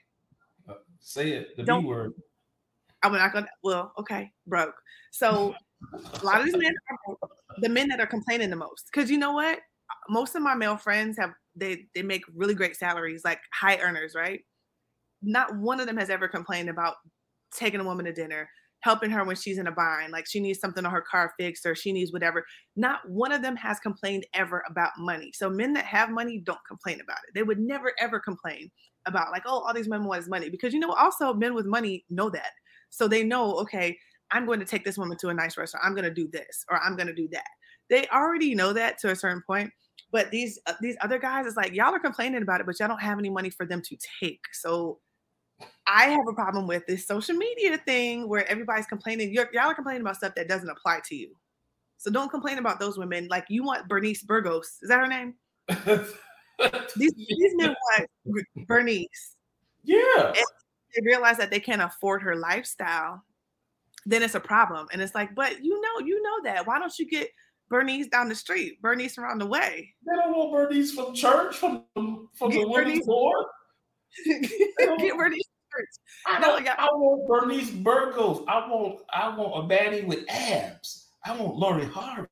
uh, 0.69 0.75
say 1.01 1.33
it, 1.33 1.57
the 1.57 1.63
B 1.63 1.73
word. 1.73 2.15
I'm 3.03 3.13
not 3.13 3.33
gonna. 3.33 3.49
Well, 3.63 3.93
okay, 3.99 4.33
broke. 4.47 4.75
So 5.13 5.55
a 5.93 6.25
lot 6.25 6.41
of 6.41 6.47
these 6.47 6.57
men, 6.57 6.73
are 6.91 7.17
the 7.59 7.69
men 7.69 7.89
that 7.89 8.01
are 8.01 8.07
complaining 8.07 8.51
the 8.51 8.57
most, 8.57 8.89
because 8.93 9.11
you 9.11 9.19
know 9.19 9.33
what? 9.33 9.59
Most 10.09 10.35
of 10.35 10.43
my 10.43 10.55
male 10.55 10.77
friends 10.77 11.17
have 11.19 11.31
they 11.55 11.87
they 11.95 12.03
make 12.03 12.23
really 12.35 12.55
great 12.55 12.77
salaries, 12.77 13.23
like 13.25 13.41
high 13.53 13.79
earners, 13.79 14.15
right? 14.15 14.41
Not 15.23 15.57
one 15.57 15.81
of 15.81 15.87
them 15.87 15.97
has 15.97 16.11
ever 16.11 16.29
complained 16.29 16.71
about 16.71 16.95
taking 17.55 17.81
a 17.81 17.85
woman 17.85 18.07
to 18.07 18.13
dinner, 18.13 18.49
helping 18.81 19.11
her 19.11 19.25
when 19.25 19.37
she's 19.37 19.59
in 19.59 19.67
a 19.67 19.73
bind, 19.73 20.13
like 20.13 20.27
she 20.29 20.41
needs 20.41 20.59
something 20.59 20.85
on 20.85 20.93
her 20.93 21.03
car 21.03 21.33
fixed 21.39 21.67
or 21.67 21.75
she 21.75 21.93
needs 21.93 22.13
whatever. 22.13 22.45
Not 22.75 23.09
one 23.09 23.33
of 23.33 23.43
them 23.43 23.57
has 23.57 23.79
complained 23.81 24.27
ever 24.35 24.63
about 24.69 24.93
money. 24.99 25.31
So 25.35 25.49
men 25.49 25.73
that 25.75 25.85
have 25.85 26.11
money 26.11 26.43
don't 26.45 26.59
complain 26.67 27.01
about 27.01 27.19
it. 27.29 27.35
They 27.35 27.43
would 27.43 27.61
never 27.61 27.93
ever 28.01 28.19
complain 28.19 28.71
about 29.07 29.31
like, 29.31 29.43
oh, 29.47 29.61
all 29.61 29.75
these 29.75 29.89
men 29.89 30.05
want 30.05 30.23
is 30.23 30.29
money 30.29 30.49
because 30.49 30.73
you 30.73 30.81
know 30.81 30.93
also 30.93 31.35
men 31.35 31.55
with 31.55 31.67
money 31.67 32.05
know 32.11 32.31
that. 32.31 32.51
So 32.91 33.09
they 33.09 33.23
know, 33.23 33.55
okay, 33.61 33.97
I'm 34.33 34.47
going 34.47 34.61
to 34.61 34.67
take 34.67 34.85
this 34.85 34.99
woman 34.99 35.17
to 35.19 35.29
a 35.29 35.35
nice 35.35 35.57
restaurant. 35.57 35.85
I'm 35.87 35.95
going 35.95 36.05
to 36.05 36.15
do 36.15 36.29
this 36.29 36.65
or 36.71 36.81
I'm 36.83 36.97
going 36.97 37.07
to 37.07 37.15
do 37.15 37.29
that. 37.33 37.47
They 37.91 38.07
already 38.09 38.55
know 38.55 38.73
that 38.73 38.99
to 39.01 39.11
a 39.11 39.17
certain 39.17 39.43
point. 39.47 39.71
But 40.11 40.31
these 40.31 40.59
uh, 40.67 40.75
these 40.81 40.97
other 41.01 41.19
guys, 41.19 41.47
it's 41.47 41.57
like 41.57 41.73
y'all 41.73 41.95
are 41.95 41.99
complaining 41.99 42.43
about 42.43 42.61
it, 42.61 42.67
but 42.67 42.79
y'all 42.79 42.89
don't 42.89 43.01
have 43.01 43.19
any 43.19 43.31
money 43.31 43.49
for 43.49 43.65
them 43.65 43.81
to 43.83 43.97
take. 44.21 44.41
So 44.53 44.99
I 45.87 46.05
have 46.05 46.27
a 46.29 46.35
problem 46.35 46.67
with 46.67 46.87
this 46.87 47.07
social 47.07 47.35
media 47.35 47.79
thing 47.79 48.29
where 48.29 48.49
everybody's 48.49 48.87
complaining. 48.87 49.33
You're, 49.33 49.49
y'all 49.53 49.71
are 49.71 49.75
complaining 49.75 50.03
about 50.03 50.17
stuff 50.17 50.35
that 50.37 50.49
doesn't 50.49 50.69
apply 50.69 51.01
to 51.09 51.15
you. 51.15 51.35
So 51.97 52.11
don't 52.11 52.31
complain 52.31 52.59
about 52.59 52.81
those 52.81 52.99
women. 52.99 53.29
Like 53.31 53.47
you 53.49 53.63
want 53.63 53.89
Bernice 53.89 54.23
Burgos. 54.23 54.79
Is 54.83 54.89
that 54.89 54.99
her 54.99 55.07
name? 55.07 55.35
these, 56.97 57.15
these 57.15 57.55
men 57.57 57.75
want 58.25 58.47
Bernice. 58.67 59.37
Yeah. 59.85 60.27
And 60.27 60.45
they 60.95 61.03
realize 61.05 61.39
that 61.39 61.51
they 61.51 61.61
can't 61.61 61.83
afford 61.83 62.23
her 62.23 62.37
lifestyle. 62.37 63.23
Then 64.07 64.23
it's 64.23 64.35
a 64.35 64.41
problem. 64.41 64.89
And 64.93 65.01
it's 65.01 65.15
like, 65.15 65.35
but 65.35 65.63
you 65.63 65.81
know, 65.81 66.05
you 66.05 66.21
know 66.23 66.43
that. 66.45 66.67
Why 66.67 66.79
don't 66.79 66.97
you 66.99 67.09
get 67.09 67.29
Bernice 67.69 68.09
down 68.09 68.29
the 68.29 68.35
street, 68.35 68.81
Bernice 68.83 69.19
around 69.19 69.39
the 69.39 69.47
way? 69.47 69.95
They 70.07 70.17
don't 70.17 70.37
want 70.37 70.53
Bernice 70.53 70.93
from 70.93 71.15
church, 71.15 71.57
from, 71.57 71.85
from 71.95 72.51
the 72.51 72.67
women's 72.67 73.07
board. 73.07 73.47
get 74.27 75.17
Bernice 75.17 75.45
I, 76.27 76.39
no, 76.41 76.59
yeah. 76.59 76.75
I 76.79 76.87
want 76.93 77.29
Bernice 77.29 77.71
Burgos. 77.71 78.45
I 78.49 78.69
want 78.69 79.01
I 79.11 79.35
want 79.37 79.65
a 79.65 79.75
baddie 79.75 80.07
with 80.07 80.25
abs. 80.29 81.09
I 81.25 81.37
want 81.37 81.57
Lori 81.57 81.87
Harvey. 81.87 82.29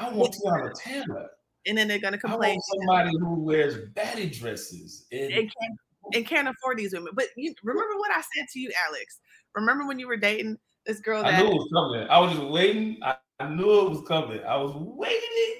I 0.00 0.10
want 0.12 0.34
Teyana 0.34 0.74
Taylor. 0.74 1.28
And 1.66 1.76
then 1.76 1.88
they're 1.88 2.00
gonna 2.00 2.18
complain. 2.18 2.52
I 2.52 2.54
want 2.54 2.64
somebody 2.64 3.18
who 3.18 3.44
wears 3.44 3.90
baddie 3.90 4.36
dresses 4.38 5.06
and, 5.12 5.32
and, 5.32 5.52
can't, 5.60 5.78
and 6.14 6.26
can't 6.26 6.48
afford 6.48 6.78
these 6.78 6.92
women. 6.92 7.12
But 7.14 7.26
you 7.36 7.54
remember 7.62 7.98
what 7.98 8.10
I 8.10 8.22
said 8.34 8.46
to 8.52 8.58
you, 8.58 8.72
Alex? 8.88 9.20
Remember 9.60 9.86
when 9.86 9.98
you 9.98 10.08
were 10.08 10.16
dating 10.16 10.58
this 10.86 11.00
girl 11.00 11.22
that 11.22 11.34
I 11.34 11.42
knew 11.42 11.48
it 11.48 11.54
was 11.54 11.68
coming. 11.72 12.08
I 12.08 12.18
was 12.18 12.32
just 12.32 12.44
waiting. 12.44 12.98
I, 13.02 13.16
I 13.40 13.48
knew 13.48 13.86
it 13.86 13.90
was 13.90 14.02
coming. 14.06 14.40
I 14.44 14.56
was 14.56 14.72
waiting. 14.74 15.54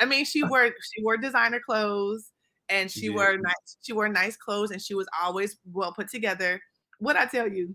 I 0.00 0.04
mean, 0.04 0.24
she 0.24 0.42
wore 0.42 0.66
she 0.66 1.02
wore 1.02 1.16
designer 1.16 1.60
clothes 1.64 2.30
and 2.68 2.90
she 2.90 3.06
yeah. 3.06 3.14
wore 3.14 3.36
nice 3.36 3.76
she 3.82 3.92
wore 3.92 4.08
nice 4.08 4.36
clothes 4.36 4.70
and 4.70 4.80
she 4.80 4.94
was 4.94 5.06
always 5.22 5.56
well 5.72 5.92
put 5.92 6.08
together. 6.08 6.60
What 6.98 7.16
I 7.16 7.26
tell 7.26 7.48
you? 7.48 7.74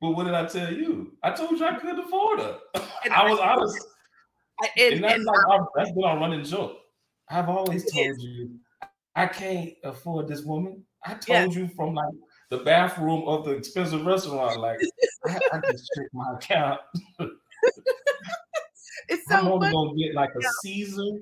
Well, 0.00 0.14
what 0.14 0.24
did 0.24 0.34
I 0.34 0.46
tell 0.46 0.72
you? 0.72 1.16
I 1.22 1.30
told 1.32 1.58
you 1.58 1.66
I 1.66 1.74
couldn't 1.74 1.98
afford 1.98 2.40
her. 2.40 2.58
I 3.10 3.30
was 3.30 3.40
honest. 3.40 3.86
And, 4.76 4.94
and 4.94 5.04
that's 5.04 5.14
and, 5.14 5.24
like 5.24 5.46
our, 5.48 5.68
that's 5.76 5.92
been 5.92 6.04
our 6.04 6.18
running 6.18 6.44
joke. 6.44 6.78
I've 7.30 7.48
always 7.48 7.90
told 7.92 8.20
you 8.20 8.50
I 9.14 9.26
can't 9.26 9.72
afford 9.84 10.28
this 10.28 10.42
woman. 10.42 10.84
I 11.04 11.14
told 11.14 11.54
yeah. 11.54 11.60
you 11.60 11.68
from 11.76 11.94
like 11.94 12.14
the 12.50 12.58
bathroom 12.58 13.24
of 13.26 13.44
the 13.44 13.52
expensive 13.52 14.04
restaurant, 14.06 14.60
like 14.60 14.78
I, 15.26 15.38
I 15.52 15.60
just 15.70 15.90
check 15.96 16.06
my 16.12 16.34
account. 16.34 16.80
it's 19.08 19.26
so 19.28 19.36
I'm 19.36 19.46
only 19.46 19.70
gonna 19.70 19.94
get 19.96 20.14
like 20.14 20.30
a. 20.30 20.42
Caesar 20.62 21.18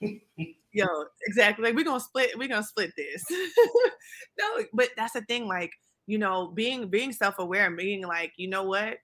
yo, 0.72 0.86
exactly. 1.26 1.64
Like 1.64 1.74
we're 1.74 1.84
gonna 1.84 2.00
split, 2.00 2.36
we're 2.38 2.48
gonna 2.48 2.62
split 2.62 2.92
this. 2.96 3.24
no, 4.38 4.64
but 4.72 4.90
that's 4.96 5.12
the 5.12 5.22
thing, 5.22 5.46
like, 5.46 5.72
you 6.06 6.18
know, 6.18 6.48
being 6.48 6.88
being 6.88 7.12
self-aware 7.12 7.66
and 7.66 7.76
being 7.76 8.06
like, 8.06 8.32
you 8.36 8.48
know 8.48 8.64
what? 8.64 8.98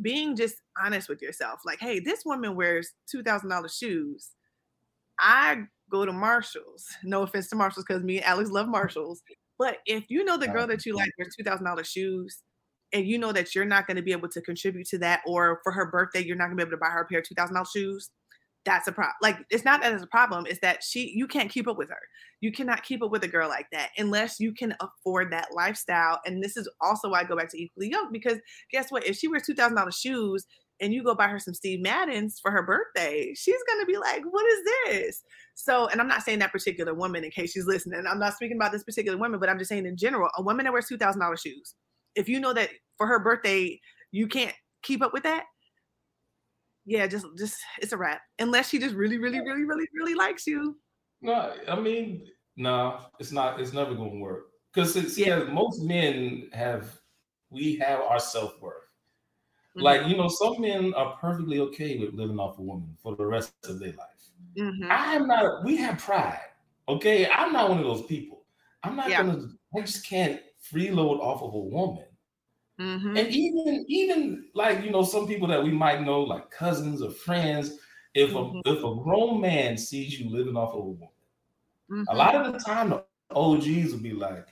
Being 0.00 0.36
just 0.36 0.56
honest 0.82 1.08
with 1.08 1.22
yourself. 1.22 1.60
Like, 1.64 1.80
hey, 1.80 2.00
this 2.00 2.24
woman 2.24 2.54
wears 2.54 2.92
two 3.10 3.22
thousand 3.22 3.48
dollars 3.48 3.76
shoes. 3.76 4.30
I 5.18 5.64
go 5.90 6.06
to 6.06 6.12
Marshalls. 6.12 6.86
No 7.04 7.22
offense 7.22 7.48
to 7.48 7.56
Marshalls, 7.56 7.84
because 7.86 8.02
me 8.02 8.18
and 8.18 8.26
Alex 8.26 8.50
love 8.50 8.68
Marshalls. 8.68 9.22
But 9.60 9.76
if 9.84 10.06
you 10.08 10.24
know 10.24 10.38
the 10.38 10.48
girl 10.48 10.66
that 10.68 10.86
you 10.86 10.96
like 10.96 11.10
wears 11.18 11.36
two 11.36 11.44
thousand 11.44 11.66
dollars 11.66 11.86
shoes, 11.86 12.38
and 12.94 13.06
you 13.06 13.18
know 13.18 13.30
that 13.30 13.54
you're 13.54 13.66
not 13.66 13.86
going 13.86 13.98
to 13.98 14.02
be 14.02 14.12
able 14.12 14.30
to 14.30 14.40
contribute 14.40 14.88
to 14.88 14.98
that, 14.98 15.20
or 15.26 15.60
for 15.62 15.70
her 15.70 15.90
birthday, 15.90 16.24
you're 16.24 16.34
not 16.34 16.46
going 16.46 16.56
to 16.56 16.64
be 16.64 16.68
able 16.68 16.78
to 16.78 16.80
buy 16.80 16.88
her 16.88 17.02
a 17.02 17.06
pair 17.06 17.18
of 17.18 17.28
two 17.28 17.34
thousand 17.34 17.56
dollars 17.56 17.70
shoes, 17.70 18.10
that's 18.64 18.88
a 18.88 18.92
problem. 18.92 19.14
Like 19.22 19.38
it's 19.50 19.64
not 19.64 19.82
that 19.82 19.92
it's 19.92 20.02
a 20.02 20.08
problem, 20.08 20.46
it's 20.46 20.60
that 20.60 20.82
she 20.82 21.12
you 21.14 21.26
can't 21.26 21.50
keep 21.50 21.68
up 21.68 21.76
with 21.76 21.90
her. 21.90 22.00
You 22.40 22.52
cannot 22.52 22.82
keep 22.84 23.02
up 23.02 23.10
with 23.10 23.22
a 23.22 23.28
girl 23.28 23.50
like 23.50 23.66
that 23.72 23.90
unless 23.98 24.40
you 24.40 24.54
can 24.54 24.74
afford 24.80 25.30
that 25.32 25.48
lifestyle. 25.54 26.20
And 26.24 26.42
this 26.42 26.56
is 26.56 26.68
also 26.80 27.10
why 27.10 27.20
I 27.20 27.24
go 27.24 27.36
back 27.36 27.50
to 27.50 27.62
equally 27.62 27.90
yoked 27.90 28.12
because 28.12 28.38
guess 28.72 28.90
what? 28.90 29.06
If 29.06 29.16
she 29.16 29.28
wears 29.28 29.44
two 29.46 29.54
thousand 29.54 29.76
dollars 29.76 29.98
shoes 29.98 30.46
and 30.80 30.92
you 30.92 31.02
go 31.02 31.14
buy 31.14 31.28
her 31.28 31.38
some 31.38 31.54
Steve 31.54 31.80
Maddens 31.80 32.40
for 32.40 32.50
her 32.50 32.62
birthday, 32.62 33.34
she's 33.34 33.62
gonna 33.68 33.86
be 33.86 33.98
like, 33.98 34.22
"What 34.24 34.46
is 34.46 34.64
this?" 34.64 35.22
So, 35.54 35.88
and 35.88 36.00
I'm 36.00 36.08
not 36.08 36.22
saying 36.22 36.38
that 36.40 36.52
particular 36.52 36.94
woman 36.94 37.24
in 37.24 37.30
case 37.30 37.52
she's 37.52 37.66
listening. 37.66 38.04
I'm 38.06 38.18
not 38.18 38.34
speaking 38.34 38.56
about 38.56 38.72
this 38.72 38.84
particular 38.84 39.18
woman, 39.18 39.40
but 39.40 39.48
I'm 39.48 39.58
just 39.58 39.68
saying 39.68 39.86
in 39.86 39.96
general, 39.96 40.30
a 40.36 40.42
woman 40.42 40.64
that 40.64 40.72
wears 40.72 40.86
two 40.86 40.98
thousand 40.98 41.20
dollars 41.20 41.40
shoes. 41.40 41.74
If 42.14 42.28
you 42.28 42.40
know 42.40 42.52
that 42.54 42.70
for 42.96 43.06
her 43.06 43.18
birthday 43.18 43.80
you 44.12 44.26
can't 44.26 44.54
keep 44.82 45.02
up 45.02 45.12
with 45.12 45.22
that, 45.22 45.44
yeah, 46.86 47.06
just 47.06 47.26
just 47.36 47.58
it's 47.80 47.92
a 47.92 47.96
wrap. 47.96 48.20
Unless 48.38 48.70
she 48.70 48.78
just 48.78 48.94
really, 48.94 49.18
really, 49.18 49.40
really, 49.40 49.64
really, 49.64 49.86
really 49.94 50.14
likes 50.14 50.46
you. 50.46 50.76
No, 51.22 51.54
I 51.68 51.78
mean, 51.78 52.26
no, 52.56 53.00
it's 53.18 53.32
not. 53.32 53.60
It's 53.60 53.72
never 53.72 53.94
going 53.94 54.12
to 54.12 54.18
work 54.18 54.46
because 54.72 54.96
it's 54.96 55.16
yeah. 55.16 55.44
Most 55.44 55.82
men 55.82 56.48
have 56.52 56.98
we 57.50 57.76
have 57.76 58.00
our 58.00 58.18
self 58.18 58.60
worth. 58.60 58.79
Mm-hmm. 59.76 59.82
Like 59.82 60.06
you 60.08 60.16
know, 60.16 60.28
some 60.28 60.60
men 60.60 60.92
are 60.94 61.16
perfectly 61.20 61.60
okay 61.60 61.98
with 61.98 62.14
living 62.14 62.38
off 62.38 62.58
a 62.58 62.62
woman 62.62 62.96
for 63.02 63.14
the 63.14 63.24
rest 63.24 63.52
of 63.64 63.78
their 63.78 63.92
life. 63.92 64.08
Mm-hmm. 64.58 64.88
I'm 64.90 65.28
not. 65.28 65.64
We 65.64 65.76
have 65.76 65.98
pride. 65.98 66.40
Okay, 66.88 67.28
I'm 67.28 67.52
not 67.52 67.68
one 67.68 67.78
of 67.78 67.84
those 67.84 68.06
people. 68.06 68.42
I'm 68.82 68.96
not 68.96 69.08
yeah. 69.08 69.22
gonna. 69.22 69.48
I 69.76 69.80
just 69.82 70.04
can't 70.04 70.40
freeload 70.72 71.20
off 71.20 71.42
of 71.42 71.54
a 71.54 71.58
woman. 71.58 72.04
Mm-hmm. 72.80 73.16
And 73.16 73.28
even 73.28 73.84
even 73.88 74.44
like 74.54 74.82
you 74.82 74.90
know 74.90 75.04
some 75.04 75.28
people 75.28 75.46
that 75.48 75.62
we 75.62 75.70
might 75.70 76.02
know 76.02 76.22
like 76.22 76.50
cousins 76.50 77.02
or 77.02 77.10
friends, 77.10 77.78
if 78.14 78.30
mm-hmm. 78.30 78.68
a 78.68 78.72
if 78.72 78.78
a 78.78 79.02
grown 79.02 79.40
man 79.40 79.76
sees 79.76 80.18
you 80.18 80.30
living 80.30 80.56
off 80.56 80.74
of 80.74 80.80
a 80.80 80.82
woman, 80.82 81.08
mm-hmm. 81.90 82.04
a 82.08 82.14
lot 82.14 82.34
of 82.34 82.52
the 82.52 82.58
time 82.58 82.90
the 82.90 83.04
OGs 83.30 83.92
will 83.92 84.00
be 84.00 84.12
like, 84.12 84.48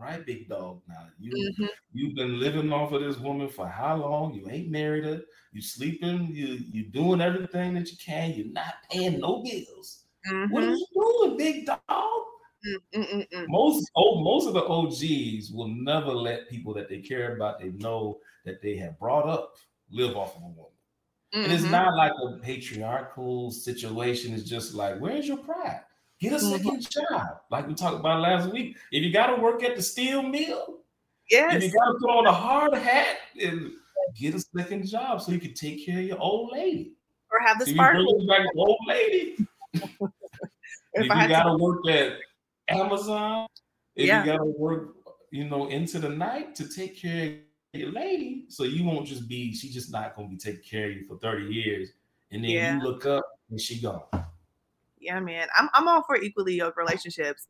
right, 0.00 0.24
big 0.24 0.48
dog? 0.48 0.80
Now 0.88 1.06
you 1.18 1.30
mm-hmm. 1.32 1.66
you've 1.92 2.14
been 2.14 2.40
living 2.40 2.72
off 2.72 2.92
of 2.92 3.02
this 3.02 3.18
woman 3.18 3.48
for 3.48 3.66
how 3.66 3.96
long? 3.96 4.34
You 4.34 4.48
ain't 4.50 4.70
married 4.70 5.04
her. 5.04 5.22
You 5.52 5.62
sleeping. 5.62 6.28
You 6.32 6.58
you 6.70 6.84
doing 6.84 7.20
everything 7.20 7.74
that 7.74 7.90
you 7.90 7.96
can. 8.04 8.32
You're 8.32 8.52
not 8.52 8.74
paying 8.90 9.20
no 9.20 9.42
bills. 9.42 10.04
Mm-hmm. 10.30 10.52
What 10.52 10.64
are 10.64 10.74
you 10.74 10.86
doing, 10.94 11.36
big 11.36 11.66
dog? 11.66 11.78
Mm-mm-mm. 12.94 13.44
Most 13.48 13.90
oh, 13.96 14.22
most 14.22 14.46
of 14.46 14.54
the 14.54 14.64
OGs 14.64 15.52
will 15.52 15.68
never 15.68 16.12
let 16.12 16.48
people 16.48 16.74
that 16.74 16.88
they 16.88 17.00
care 17.00 17.36
about, 17.36 17.60
they 17.60 17.70
know 17.70 18.18
that 18.44 18.60
they 18.62 18.76
have 18.76 18.98
brought 18.98 19.28
up, 19.28 19.56
live 19.90 20.16
off 20.16 20.36
of 20.36 20.42
a 20.42 20.46
woman. 20.46 20.64
Mm-hmm. 21.34 21.44
And 21.44 21.52
it's 21.52 21.62
mm-hmm. 21.62 21.72
not 21.72 21.94
like 21.94 22.12
a 22.12 22.38
patriarchal 22.38 23.50
situation. 23.50 24.34
It's 24.34 24.48
just 24.48 24.74
like, 24.74 24.98
where's 24.98 25.28
your 25.28 25.36
pride? 25.36 25.82
Get 26.20 26.32
a 26.32 26.36
2nd 26.36 26.62
mm-hmm. 26.62 27.14
job, 27.14 27.40
like 27.48 27.68
we 27.68 27.74
talked 27.74 28.00
about 28.00 28.20
last 28.20 28.50
week. 28.50 28.76
If 28.90 29.04
you 29.04 29.12
got 29.12 29.28
to 29.28 29.40
work 29.40 29.62
at 29.62 29.76
the 29.76 29.82
steel 29.82 30.22
mill, 30.22 30.80
yes. 31.30 31.54
If 31.54 31.62
you 31.62 31.78
got 31.78 31.92
to 31.92 31.98
put 32.00 32.10
on 32.10 32.26
a 32.26 32.32
hard 32.32 32.74
hat 32.74 33.18
and 33.40 33.70
get 34.16 34.34
a 34.34 34.40
second 34.40 34.88
job 34.88 35.22
so 35.22 35.30
you 35.30 35.38
can 35.38 35.54
take 35.54 35.86
care 35.86 36.00
of 36.00 36.04
your 36.04 36.18
old 36.18 36.50
lady, 36.52 36.94
or 37.30 37.46
have 37.46 37.60
the 37.60 37.66
so 37.66 37.72
sparkle. 37.72 38.26
back 38.26 38.40
an 38.40 38.50
old 38.56 38.78
lady. 38.88 39.36
if, 39.74 39.84
if 40.94 41.04
you 41.04 41.28
got 41.28 41.44
to 41.44 41.56
work 41.56 41.86
at 41.88 42.14
Amazon, 42.68 43.46
if 43.94 44.08
yeah. 44.08 44.24
you 44.24 44.32
got 44.32 44.38
to 44.38 44.54
work, 44.58 44.94
you 45.30 45.44
know, 45.44 45.68
into 45.68 46.00
the 46.00 46.08
night 46.08 46.56
to 46.56 46.68
take 46.68 47.00
care 47.00 47.36
of 47.74 47.80
your 47.80 47.92
lady, 47.92 48.46
so 48.48 48.64
you 48.64 48.82
won't 48.82 49.06
just 49.06 49.28
be. 49.28 49.54
She's 49.54 49.72
just 49.72 49.92
not 49.92 50.16
going 50.16 50.30
to 50.30 50.34
be 50.34 50.38
taking 50.38 50.68
care 50.68 50.90
of 50.90 50.96
you 50.96 51.04
for 51.04 51.16
thirty 51.18 51.46
years, 51.46 51.90
and 52.32 52.42
then 52.42 52.50
yeah. 52.50 52.76
you 52.76 52.82
look 52.82 53.06
up 53.06 53.24
and 53.50 53.60
she 53.60 53.80
gone 53.80 54.02
yeah, 55.08 55.20
man, 55.20 55.48
I'm 55.56 55.68
I'm 55.74 55.88
all 55.88 56.04
for 56.04 56.16
equally 56.16 56.54
yoked 56.54 56.76
relationships. 56.76 57.48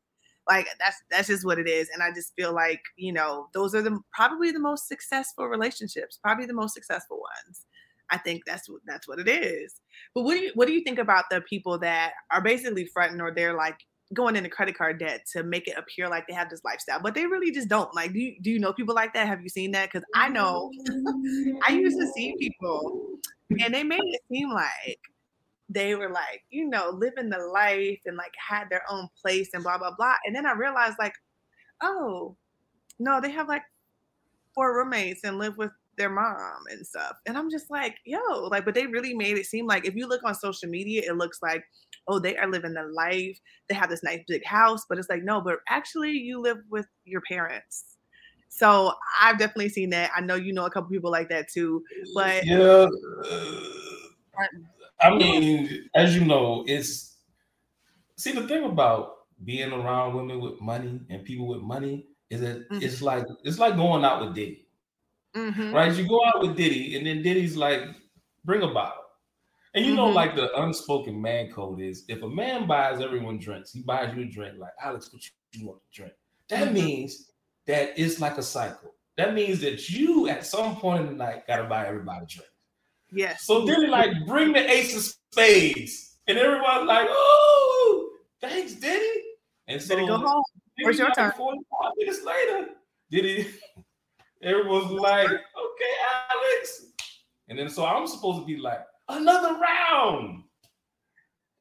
Like 0.48 0.68
that's 0.78 0.96
that's 1.10 1.28
just 1.28 1.44
what 1.44 1.58
it 1.58 1.68
is, 1.68 1.90
and 1.92 2.02
I 2.02 2.12
just 2.12 2.32
feel 2.36 2.54
like 2.54 2.80
you 2.96 3.12
know 3.12 3.48
those 3.52 3.74
are 3.74 3.82
the 3.82 3.98
probably 4.14 4.52
the 4.52 4.60
most 4.60 4.86
successful 4.86 5.46
relationships, 5.46 6.18
probably 6.22 6.46
the 6.46 6.54
most 6.54 6.74
successful 6.74 7.18
ones. 7.18 7.66
I 8.10 8.16
think 8.16 8.42
that's 8.46 8.68
what 8.68 8.80
that's 8.86 9.08
what 9.08 9.18
it 9.18 9.28
is. 9.28 9.74
But 10.14 10.22
what 10.22 10.34
do 10.34 10.40
you 10.40 10.52
what 10.54 10.68
do 10.68 10.72
you 10.72 10.82
think 10.82 10.98
about 10.98 11.24
the 11.30 11.40
people 11.42 11.78
that 11.80 12.12
are 12.30 12.40
basically 12.40 12.86
fronting 12.86 13.20
or 13.20 13.34
they're 13.34 13.54
like 13.54 13.76
going 14.14 14.36
into 14.36 14.48
credit 14.48 14.78
card 14.78 15.00
debt 15.00 15.26
to 15.32 15.42
make 15.42 15.66
it 15.68 15.76
appear 15.76 16.08
like 16.08 16.26
they 16.26 16.34
have 16.34 16.48
this 16.48 16.62
lifestyle, 16.64 17.00
but 17.02 17.14
they 17.14 17.26
really 17.26 17.50
just 17.50 17.68
don't. 17.68 17.94
Like, 17.94 18.12
do 18.12 18.20
you, 18.20 18.36
do 18.40 18.50
you 18.50 18.58
know 18.58 18.72
people 18.72 18.94
like 18.94 19.12
that? 19.14 19.26
Have 19.26 19.42
you 19.42 19.50
seen 19.50 19.72
that? 19.72 19.90
Because 19.92 20.06
I 20.14 20.28
know 20.28 20.70
I 21.66 21.72
used 21.72 21.98
to 21.98 22.06
see 22.16 22.34
people, 22.38 23.18
and 23.50 23.74
they 23.74 23.82
made 23.82 24.00
it 24.00 24.22
seem 24.30 24.50
like 24.50 25.00
they 25.68 25.94
were 25.94 26.10
like, 26.10 26.42
you 26.50 26.68
know, 26.68 26.90
living 26.90 27.28
the 27.28 27.38
life 27.52 28.00
and 28.06 28.16
like 28.16 28.32
had 28.36 28.70
their 28.70 28.82
own 28.90 29.08
place 29.20 29.50
and 29.54 29.62
blah 29.62 29.78
blah 29.78 29.94
blah. 29.96 30.16
And 30.24 30.34
then 30.34 30.46
I 30.46 30.52
realized 30.52 30.96
like, 30.98 31.14
oh, 31.82 32.36
no, 32.98 33.20
they 33.20 33.30
have 33.30 33.48
like 33.48 33.62
four 34.54 34.76
roommates 34.76 35.24
and 35.24 35.38
live 35.38 35.56
with 35.56 35.70
their 35.96 36.08
mom 36.08 36.62
and 36.70 36.86
stuff. 36.86 37.16
And 37.26 37.36
I'm 37.36 37.50
just 37.50 37.70
like, 37.70 37.96
yo, 38.06 38.18
like, 38.50 38.64
but 38.64 38.74
they 38.74 38.86
really 38.86 39.14
made 39.14 39.36
it 39.36 39.46
seem 39.46 39.66
like 39.66 39.86
if 39.86 39.94
you 39.94 40.06
look 40.06 40.22
on 40.24 40.34
social 40.34 40.68
media, 40.68 41.02
it 41.04 41.16
looks 41.16 41.40
like, 41.42 41.64
oh, 42.06 42.18
they 42.18 42.36
are 42.36 42.48
living 42.48 42.74
the 42.74 42.84
life. 42.84 43.38
They 43.68 43.74
have 43.74 43.90
this 43.90 44.02
nice 44.02 44.22
big 44.26 44.44
house, 44.44 44.84
but 44.88 44.98
it's 44.98 45.10
like, 45.10 45.24
no, 45.24 45.40
but 45.40 45.58
actually 45.68 46.12
you 46.12 46.40
live 46.40 46.58
with 46.70 46.86
your 47.04 47.20
parents. 47.22 47.96
So 48.48 48.94
I've 49.20 49.38
definitely 49.38 49.68
seen 49.68 49.90
that. 49.90 50.10
I 50.16 50.20
know 50.22 50.36
you 50.36 50.52
know 50.52 50.64
a 50.64 50.70
couple 50.70 50.88
people 50.88 51.10
like 51.10 51.28
that 51.28 51.48
too. 51.48 51.84
But 52.14 52.46
yeah. 52.46 52.86
I 55.00 55.14
mean, 55.14 55.88
as 55.94 56.16
you 56.16 56.24
know, 56.24 56.64
it's 56.66 57.16
see 58.16 58.32
the 58.32 58.46
thing 58.48 58.64
about 58.64 59.14
being 59.44 59.72
around 59.72 60.14
women 60.14 60.40
with 60.40 60.60
money 60.60 61.00
and 61.08 61.24
people 61.24 61.46
with 61.46 61.60
money 61.60 62.06
is 62.30 62.40
that 62.40 62.68
mm-hmm. 62.68 62.82
it's 62.82 63.00
like 63.00 63.24
it's 63.44 63.58
like 63.58 63.76
going 63.76 64.04
out 64.04 64.20
with 64.24 64.34
Diddy. 64.34 64.66
Mm-hmm. 65.36 65.72
Right? 65.72 65.94
You 65.94 66.08
go 66.08 66.24
out 66.24 66.40
with 66.40 66.56
Diddy, 66.56 66.96
and 66.96 67.06
then 67.06 67.22
Diddy's 67.22 67.56
like, 67.56 67.82
bring 68.44 68.62
a 68.62 68.68
bottle. 68.68 69.04
And 69.74 69.84
you 69.84 69.92
mm-hmm. 69.92 70.00
know, 70.00 70.08
like 70.08 70.34
the 70.34 70.52
unspoken 70.60 71.20
man 71.20 71.52
code 71.52 71.80
is 71.80 72.04
if 72.08 72.22
a 72.22 72.28
man 72.28 72.66
buys 72.66 73.00
everyone 73.00 73.38
drinks, 73.38 73.70
he 73.72 73.82
buys 73.82 74.14
you 74.16 74.22
a 74.22 74.26
drink, 74.26 74.58
like 74.58 74.72
Alex, 74.82 75.12
what 75.12 75.22
you 75.52 75.66
want 75.66 75.78
to 75.78 75.96
drink. 75.96 76.14
That 76.48 76.64
mm-hmm. 76.64 76.74
means 76.74 77.30
that 77.66 77.92
it's 77.96 78.20
like 78.20 78.38
a 78.38 78.42
cycle. 78.42 78.94
That 79.16 79.34
means 79.34 79.60
that 79.60 79.90
you 79.90 80.28
at 80.28 80.46
some 80.46 80.76
point 80.76 81.02
in 81.02 81.06
the 81.06 81.12
night 81.12 81.46
gotta 81.46 81.64
buy 81.64 81.86
everybody 81.86 82.24
a 82.24 82.26
drink. 82.26 82.50
Yes. 83.12 83.44
So 83.44 83.64
then 83.64 83.82
he 83.82 83.86
like 83.86 84.26
bring 84.26 84.52
the 84.52 84.70
ace 84.70 84.96
of 84.96 85.02
spades, 85.32 86.18
and 86.26 86.38
everyone's 86.38 86.86
like, 86.86 87.08
"Oh, 87.10 88.10
thanks, 88.40 88.74
Diddy." 88.74 89.22
And 89.66 89.80
so 89.80 89.96
go 90.06 90.18
home. 90.18 90.42
Where's 90.82 90.98
your 90.98 91.08
like 91.08 91.16
turn? 91.16 91.32
Forty-five 91.36 91.92
minutes 91.96 92.24
later, 92.24 92.68
Diddy. 93.10 93.48
Everyone's 94.42 94.92
like, 94.92 95.28
"Okay, 95.28 95.94
Alex," 96.30 96.86
and 97.48 97.58
then 97.58 97.68
so 97.68 97.84
I'm 97.84 98.06
supposed 98.06 98.40
to 98.40 98.46
be 98.46 98.56
like, 98.56 98.80
"Another 99.08 99.58
round." 99.58 100.44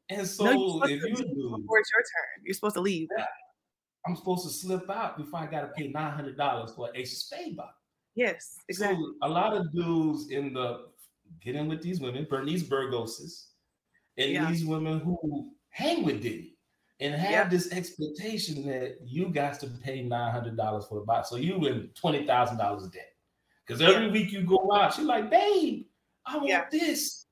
And 0.10 0.26
so 0.28 0.46
no, 0.46 0.84
if 0.84 1.04
you 1.04 1.16
do, 1.16 1.58
before 1.58 1.80
it's 1.80 1.92
your 1.92 2.02
turn, 2.02 2.44
you're 2.44 2.54
supposed 2.54 2.76
to 2.76 2.82
leave. 2.82 3.10
I'm 4.06 4.16
supposed 4.16 4.46
to 4.46 4.54
slip 4.54 4.90
out 4.90 5.18
before 5.18 5.40
I 5.40 5.48
got 5.48 5.62
to 5.62 5.68
pay 5.70 5.90
nine 5.90 6.14
hundred 6.14 6.38
dollars 6.38 6.72
for 6.76 6.90
a 6.96 7.04
spade 7.04 7.58
bottle. 7.58 7.74
Yes, 8.16 8.58
exactly. 8.70 9.04
So 9.04 9.28
a 9.28 9.30
lot 9.30 9.56
of 9.56 9.72
dudes 9.74 10.30
in 10.32 10.54
the 10.54 10.88
getting 11.42 11.68
with 11.68 11.82
these 11.82 12.00
women, 12.00 12.28
Bernice 12.30 12.64
Burgoses, 12.64 13.48
and 14.18 14.32
yeah. 14.32 14.50
these 14.50 14.66
women 14.66 15.00
who 15.00 15.52
hang 15.70 16.04
with 16.04 16.22
Diddy 16.22 16.58
and 17.00 17.14
have 17.14 17.32
yeah. 17.32 17.48
this 17.48 17.72
expectation 17.72 18.66
that 18.68 18.98
you 19.06 19.30
got 19.30 19.60
to 19.60 19.68
pay 19.68 20.02
nine 20.02 20.32
hundred 20.32 20.58
dollars 20.58 20.86
for 20.88 21.00
the 21.00 21.06
box, 21.06 21.30
so 21.30 21.36
you 21.36 21.66
in 21.66 21.90
twenty 21.96 22.26
thousand 22.26 22.58
dollars 22.58 22.84
a 22.84 22.90
day. 22.90 23.00
Because 23.66 23.82
every 23.82 24.08
yeah. 24.08 24.12
week 24.12 24.32
you 24.32 24.42
go 24.44 24.72
out, 24.74 24.94
she's 24.94 25.06
like, 25.06 25.30
"Babe, 25.30 25.86
I 26.26 26.38
want 26.38 26.72
this. 26.72 27.26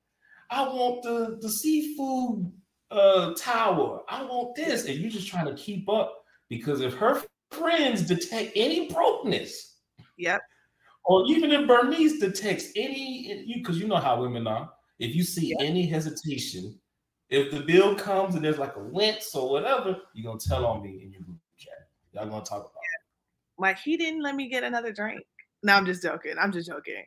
I 0.50 0.62
want 0.62 1.02
the 1.02 1.38
the 1.40 1.50
seafood 1.50 2.52
uh 2.90 3.34
tower. 3.34 4.02
I 4.08 4.22
want 4.24 4.54
this," 4.54 4.86
and 4.86 4.96
you're 4.96 5.10
just 5.10 5.28
trying 5.28 5.46
to 5.46 5.54
keep 5.54 5.88
up 5.88 6.22
because 6.48 6.80
if 6.80 6.94
her 6.94 7.22
friends 7.50 8.02
detect 8.02 8.52
any 8.54 8.88
brokenness, 8.88 9.78
yep, 10.16 10.40
or 11.06 11.24
even 11.28 11.52
if 11.52 11.66
Bernice 11.68 12.18
detects 12.18 12.70
any, 12.74 13.44
you 13.46 13.56
because 13.56 13.78
you 13.78 13.86
know 13.86 13.96
how 13.96 14.20
women 14.20 14.46
are. 14.46 14.70
If 14.98 15.14
you 15.14 15.22
see 15.22 15.54
yeah. 15.58 15.64
any 15.64 15.86
hesitation, 15.86 16.78
if 17.30 17.52
the 17.52 17.60
bill 17.60 17.94
comes 17.94 18.34
and 18.34 18.44
there's 18.44 18.58
like 18.58 18.76
a 18.76 18.82
wince 18.82 19.34
or 19.34 19.50
whatever, 19.50 19.98
you're 20.14 20.30
gonna 20.30 20.40
tell 20.40 20.66
on 20.66 20.82
me 20.82 21.02
in 21.02 21.12
your 21.12 21.22
group 21.22 21.38
chat. 21.56 21.88
Y'all 22.12 22.26
gonna 22.26 22.44
talk 22.44 22.60
about 22.60 22.66
it. 22.66 23.02
Like 23.58 23.78
he 23.78 23.96
didn't 23.96 24.22
let 24.22 24.34
me 24.34 24.48
get 24.48 24.64
another 24.64 24.92
drink. 24.92 25.20
No, 25.62 25.74
I'm 25.74 25.86
just 25.86 26.02
joking. 26.02 26.34
I'm 26.40 26.52
just 26.52 26.68
joking. 26.68 27.04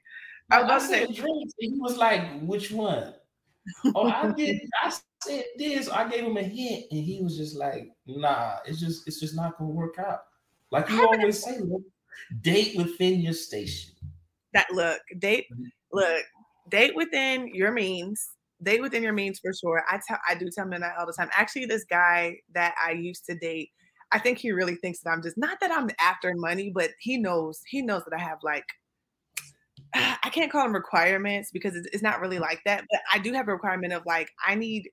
I 0.52 0.64
was 0.64 0.84
I 0.84 0.88
said 0.88 1.16
drinks, 1.16 1.54
he 1.60 1.74
was 1.76 1.98
like, 1.98 2.42
"Which 2.42 2.72
one?" 2.72 3.14
oh, 3.96 4.10
I 4.10 4.32
did. 4.32 4.62
I 4.82 4.94
said 5.24 5.44
this. 5.58 5.90
I 5.90 6.08
gave 6.10 6.24
him 6.24 6.38
a 6.38 6.44
hint, 6.44 6.86
and 6.92 7.04
he 7.04 7.22
was 7.22 7.38
just 7.38 7.56
like, 7.56 7.92
"Nah, 8.08 8.58
it's 8.66 8.80
just, 8.80 9.08
it's 9.08 9.20
just 9.20 9.36
not 9.36 9.58
gonna 9.58 9.72
work 9.72 10.00
out." 10.00 10.22
Like 10.72 10.90
you 10.90 11.06
always 11.06 11.44
say, 11.44 11.60
date 12.42 12.78
within 12.78 13.22
your 13.22 13.34
station. 13.34 13.94
That 14.54 14.68
look, 14.72 15.00
date, 15.20 15.46
mm-hmm. 15.54 15.66
look, 15.94 16.24
date 16.70 16.96
within 16.96 17.54
your 17.54 17.72
means. 17.72 18.30
Date 18.62 18.82
within 18.82 19.04
your 19.04 19.14
means 19.14 19.40
for 19.40 19.54
sure. 19.54 19.84
I 19.90 20.00
tell, 20.06 20.20
I 20.28 20.36
do 20.36 20.50
tell 20.54 20.66
men 20.66 20.82
that 20.82 20.96
all 21.00 21.06
the 21.06 21.14
time. 21.14 21.30
Actually, 21.32 21.66
this 21.66 21.86
guy 21.86 22.38
that 22.54 22.76
I 22.84 22.92
used 22.92 23.26
to 23.28 23.36
date, 23.36 23.70
I 24.12 24.20
think 24.20 24.38
he 24.38 24.52
really 24.52 24.76
thinks 24.76 25.00
that 25.02 25.12
I'm 25.12 25.22
just 25.22 25.38
not 25.38 25.60
that 25.62 25.72
I'm 25.72 25.90
after 26.02 26.34
money, 26.36 26.72
but 26.74 26.90
he 27.00 27.18
knows 27.18 27.62
he 27.68 27.82
knows 27.82 28.04
that 28.06 28.20
I 28.20 28.22
have 28.22 28.40
like 28.44 28.66
I 29.94 30.30
can't 30.30 30.52
call 30.52 30.64
them 30.64 30.74
requirements 30.74 31.52
because 31.52 31.76
it's, 31.76 31.88
it's 31.94 32.04
not 32.04 32.20
really 32.20 32.40
like 32.40 32.62
that, 32.66 32.86
but 32.92 33.02
I 33.14 33.20
do 33.20 33.34
have 33.34 33.48
a 33.48 33.54
requirement 33.54 33.94
of 33.94 34.04
like 34.06 34.30
I 34.46 34.56
need 34.56 34.90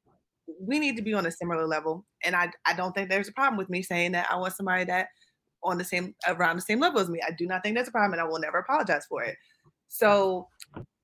we 0.60 0.78
need 0.78 0.96
to 0.96 1.02
be 1.02 1.12
on 1.12 1.26
a 1.26 1.30
similar 1.30 1.66
level, 1.66 2.04
and 2.22 2.36
I 2.36 2.50
I 2.66 2.74
don't 2.74 2.92
think 2.94 3.10
there's 3.10 3.28
a 3.28 3.32
problem 3.32 3.58
with 3.58 3.70
me 3.70 3.82
saying 3.82 4.12
that 4.12 4.30
I 4.30 4.36
want 4.36 4.54
somebody 4.54 4.84
that 4.84 5.08
on 5.66 5.78
the 5.78 5.84
same 5.84 6.14
around 6.26 6.56
the 6.56 6.62
same 6.62 6.80
level 6.80 7.00
as 7.00 7.08
me. 7.08 7.20
I 7.26 7.32
do 7.32 7.46
not 7.46 7.62
think 7.62 7.76
that's 7.76 7.88
a 7.88 7.92
problem, 7.92 8.12
and 8.12 8.20
I 8.20 8.24
will 8.24 8.40
never 8.40 8.58
apologize 8.58 9.06
for 9.06 9.22
it. 9.22 9.36
So 9.88 10.48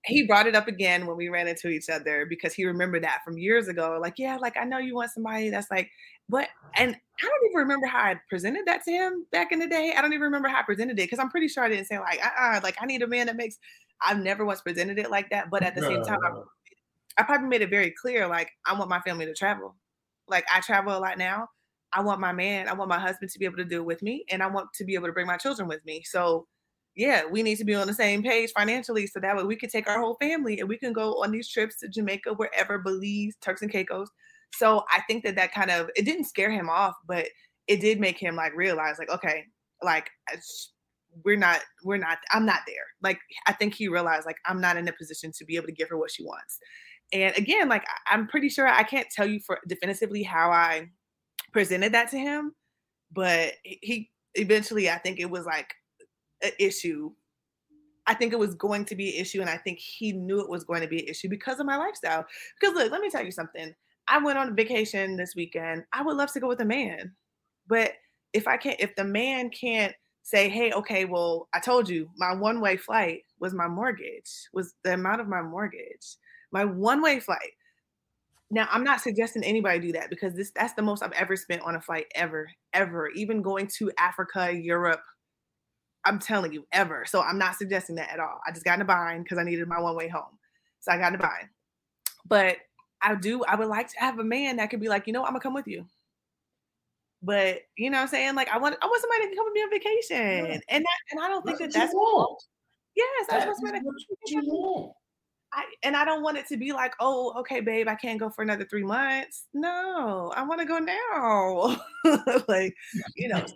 he 0.05 0.27
brought 0.27 0.47
it 0.47 0.57
up 0.57 0.67
again 0.67 1.07
when 1.07 1.17
we 1.17 1.29
ran 1.29 1.47
into 1.47 1.69
each 1.69 1.89
other 1.89 2.27
because 2.29 2.55
he 2.55 2.65
remembered 2.65 3.05
that 3.05 3.21
from 3.25 3.39
years 3.39 3.69
ago. 3.69 3.99
Like, 4.01 4.15
yeah, 4.19 4.37
like 4.37 4.57
I 4.57 4.65
know 4.65 4.79
you 4.79 4.95
want 4.95 5.13
somebody 5.13 5.51
that's 5.51 5.71
like, 5.71 5.91
what? 6.29 6.49
And 6.77 6.95
I 6.95 7.27
don't 7.27 7.51
even 7.51 7.57
remember 7.57 7.87
how 7.87 8.01
I 8.01 8.21
presented 8.29 8.63
that 8.67 8.83
to 8.85 8.91
him 8.91 9.27
back 9.31 9.53
in 9.53 9.61
the 9.61 9.69
day. 9.69 9.95
I 9.97 10.03
don't 10.03 10.13
even 10.13 10.23
remember 10.23 10.49
how 10.49 10.59
I 10.59 10.63
presented 10.63 10.99
it 10.99 11.05
because 11.05 11.21
I'm 11.21 11.31
pretty 11.31 11.47
sure 11.49 11.63
I 11.63 11.69
didn't 11.69 11.87
say 11.87 11.99
like, 11.99 12.25
uh-uh, 12.25 12.61
like 12.63 12.77
I 12.81 12.87
need 12.87 13.03
a 13.03 13.07
man 13.07 13.27
that 13.27 13.37
makes. 13.37 13.59
I've 14.05 14.19
never 14.19 14.45
once 14.45 14.61
presented 14.61 14.99
it 14.99 15.13
like 15.13 15.31
that, 15.31 15.49
but 15.49 15.63
at 15.63 15.77
the 15.77 15.83
same 15.83 16.03
time, 16.03 16.19
I, 16.25 17.21
I 17.21 17.23
probably 17.23 17.47
made 17.47 17.63
it 17.63 17.71
very 17.71 17.93
clear. 17.93 18.27
Like, 18.27 18.51
I 18.67 18.77
want 18.77 18.91
my 18.91 19.01
family 19.01 19.27
to 19.27 19.35
travel. 19.35 19.77
Like 20.27 20.45
I 20.53 20.61
travel 20.61 20.97
a 20.97 20.99
lot 20.99 21.19
now. 21.19 21.49
I 21.95 22.01
want 22.03 22.21
my 22.21 22.33
man, 22.33 22.69
I 22.69 22.73
want 22.73 22.89
my 22.89 22.99
husband 22.99 23.31
to 23.31 23.39
be 23.39 23.45
able 23.45 23.59
to 23.59 23.65
do 23.65 23.77
it 23.77 23.85
with 23.85 24.03
me, 24.03 24.25
and 24.31 24.43
I 24.43 24.47
want 24.47 24.73
to 24.75 24.85
be 24.85 24.95
able 24.95 25.07
to 25.07 25.13
bring 25.13 25.27
my 25.27 25.37
children 25.37 25.69
with 25.69 25.85
me. 25.85 26.03
So, 26.05 26.47
yeah, 26.97 27.23
we 27.31 27.43
need 27.43 27.57
to 27.57 27.65
be 27.65 27.75
on 27.75 27.87
the 27.87 27.95
same 27.95 28.23
page 28.23 28.51
financially 28.57 29.07
so 29.07 29.21
that 29.21 29.37
way 29.37 29.45
we 29.45 29.57
can 29.57 29.71
take 29.71 29.89
our 29.89 30.01
whole 30.01 30.17
family 30.21 30.61
and 30.61 30.69
we 30.69 30.79
can 30.79 30.93
go 30.93 31.23
on 31.23 31.31
these 31.31 31.49
trips 31.49 31.79
to 31.81 31.89
Jamaica, 31.89 32.35
wherever, 32.35 32.79
Belize, 32.79 33.37
Turks 33.41 33.63
and 33.63 33.71
Caicos. 33.71 34.09
So 34.55 34.85
I 34.93 35.01
think 35.09 35.25
that 35.25 35.37
that 35.37 35.53
kind 35.53 35.71
of 35.71 35.91
it 35.97 36.05
didn't 36.05 36.25
scare 36.25 36.51
him 36.51 36.69
off, 36.69 36.95
but 37.07 37.27
it 37.67 37.81
did 37.81 38.01
make 38.01 38.19
him 38.19 38.37
like 38.37 38.55
realize 38.55 38.99
like, 38.99 39.11
okay, 39.11 39.45
like 39.83 40.11
we're 41.25 41.37
not 41.37 41.61
we're 41.85 41.99
not 41.99 42.19
i'm 42.31 42.47
not 42.47 42.61
there 42.67 42.87
like 43.03 43.19
i 43.47 43.53
think 43.53 43.75
he 43.75 43.89
realized 43.89 44.27
like 44.27 44.39
i'm 44.47 44.61
not 44.61 44.77
in 44.77 44.89
a 44.89 44.93
position 44.93 45.31
to 45.31 45.45
be 45.45 45.57
able 45.57 45.67
to 45.67 45.73
give 45.73 45.89
her 45.89 45.99
what 45.99 46.11
she 46.11 46.25
wants 46.25 46.59
and 47.13 47.37
again 47.37 47.69
like 47.69 47.85
i'm 48.11 48.27
pretty 48.27 48.49
sure 48.49 48.67
i 48.67 48.83
can't 48.83 49.09
tell 49.15 49.27
you 49.27 49.39
for 49.41 49.59
definitively 49.69 50.23
how 50.23 50.51
i 50.51 50.89
presented 51.53 51.93
that 51.93 52.11
to 52.11 52.19
him 52.19 52.55
but 53.13 53.53
he 53.63 54.11
eventually 54.35 54.91
i 54.91 54.99
think 54.99 55.19
it 55.19 55.31
was 55.31 55.45
like 55.45 55.73
an 56.43 56.51
issue. 56.59 57.13
I 58.05 58.15
think 58.15 58.33
it 58.33 58.39
was 58.39 58.57
going 58.57 58.85
to 58.87 58.97
be 58.97 59.15
an 59.15 59.21
issue 59.21 59.41
and 59.41 59.51
i 59.51 59.57
think 59.57 59.79
he 59.79 60.13
knew 60.13 60.41
it 60.41 60.49
was 60.49 60.65
going 60.65 60.81
to 60.81 60.89
be 60.89 61.01
an 61.01 61.09
issue 61.09 61.29
because 61.29 61.61
of 61.61 61.67
my 61.67 61.77
lifestyle. 61.77 62.27
Because 62.61 62.75
look 62.75 62.91
let 62.91 63.01
me 63.01 63.11
tell 63.11 63.25
you 63.25 63.31
something. 63.31 63.73
I 64.09 64.19
went 64.19 64.39
on 64.39 64.49
a 64.49 64.53
vacation 64.53 65.17
this 65.17 65.37
weekend. 65.37 65.85
I 65.93 66.03
would 66.03 66.17
love 66.17 66.33
to 66.33 66.41
go 66.41 66.49
with 66.49 66.61
a 66.61 66.65
man 66.65 67.13
but 67.69 67.93
if 68.33 68.49
i 68.49 68.57
can't 68.57 68.81
if 68.81 68.97
the 68.97 69.05
man 69.05 69.51
can't 69.51 69.95
say, 70.23 70.49
hey, 70.49 70.73
okay, 70.73 71.05
well, 71.05 71.49
I 71.53 71.61
told 71.61 71.89
you 71.89 72.09
my 72.17 72.33
one 72.33 72.61
way 72.61 72.77
flight 72.77 73.25
was 73.41 73.53
my 73.53 73.69
mortgage, 73.69 74.31
was 74.53 74.75
the 74.85 74.95
amount 74.95 75.21
of 75.21 75.29
my 75.29 75.43
mortgage, 75.43 76.17
my 76.53 76.65
one 76.65 77.03
way 77.03 77.21
flight. 77.21 77.53
Now, 78.55 78.69
I'm 78.71 78.85
not 78.85 79.01
suggesting 79.01 79.43
anybody 79.45 79.79
do 79.79 79.93
that 79.93 80.11
because 80.11 80.35
this 80.35 80.53
that's 80.55 80.75
the 80.75 80.83
most 80.83 81.03
I've 81.03 81.13
ever 81.13 81.37
spent 81.37 81.63
on 81.63 81.75
a 81.75 81.81
flight 81.81 82.05
ever, 82.15 82.51
ever, 82.75 83.09
even 83.09 83.41
going 83.41 83.67
to 83.79 83.91
Africa, 83.99 84.53
Europe. 84.55 85.01
I'm 86.05 86.19
telling 86.19 86.53
you, 86.53 86.67
ever. 86.71 87.07
So 87.07 87.23
I'm 87.23 87.39
not 87.39 87.57
suggesting 87.57 87.97
that 87.97 88.13
at 88.13 88.21
all. 88.21 88.41
I 88.47 88.53
just 88.53 88.65
got 88.65 88.75
in 88.75 88.83
a 88.83 88.85
bind 88.85 89.25
because 89.25 89.39
I 89.39 89.45
needed 89.45 89.67
my 89.69 89.81
one 89.81 89.97
way 89.97 90.09
home. 90.09 90.39
So 90.81 90.93
I 90.93 90.99
got 90.99 91.15
in 91.15 91.19
a 91.19 91.23
bind. 91.23 91.49
But 92.27 92.59
I 93.01 93.15
do, 93.15 93.43
I 93.43 93.57
would 93.57 93.69
like 93.69 93.89
to 93.89 94.01
have 94.01 94.19
a 94.19 94.25
man 94.25 94.57
that 94.57 94.69
could 94.69 94.81
be 94.81 94.89
like, 94.89 95.07
you 95.07 95.15
know, 95.15 95.23
I'm 95.23 95.31
gonna 95.31 95.41
come 95.41 95.55
with 95.55 95.67
you. 95.67 95.87
But 97.23 97.61
you 97.79 97.89
know 97.89 97.97
what 97.97 98.03
I'm 98.03 98.09
saying? 98.09 98.35
Like 98.35 98.51
I 98.51 98.59
want 98.59 98.77
I 98.83 98.87
want 98.87 99.01
somebody 99.01 99.31
to 99.31 99.37
come 99.37 99.47
with 99.47 99.55
me 99.55 99.61
on 99.63 99.71
vacation. 99.71 100.45
Yeah. 100.45 100.59
And 100.69 100.85
that, 100.85 100.99
and 101.11 101.21
I 101.21 101.29
don't 101.29 101.47
think 101.47 101.59
that's 101.59 101.73
that 101.73 101.81
that's 101.81 101.95
wrong. 101.95 102.37
Yes, 102.95 103.27
that's, 103.31 103.45
that's 103.47 103.63
what, 103.63 103.73
what 103.73 104.31
you 104.31 104.43
want. 104.45 104.93
I, 105.55 105.65
and 105.83 105.97
I 105.97 106.05
don't 106.05 106.23
want 106.23 106.39
it 106.39 106.47
to 106.49 106.57
be 106.57 106.73
like, 106.73 106.95
oh, 107.01 107.35
okay, 107.41 107.61
babe, 107.61 107.89
I 107.89 107.95
can't 107.95 108.19
go 108.19 108.31
for 108.31 108.43
another 108.43 108.65
three 108.65 108.85
months. 108.85 109.47
No, 109.53 110.33
I 110.35 110.43
want 110.45 110.61
to 110.61 110.67
go 110.67 110.79
now. 110.79 111.77
like, 112.49 112.75
you 113.17 113.29
know, 113.29 113.45
so 113.47 113.55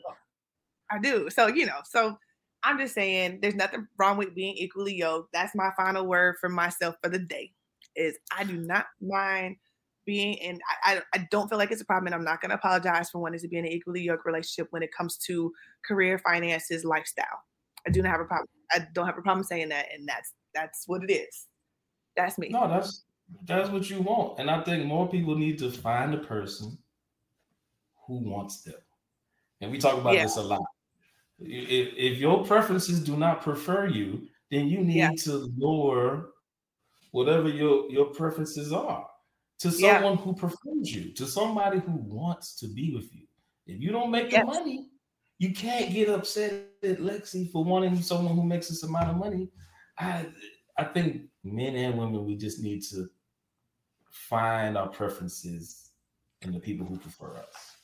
I 0.91 0.99
do. 0.99 1.31
So, 1.31 1.47
you 1.47 1.67
know, 1.67 1.81
so 1.85 2.19
I'm 2.63 2.79
just 2.79 2.95
saying 2.95 3.39
there's 3.41 3.55
nothing 3.55 3.87
wrong 3.99 4.19
with 4.19 4.35
being 4.35 4.55
equally 4.57 4.95
yoked. 4.95 5.33
That's 5.33 5.55
my 5.55 5.71
final 5.77 6.07
word 6.07 6.37
for 6.41 6.49
myself 6.49 6.97
for 7.03 7.09
the 7.09 7.19
day 7.19 7.53
is 7.97 8.19
I 8.37 8.45
do 8.45 8.57
not 8.57 8.87
mind 9.01 9.57
being 10.07 10.41
and 10.41 10.61
I, 10.85 11.03
I 11.13 11.27
don't 11.31 11.49
feel 11.49 11.59
like 11.59 11.73
it's 11.73 11.83
a 11.83 11.85
problem 11.85 12.07
and 12.07 12.15
i'm 12.15 12.25
not 12.25 12.41
going 12.41 12.51
to 12.51 12.55
apologize 12.55 13.11
for 13.11 13.19
wanting 13.19 13.41
to 13.41 13.49
be 13.49 13.59
in 13.59 13.67
an 13.67 13.73
equally 13.73 14.03
yoked 14.03 14.25
relationship 14.25 14.69
when 14.71 14.85
it 14.85 14.95
comes 14.97 15.19
to 15.27 15.53
career 15.85 16.19
finances 16.19 16.85
lifestyle 16.85 17.43
i 17.87 17.91
do 17.91 18.01
not 18.01 18.13
have 18.13 18.21
a 18.21 18.25
problem 18.25 18.49
i 18.73 18.87
don't 18.95 19.07
have 19.07 19.19
a 19.19 19.23
problem 19.23 19.45
saying 19.45 19.69
that 19.69 19.87
and 19.93 20.09
that's 20.09 20.33
that's 20.55 20.85
what 20.87 21.03
it 21.03 21.13
is 21.13 21.49
that's 22.17 22.39
me 22.39 22.49
no 22.49 22.69
that's 22.69 23.05
that's 23.45 23.69
what 23.71 23.89
you 23.91 24.01
want 24.01 24.39
and 24.39 24.51
i 24.51 24.61
think 24.63 24.85
more 24.87 25.09
people 25.09 25.37
need 25.37 25.59
to 25.59 25.71
find 25.71 26.15
a 26.15 26.19
person 26.19 26.77
who 28.07 28.19
wants 28.19 28.63
them 28.63 28.75
and 29.61 29.71
we 29.71 29.79
talk 29.79 29.99
about 29.99 30.15
yeah. 30.15 30.23
this 30.23 30.37
a 30.37 30.43
lot 30.43 30.63
if, 31.39 31.93
if 31.97 32.19
your 32.19 32.45
preferences 32.45 33.01
do 33.01 33.17
not 33.17 33.43
prefer 33.43 33.87
you 33.87 34.23
then 34.51 34.69
you 34.69 34.79
need 34.79 34.97
yeah. 34.97 35.11
to 35.19 35.53
lower 35.59 36.31
whatever 37.11 37.49
your 37.49 37.91
your 37.91 38.07
preferences 38.07 38.73
are 38.73 39.07
to 39.59 39.71
someone 39.71 40.13
yeah. 40.13 40.23
who 40.23 40.35
prefers 40.35 40.95
you, 40.95 41.13
to 41.15 41.27
somebody 41.27 41.79
who 41.79 41.93
wants 41.93 42.57
to 42.57 42.69
be 42.69 42.95
with 42.95 43.13
you. 43.15 43.27
If 43.67 43.81
you 43.81 43.91
don't 43.91 44.11
make 44.11 44.31
the 44.31 44.45
money, 44.45 44.89
you 45.39 45.53
can't 45.53 45.93
get 45.93 46.09
upset 46.09 46.69
at 46.83 46.99
Lexi 46.99 47.51
for 47.51 47.65
wanting 47.65 48.01
someone 48.03 48.37
who 48.37 48.45
makes 48.45 48.69
this 48.69 48.83
amount 48.83 49.11
of 49.11 49.17
money. 49.17 49.49
I 49.99 50.27
I 50.79 50.85
think 50.85 51.23
men 51.45 51.75
and 51.77 51.99
women 51.99 52.25
we 52.25 52.37
just 52.37 52.63
need 52.63 52.83
to 52.91 53.09
find 54.11 54.77
our 54.77 54.89
preferences 54.89 55.91
and 56.43 56.55
the 56.55 56.61
people 56.61 56.87
who 56.87 56.99
prefer 56.99 57.37
us. 57.37 57.77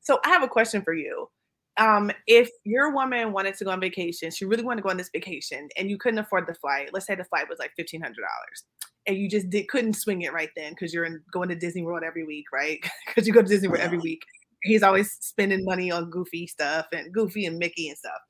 So 0.00 0.18
I 0.24 0.28
have 0.30 0.42
a 0.42 0.48
question 0.48 0.82
for 0.82 0.94
you. 0.94 1.28
Um, 1.76 2.10
if 2.26 2.50
your 2.64 2.92
woman 2.92 3.32
wanted 3.32 3.56
to 3.56 3.64
go 3.64 3.70
on 3.70 3.80
vacation, 3.80 4.30
she 4.30 4.44
really 4.44 4.64
wanted 4.64 4.78
to 4.78 4.82
go 4.82 4.90
on 4.90 4.96
this 4.96 5.10
vacation, 5.12 5.68
and 5.78 5.88
you 5.88 5.98
couldn't 5.98 6.18
afford 6.18 6.46
the 6.46 6.54
flight. 6.54 6.90
Let's 6.92 7.06
say 7.06 7.14
the 7.14 7.24
flight 7.24 7.48
was 7.48 7.58
like 7.58 7.72
fifteen 7.76 8.00
hundred 8.00 8.22
dollars 8.22 8.64
and 9.06 9.16
you 9.16 9.28
just 9.28 9.50
did, 9.50 9.68
couldn't 9.68 9.94
swing 9.94 10.22
it 10.22 10.32
right 10.32 10.50
then 10.56 10.72
because 10.72 10.92
you're 10.92 11.04
in, 11.04 11.20
going 11.32 11.48
to 11.48 11.54
Disney 11.54 11.82
World 11.82 12.02
every 12.04 12.24
week, 12.24 12.46
right? 12.52 12.78
Because 13.06 13.26
you 13.26 13.32
go 13.32 13.42
to 13.42 13.48
Disney 13.48 13.68
World 13.68 13.80
every 13.80 13.98
week. 13.98 14.22
He's 14.62 14.82
always 14.82 15.10
spending 15.20 15.64
money 15.64 15.90
on 15.90 16.10
goofy 16.10 16.46
stuff 16.46 16.86
and 16.92 17.12
Goofy 17.12 17.46
and 17.46 17.58
Mickey 17.58 17.88
and 17.88 17.98
stuff. 17.98 18.20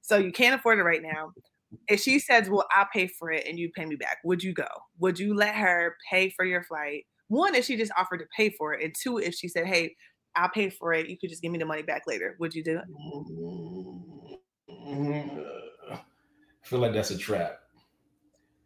So 0.00 0.16
you 0.16 0.32
can't 0.32 0.54
afford 0.54 0.78
it 0.78 0.84
right 0.84 1.02
now. 1.02 1.32
If 1.88 2.00
she 2.00 2.18
says, 2.18 2.48
"Well, 2.48 2.66
I'll 2.74 2.88
pay 2.92 3.06
for 3.06 3.30
it 3.30 3.46
and 3.46 3.58
you 3.58 3.70
pay 3.70 3.84
me 3.84 3.96
back," 3.96 4.18
would 4.24 4.42
you 4.42 4.52
go? 4.52 4.68
Would 4.98 5.18
you 5.18 5.34
let 5.34 5.54
her 5.54 5.96
pay 6.10 6.30
for 6.30 6.44
your 6.44 6.62
flight? 6.62 7.06
One, 7.28 7.54
if 7.54 7.64
she 7.64 7.76
just 7.76 7.92
offered 7.96 8.18
to 8.18 8.26
pay 8.36 8.50
for 8.50 8.74
it, 8.74 8.84
and 8.84 8.94
two, 8.94 9.18
if 9.18 9.34
she 9.34 9.48
said, 9.48 9.66
"Hey, 9.66 9.96
I'll 10.36 10.50
pay 10.50 10.70
for 10.70 10.92
it. 10.92 11.08
You 11.08 11.18
could 11.18 11.30
just 11.30 11.42
give 11.42 11.52
me 11.52 11.58
the 11.58 11.64
money 11.64 11.82
back 11.82 12.02
later." 12.06 12.36
Would 12.38 12.54
you 12.54 12.62
do 12.62 12.78
it? 12.78 12.84
I 15.90 15.98
feel 16.62 16.78
like 16.78 16.92
that's 16.92 17.10
a 17.10 17.18
trap. 17.18 17.58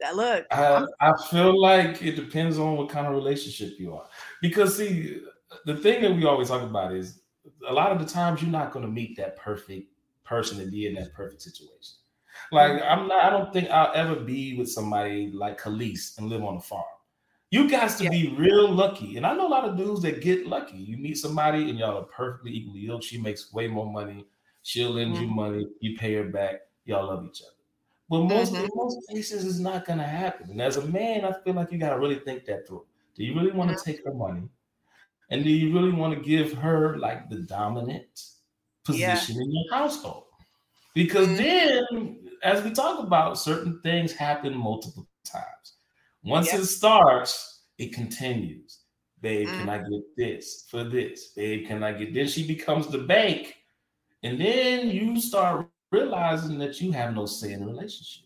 That 0.01 0.17
look. 0.17 0.47
I, 0.51 0.85
I 1.01 1.13
feel 1.31 1.59
like 1.61 2.03
it 2.03 2.17
depends 2.17 2.59
on 2.59 2.77
what 2.77 2.91
kind 2.91 3.07
of 3.07 3.15
relationship 3.15 3.79
you 3.79 3.95
are. 3.95 4.07
Because 4.43 4.77
see, 4.77 5.23
the 5.65 5.77
thing 5.77 6.03
that 6.03 6.15
we 6.15 6.25
always 6.25 6.49
talk 6.49 6.63
about 6.63 6.93
is 6.93 7.21
a 7.69 7.73
lot 7.73 7.93
of 7.93 7.99
the 7.99 8.05
times 8.05 8.43
you're 8.43 8.51
not 8.51 8.73
going 8.73 8.85
to 8.85 8.91
meet 8.91 9.17
that 9.17 9.37
perfect 9.37 9.93
person 10.25 10.59
to 10.59 10.71
be 10.71 10.87
in 10.87 10.95
that 10.95 11.15
perfect 11.15 11.43
situation. 11.43 11.97
Like. 12.53 12.82
I'm 12.82 13.09
not, 13.09 13.24
I 13.24 13.30
don't 13.30 13.53
think 13.53 13.70
I'll 13.70 13.95
ever 13.95 14.16
be 14.16 14.57
with 14.57 14.70
somebody 14.70 15.30
like 15.32 15.61
Khalees 15.61 16.18
and 16.18 16.28
live 16.28 16.45
on 16.45 16.57
a 16.57 16.61
farm. 16.61 16.84
You 17.51 17.70
guys 17.70 17.95
to 17.97 18.05
yeah. 18.05 18.11
be 18.11 18.34
real 18.37 18.70
lucky. 18.70 19.16
And 19.16 19.24
I 19.24 19.34
know 19.34 19.47
a 19.47 19.49
lot 19.49 19.64
of 19.68 19.76
dudes 19.76 20.03
that 20.03 20.20
get 20.20 20.47
lucky. 20.47 20.78
You 20.78 20.97
meet 20.97 21.16
somebody 21.16 21.70
and 21.70 21.78
y'all 21.78 21.99
are 21.99 22.05
perfectly 22.05 22.53
equally. 22.53 23.01
She 23.03 23.18
makes 23.18 23.53
way 23.53 23.68
more 23.68 23.91
money. 23.91 24.26
She'll 24.62 24.91
lend 24.91 25.14
mm-hmm. 25.14 25.22
you 25.22 25.28
money. 25.28 25.68
You 25.80 25.97
pay 25.97 26.14
her 26.14 26.24
back. 26.24 26.62
Y'all 26.87 27.07
love 27.07 27.24
each 27.24 27.43
other. 27.43 27.53
But 28.09 28.24
most 28.24 28.53
mm-hmm. 28.53 28.64
in 28.64 28.70
most 28.74 28.99
cases, 29.09 29.45
it's 29.45 29.59
not 29.59 29.84
going 29.84 29.99
to 29.99 30.05
happen. 30.05 30.51
And 30.51 30.61
as 30.61 30.76
a 30.76 30.87
man, 30.87 31.24
I 31.24 31.32
feel 31.45 31.55
like 31.55 31.70
you 31.70 31.78
got 31.78 31.91
to 31.91 32.01
really 32.01 32.18
think 32.18 32.45
that 32.47 32.66
through. 32.66 32.84
Do 33.14 33.24
you 33.24 33.34
really 33.34 33.53
want 33.53 33.70
to 33.70 33.76
mm-hmm. 33.76 33.91
take 33.91 34.05
her 34.05 34.14
money? 34.14 34.49
And 35.30 35.43
do 35.43 35.51
you 35.51 35.72
really 35.72 35.93
want 35.93 36.14
to 36.14 36.20
give 36.20 36.53
her 36.55 36.99
like 36.99 37.30
the 37.30 37.37
dominant 37.37 38.22
position 38.84 39.37
yeah. 39.37 39.43
in 39.43 39.53
your 39.53 39.74
household? 39.74 40.24
Because 40.95 41.28
mm-hmm. 41.28 41.37
then, 41.37 42.26
as 42.43 42.62
we 42.62 42.70
talk 42.70 43.01
about, 43.01 43.39
certain 43.39 43.80
things 43.82 44.12
happen 44.12 44.57
multiple 44.57 45.07
times. 45.24 45.74
Once 46.22 46.53
it 46.53 46.66
starts, 46.66 47.62
it 47.78 47.93
continues. 47.93 48.80
Babe, 49.20 49.47
can 49.47 49.68
I 49.68 49.78
get 49.78 50.16
this 50.16 50.66
for 50.70 50.84
this? 50.84 51.28
Babe, 51.28 51.66
can 51.66 51.82
I 51.82 51.93
get 51.93 52.12
this? 52.12 52.32
She 52.32 52.47
becomes 52.47 52.89
the 52.89 52.99
bank. 52.99 53.57
And 54.22 54.41
then 54.41 54.89
you 54.89 55.20
start 55.20 55.68
realizing 55.91 56.59
that 56.59 56.80
you 56.80 56.93
have 56.93 57.14
no 57.14 57.26
say 57.26 57.53
in 57.53 57.61
the 57.61 57.66
relationship. 57.66 58.24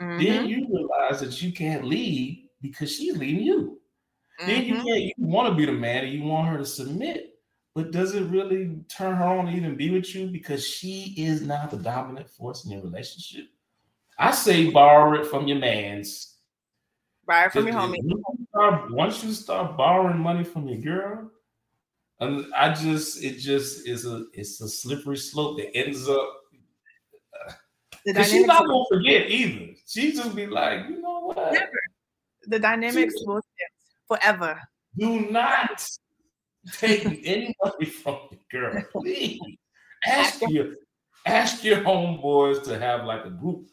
Mm-hmm. 0.00 0.24
Then 0.24 0.48
you 0.48 0.66
realize 0.68 1.20
that 1.20 1.42
you 1.42 1.52
can't 1.52 1.84
lead 1.84 2.48
because 2.60 2.94
she's 2.94 3.16
leading 3.16 3.42
you. 3.42 3.80
Mm-hmm. 4.40 4.46
Then 4.46 4.64
you 4.64 4.74
can't 4.74 5.02
you 5.02 5.12
want 5.18 5.48
to 5.48 5.54
be 5.54 5.66
the 5.66 5.72
man 5.72 6.04
and 6.04 6.12
you 6.12 6.24
want 6.24 6.48
her 6.48 6.58
to 6.58 6.64
submit, 6.64 7.31
but 7.74 7.90
does 7.90 8.14
it 8.14 8.24
really 8.24 8.76
turn 8.88 9.16
her 9.16 9.24
on 9.24 9.46
to 9.46 9.52
even 9.52 9.76
be 9.76 9.90
with 9.90 10.14
you 10.14 10.26
because 10.26 10.66
she 10.66 11.14
is 11.16 11.42
not 11.42 11.70
the 11.70 11.78
dominant 11.78 12.28
force 12.28 12.64
in 12.64 12.72
your 12.72 12.82
relationship? 12.82 13.46
I 14.18 14.30
say 14.32 14.70
borrow 14.70 15.20
it 15.20 15.26
from 15.26 15.46
your 15.46 15.58
man's. 15.58 16.36
Borrow 17.26 17.46
it 17.46 17.52
from 17.52 17.66
your 17.66 17.76
homie. 17.76 18.90
Once 18.90 19.24
you 19.24 19.32
start 19.32 19.76
borrowing 19.76 20.18
money 20.18 20.44
from 20.44 20.68
your 20.68 20.80
girl, 20.80 21.30
and 22.20 22.46
I 22.54 22.74
just 22.74 23.24
it 23.24 23.38
just 23.38 23.88
is 23.88 24.06
a 24.06 24.26
it's 24.34 24.60
a 24.60 24.68
slippery 24.68 25.16
slope 25.16 25.56
that 25.58 25.74
ends 25.76 26.08
up 26.08 26.28
because 28.04 28.26
uh, 28.26 28.30
she's 28.30 28.46
not 28.46 28.66
gonna 28.66 28.84
forget 28.90 29.30
either. 29.30 29.72
She 29.86 30.12
just 30.12 30.34
be 30.36 30.46
like, 30.46 30.88
you 30.88 31.00
know 31.00 31.20
what? 31.20 31.52
Never. 31.52 31.70
The 32.46 32.58
dynamics 32.58 33.14
will 33.24 33.40
forever. 34.08 34.60
Do 34.98 35.20
not 35.30 35.88
take 36.72 37.04
any 37.04 37.54
money 37.62 37.86
from 38.02 38.18
the 38.30 38.38
girl, 38.50 38.82
please. 38.92 39.40
Ask 40.06 40.40
your 40.48 40.74
ask 41.26 41.62
your 41.62 41.78
homeboys 41.78 42.62
to 42.64 42.78
have 42.78 43.04
like 43.04 43.24
a 43.24 43.30
group. 43.30 43.68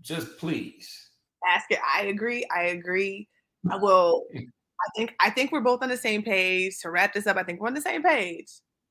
Just 0.00 0.38
please. 0.38 1.10
Ask 1.46 1.70
it. 1.70 1.78
I 1.96 2.04
agree. 2.04 2.46
I 2.54 2.64
agree. 2.64 3.28
I 3.70 3.76
will. 3.76 4.24
I 4.34 4.88
think 4.96 5.14
I 5.20 5.30
think 5.30 5.52
we're 5.52 5.62
both 5.62 5.82
on 5.82 5.88
the 5.88 5.96
same 5.96 6.22
page. 6.22 6.78
To 6.82 6.90
wrap 6.90 7.14
this 7.14 7.26
up, 7.26 7.36
I 7.36 7.42
think 7.42 7.60
we're 7.60 7.68
on 7.68 7.74
the 7.74 7.80
same 7.80 8.02
page 8.02 8.48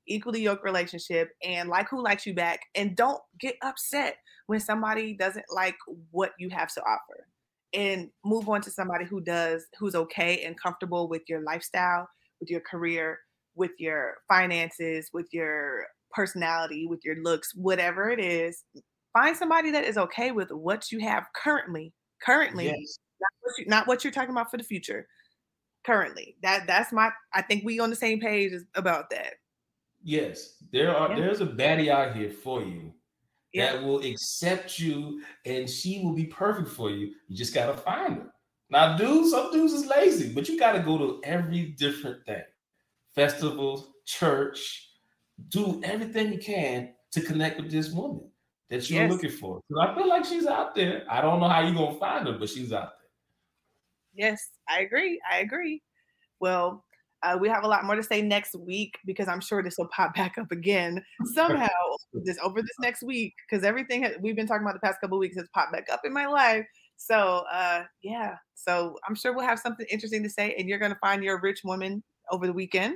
equally 0.07 0.41
yoked 0.41 0.63
relationship 0.63 1.29
and 1.43 1.69
like 1.69 1.89
who 1.89 2.03
likes 2.03 2.25
you 2.25 2.33
back 2.33 2.59
and 2.75 2.95
don't 2.95 3.21
get 3.39 3.55
upset 3.61 4.17
when 4.47 4.59
somebody 4.59 5.13
doesn't 5.13 5.45
like 5.53 5.75
what 6.11 6.31
you 6.37 6.49
have 6.49 6.73
to 6.73 6.81
offer 6.81 7.27
and 7.73 8.09
move 8.25 8.47
on 8.49 8.61
to 8.61 8.69
somebody 8.69 9.05
who 9.05 9.21
does 9.21 9.65
who's 9.79 9.95
okay 9.95 10.43
and 10.43 10.59
comfortable 10.59 11.07
with 11.07 11.21
your 11.27 11.41
lifestyle 11.41 12.07
with 12.43 12.49
your 12.49 12.61
career 12.61 13.19
with 13.55 13.71
your 13.77 14.15
finances 14.27 15.09
with 15.13 15.27
your 15.31 15.85
personality, 16.11 16.85
with 16.87 16.99
your 17.03 17.15
looks, 17.23 17.53
whatever 17.55 18.09
it 18.09 18.19
is. 18.19 18.63
Find 19.13 19.35
somebody 19.35 19.71
that 19.71 19.85
is 19.85 19.97
okay 19.97 20.31
with 20.31 20.51
what 20.51 20.91
you 20.91 20.99
have 20.99 21.25
currently. 21.35 21.93
Currently, 22.23 22.65
yes. 22.65 22.99
not, 23.19 23.29
what 23.41 23.57
you, 23.57 23.65
not 23.67 23.87
what 23.87 24.03
you're 24.03 24.13
talking 24.13 24.31
about 24.31 24.49
for 24.49 24.57
the 24.57 24.63
future. 24.63 25.07
Currently, 25.85 26.37
that 26.41 26.65
that's 26.65 26.93
my. 26.93 27.09
I 27.33 27.41
think 27.41 27.65
we 27.65 27.79
on 27.79 27.89
the 27.89 27.95
same 27.95 28.19
page 28.19 28.53
about 28.75 29.09
that. 29.09 29.33
Yes, 30.01 30.55
there 30.71 30.95
are. 30.95 31.09
Yeah. 31.09 31.19
There's 31.19 31.41
a 31.41 31.45
baddie 31.45 31.89
out 31.89 32.15
here 32.15 32.31
for 32.31 32.61
you 32.61 32.93
yeah. 33.53 33.73
that 33.73 33.83
will 33.83 33.99
accept 33.99 34.79
you, 34.79 35.21
and 35.45 35.69
she 35.69 36.01
will 36.01 36.13
be 36.13 36.25
perfect 36.25 36.69
for 36.69 36.89
you. 36.89 37.11
You 37.27 37.35
just 37.35 37.53
gotta 37.53 37.75
find 37.75 38.15
her. 38.15 38.33
Now, 38.73 38.97
dudes, 38.97 39.29
some 39.29 39.51
dudes 39.51 39.71
is 39.71 39.85
lazy, 39.85 40.33
but 40.33 40.49
you 40.49 40.57
gotta 40.57 40.79
go 40.79 40.97
to 40.97 41.21
every 41.23 41.75
different 41.77 42.25
thing, 42.25 42.41
festivals, 43.13 43.87
church, 44.03 44.89
do 45.49 45.79
everything 45.83 46.33
you 46.33 46.39
can 46.39 46.89
to 47.11 47.21
connect 47.21 47.61
with 47.61 47.69
this 47.69 47.91
woman 47.91 48.27
that 48.71 48.89
you're 48.89 49.03
yes. 49.03 49.11
looking 49.11 49.29
for. 49.29 49.61
Because 49.69 49.87
I 49.87 49.95
feel 49.95 50.09
like 50.09 50.25
she's 50.25 50.47
out 50.47 50.73
there. 50.73 51.03
I 51.07 51.21
don't 51.21 51.39
know 51.39 51.49
how 51.49 51.59
you're 51.59 51.75
gonna 51.75 51.99
find 51.99 52.25
her, 52.25 52.33
but 52.33 52.49
she's 52.49 52.73
out 52.73 52.93
there. 52.97 54.25
Yes, 54.25 54.43
I 54.67 54.79
agree. 54.79 55.21
I 55.31 55.41
agree. 55.41 55.83
Well, 56.39 56.83
uh, 57.21 57.37
we 57.39 57.49
have 57.49 57.63
a 57.65 57.67
lot 57.67 57.85
more 57.85 57.95
to 57.95 58.01
say 58.01 58.23
next 58.23 58.55
week 58.55 58.97
because 59.05 59.27
I'm 59.27 59.39
sure 59.39 59.61
this 59.61 59.77
will 59.77 59.89
pop 59.95 60.15
back 60.15 60.39
up 60.39 60.51
again 60.51 61.05
somehow 61.35 61.69
this 62.23 62.39
over 62.41 62.59
this 62.59 62.79
next 62.79 63.03
week 63.03 63.35
because 63.47 63.63
everything 63.63 64.07
we've 64.19 64.35
been 64.35 64.47
talking 64.47 64.63
about 64.63 64.73
the 64.73 64.79
past 64.79 64.99
couple 64.99 65.19
weeks 65.19 65.37
has 65.37 65.47
popped 65.53 65.73
back 65.73 65.85
up 65.91 66.01
in 66.05 66.11
my 66.11 66.25
life. 66.25 66.65
So 67.03 67.43
uh, 67.51 67.83
yeah, 68.01 68.35
so 68.55 68.95
I'm 69.05 69.13
sure 69.13 69.35
we'll 69.35 69.45
have 69.45 69.59
something 69.59 69.85
interesting 69.91 70.23
to 70.23 70.29
say, 70.29 70.55
and 70.57 70.69
you're 70.69 70.79
gonna 70.79 70.97
find 71.01 71.21
your 71.21 71.41
rich 71.41 71.59
woman 71.65 72.01
over 72.31 72.47
the 72.47 72.53
weekend, 72.53 72.95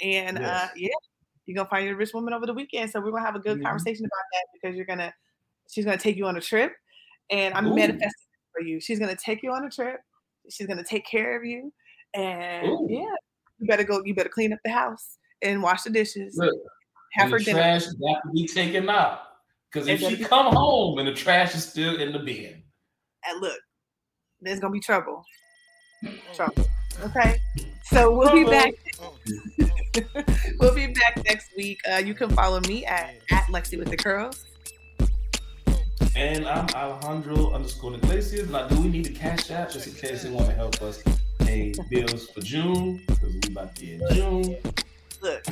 and 0.00 0.38
uh, 0.38 0.42
yes. 0.42 0.62
uh, 0.62 0.68
yeah, 0.76 0.88
you're 1.44 1.56
gonna 1.56 1.68
find 1.68 1.86
your 1.86 1.96
rich 1.96 2.14
woman 2.14 2.32
over 2.32 2.46
the 2.46 2.54
weekend. 2.54 2.92
So 2.92 3.00
we're 3.00 3.10
gonna 3.10 3.24
have 3.24 3.34
a 3.34 3.40
good 3.40 3.56
mm-hmm. 3.56 3.66
conversation 3.66 4.04
about 4.04 4.24
that 4.32 4.46
because 4.54 4.76
you're 4.76 4.86
gonna 4.86 5.12
she's 5.68 5.84
gonna 5.84 5.98
take 5.98 6.16
you 6.16 6.26
on 6.26 6.36
a 6.36 6.40
trip, 6.40 6.72
and 7.28 7.52
I'm 7.54 7.66
Ooh. 7.66 7.74
manifesting 7.74 8.10
for 8.52 8.62
you. 8.62 8.80
She's 8.80 9.00
gonna 9.00 9.16
take 9.16 9.42
you 9.42 9.52
on 9.52 9.64
a 9.64 9.70
trip. 9.70 9.98
She's 10.48 10.68
gonna 10.68 10.84
take 10.84 11.04
care 11.04 11.36
of 11.36 11.44
you, 11.44 11.72
and 12.14 12.68
Ooh. 12.68 12.86
yeah, 12.88 13.12
you 13.58 13.66
better 13.66 13.82
go. 13.82 14.02
You 14.04 14.14
better 14.14 14.28
clean 14.28 14.52
up 14.52 14.60
the 14.64 14.70
house 14.70 15.18
and 15.42 15.64
wash 15.64 15.82
the 15.82 15.90
dishes. 15.90 16.36
Look, 16.36 16.54
have 17.14 17.32
her 17.32 17.40
dinner. 17.40 17.58
trash 17.58 17.86
got 17.86 18.20
to 18.22 18.30
be 18.32 18.46
taken 18.46 18.88
out 18.88 19.18
because 19.72 19.88
if 19.88 19.98
she 19.98 20.16
come 20.22 20.54
home 20.54 21.00
and 21.00 21.08
the 21.08 21.12
trash 21.12 21.56
is 21.56 21.68
still 21.68 22.00
in 22.00 22.12
the 22.12 22.20
bin, 22.20 22.62
and 23.28 23.40
look, 23.40 23.58
there's 24.40 24.60
gonna 24.60 24.72
be 24.72 24.80
trouble. 24.80 25.24
Trouble. 26.34 26.66
Okay. 27.04 27.40
So 27.84 28.16
we'll 28.16 28.32
be 28.32 28.44
back. 28.44 28.74
we'll 30.60 30.74
be 30.74 30.88
back 30.88 31.24
next 31.24 31.50
week. 31.56 31.78
Uh, 31.90 31.98
you 31.98 32.14
can 32.14 32.30
follow 32.30 32.60
me 32.60 32.84
at, 32.84 33.14
at 33.30 33.44
Lexi 33.44 33.78
with 33.78 33.90
the 33.90 33.96
curls. 33.96 34.44
And 36.14 36.46
I'm 36.46 36.66
Alejandro 36.74 37.52
underscore 37.52 37.94
Iglesias. 37.94 38.48
Now, 38.48 38.66
do 38.68 38.80
we 38.80 38.88
need 38.88 39.06
a 39.06 39.12
cash 39.12 39.50
app 39.50 39.70
just 39.70 39.86
in 39.86 39.94
case 39.94 40.22
they 40.22 40.30
want 40.30 40.46
to 40.46 40.54
help 40.54 40.80
us 40.82 41.02
pay 41.38 41.74
bills 41.90 42.28
for 42.30 42.40
June? 42.40 43.02
Because 43.06 43.34
we 43.34 43.40
about 43.52 43.76
to 43.76 43.82
be 43.82 43.94
in 43.94 44.02
June. 44.14 44.56
Look, 45.20 45.44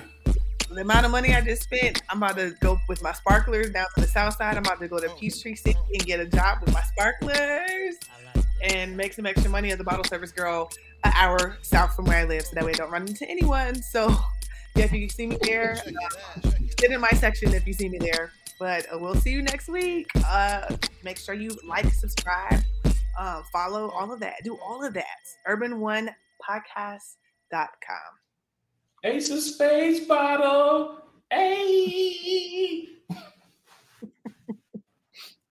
the 0.71 0.81
amount 0.81 1.07
of 1.07 1.13
money 1.13 1.35
I 1.35 1.41
just 1.41 1.63
spent, 1.63 2.03
I'm 2.09 2.19
about 2.19 2.37
to 2.37 2.55
go 2.61 2.79
with 2.89 3.03
my 3.03 3.13
sparklers 3.13 3.71
down 3.71 3.87
to 3.95 4.01
the 4.01 4.07
south 4.07 4.37
side. 4.37 4.57
I'm 4.57 4.65
about 4.65 4.81
to 4.81 4.89
go 4.89 4.99
to 4.99 5.09
Peachtree 5.11 5.55
City 5.55 5.79
and 5.93 6.05
get 6.05 6.21
a 6.21 6.27
job 6.27 6.61
with 6.61 6.73
my 6.73 6.83
sparklers 6.83 7.97
and 8.63 8.97
make 8.97 9.13
some 9.13 9.27
extra 9.27 9.51
money 9.51 9.73
as 9.73 9.81
a 9.81 9.85
bottle 9.85 10.05
service 10.05 10.33
girl 10.33 10.71
an 11.05 11.13
hour 11.15 11.59
south 11.63 11.95
from 11.95 12.07
where 12.07 12.19
I 12.19 12.25
live 12.25 12.43
so 12.43 12.55
that 12.55 12.65
way 12.65 12.73
I 12.73 12.75
don't 12.75 12.91
run 12.91 13.07
into 13.07 13.29
anyone. 13.29 13.83
So, 13.83 14.09
yeah, 14.75 14.85
if 14.85 14.93
you 14.93 15.09
see 15.09 15.27
me 15.27 15.39
there, 15.43 15.79
uh, 15.87 16.51
sit 16.81 16.91
in 16.91 17.01
my 17.01 17.11
section 17.11 17.53
if 17.55 17.67
you 17.67 17.73
see 17.73 17.89
me 17.89 17.99
there. 17.99 18.33
But 18.59 18.87
uh, 18.93 18.99
we'll 18.99 19.17
see 19.17 19.31
you 19.31 19.43
next 19.43 19.69
week. 19.69 20.09
Uh, 20.25 20.77
make 21.03 21.19
sure 21.19 21.35
you 21.35 21.57
like, 21.67 21.93
subscribe, 21.93 22.61
uh, 23.19 23.43
follow, 23.53 23.91
all 23.91 24.13
of 24.13 24.21
that. 24.21 24.37
Do 24.45 24.57
all 24.57 24.85
of 24.85 24.95
that. 24.95 25.05
Urban1podcast.com. 25.49 28.24
Ace 29.07 29.29
of 29.29 29.41
Spades 29.41 30.01
bottle. 30.01 30.99
Hey. 31.31 32.89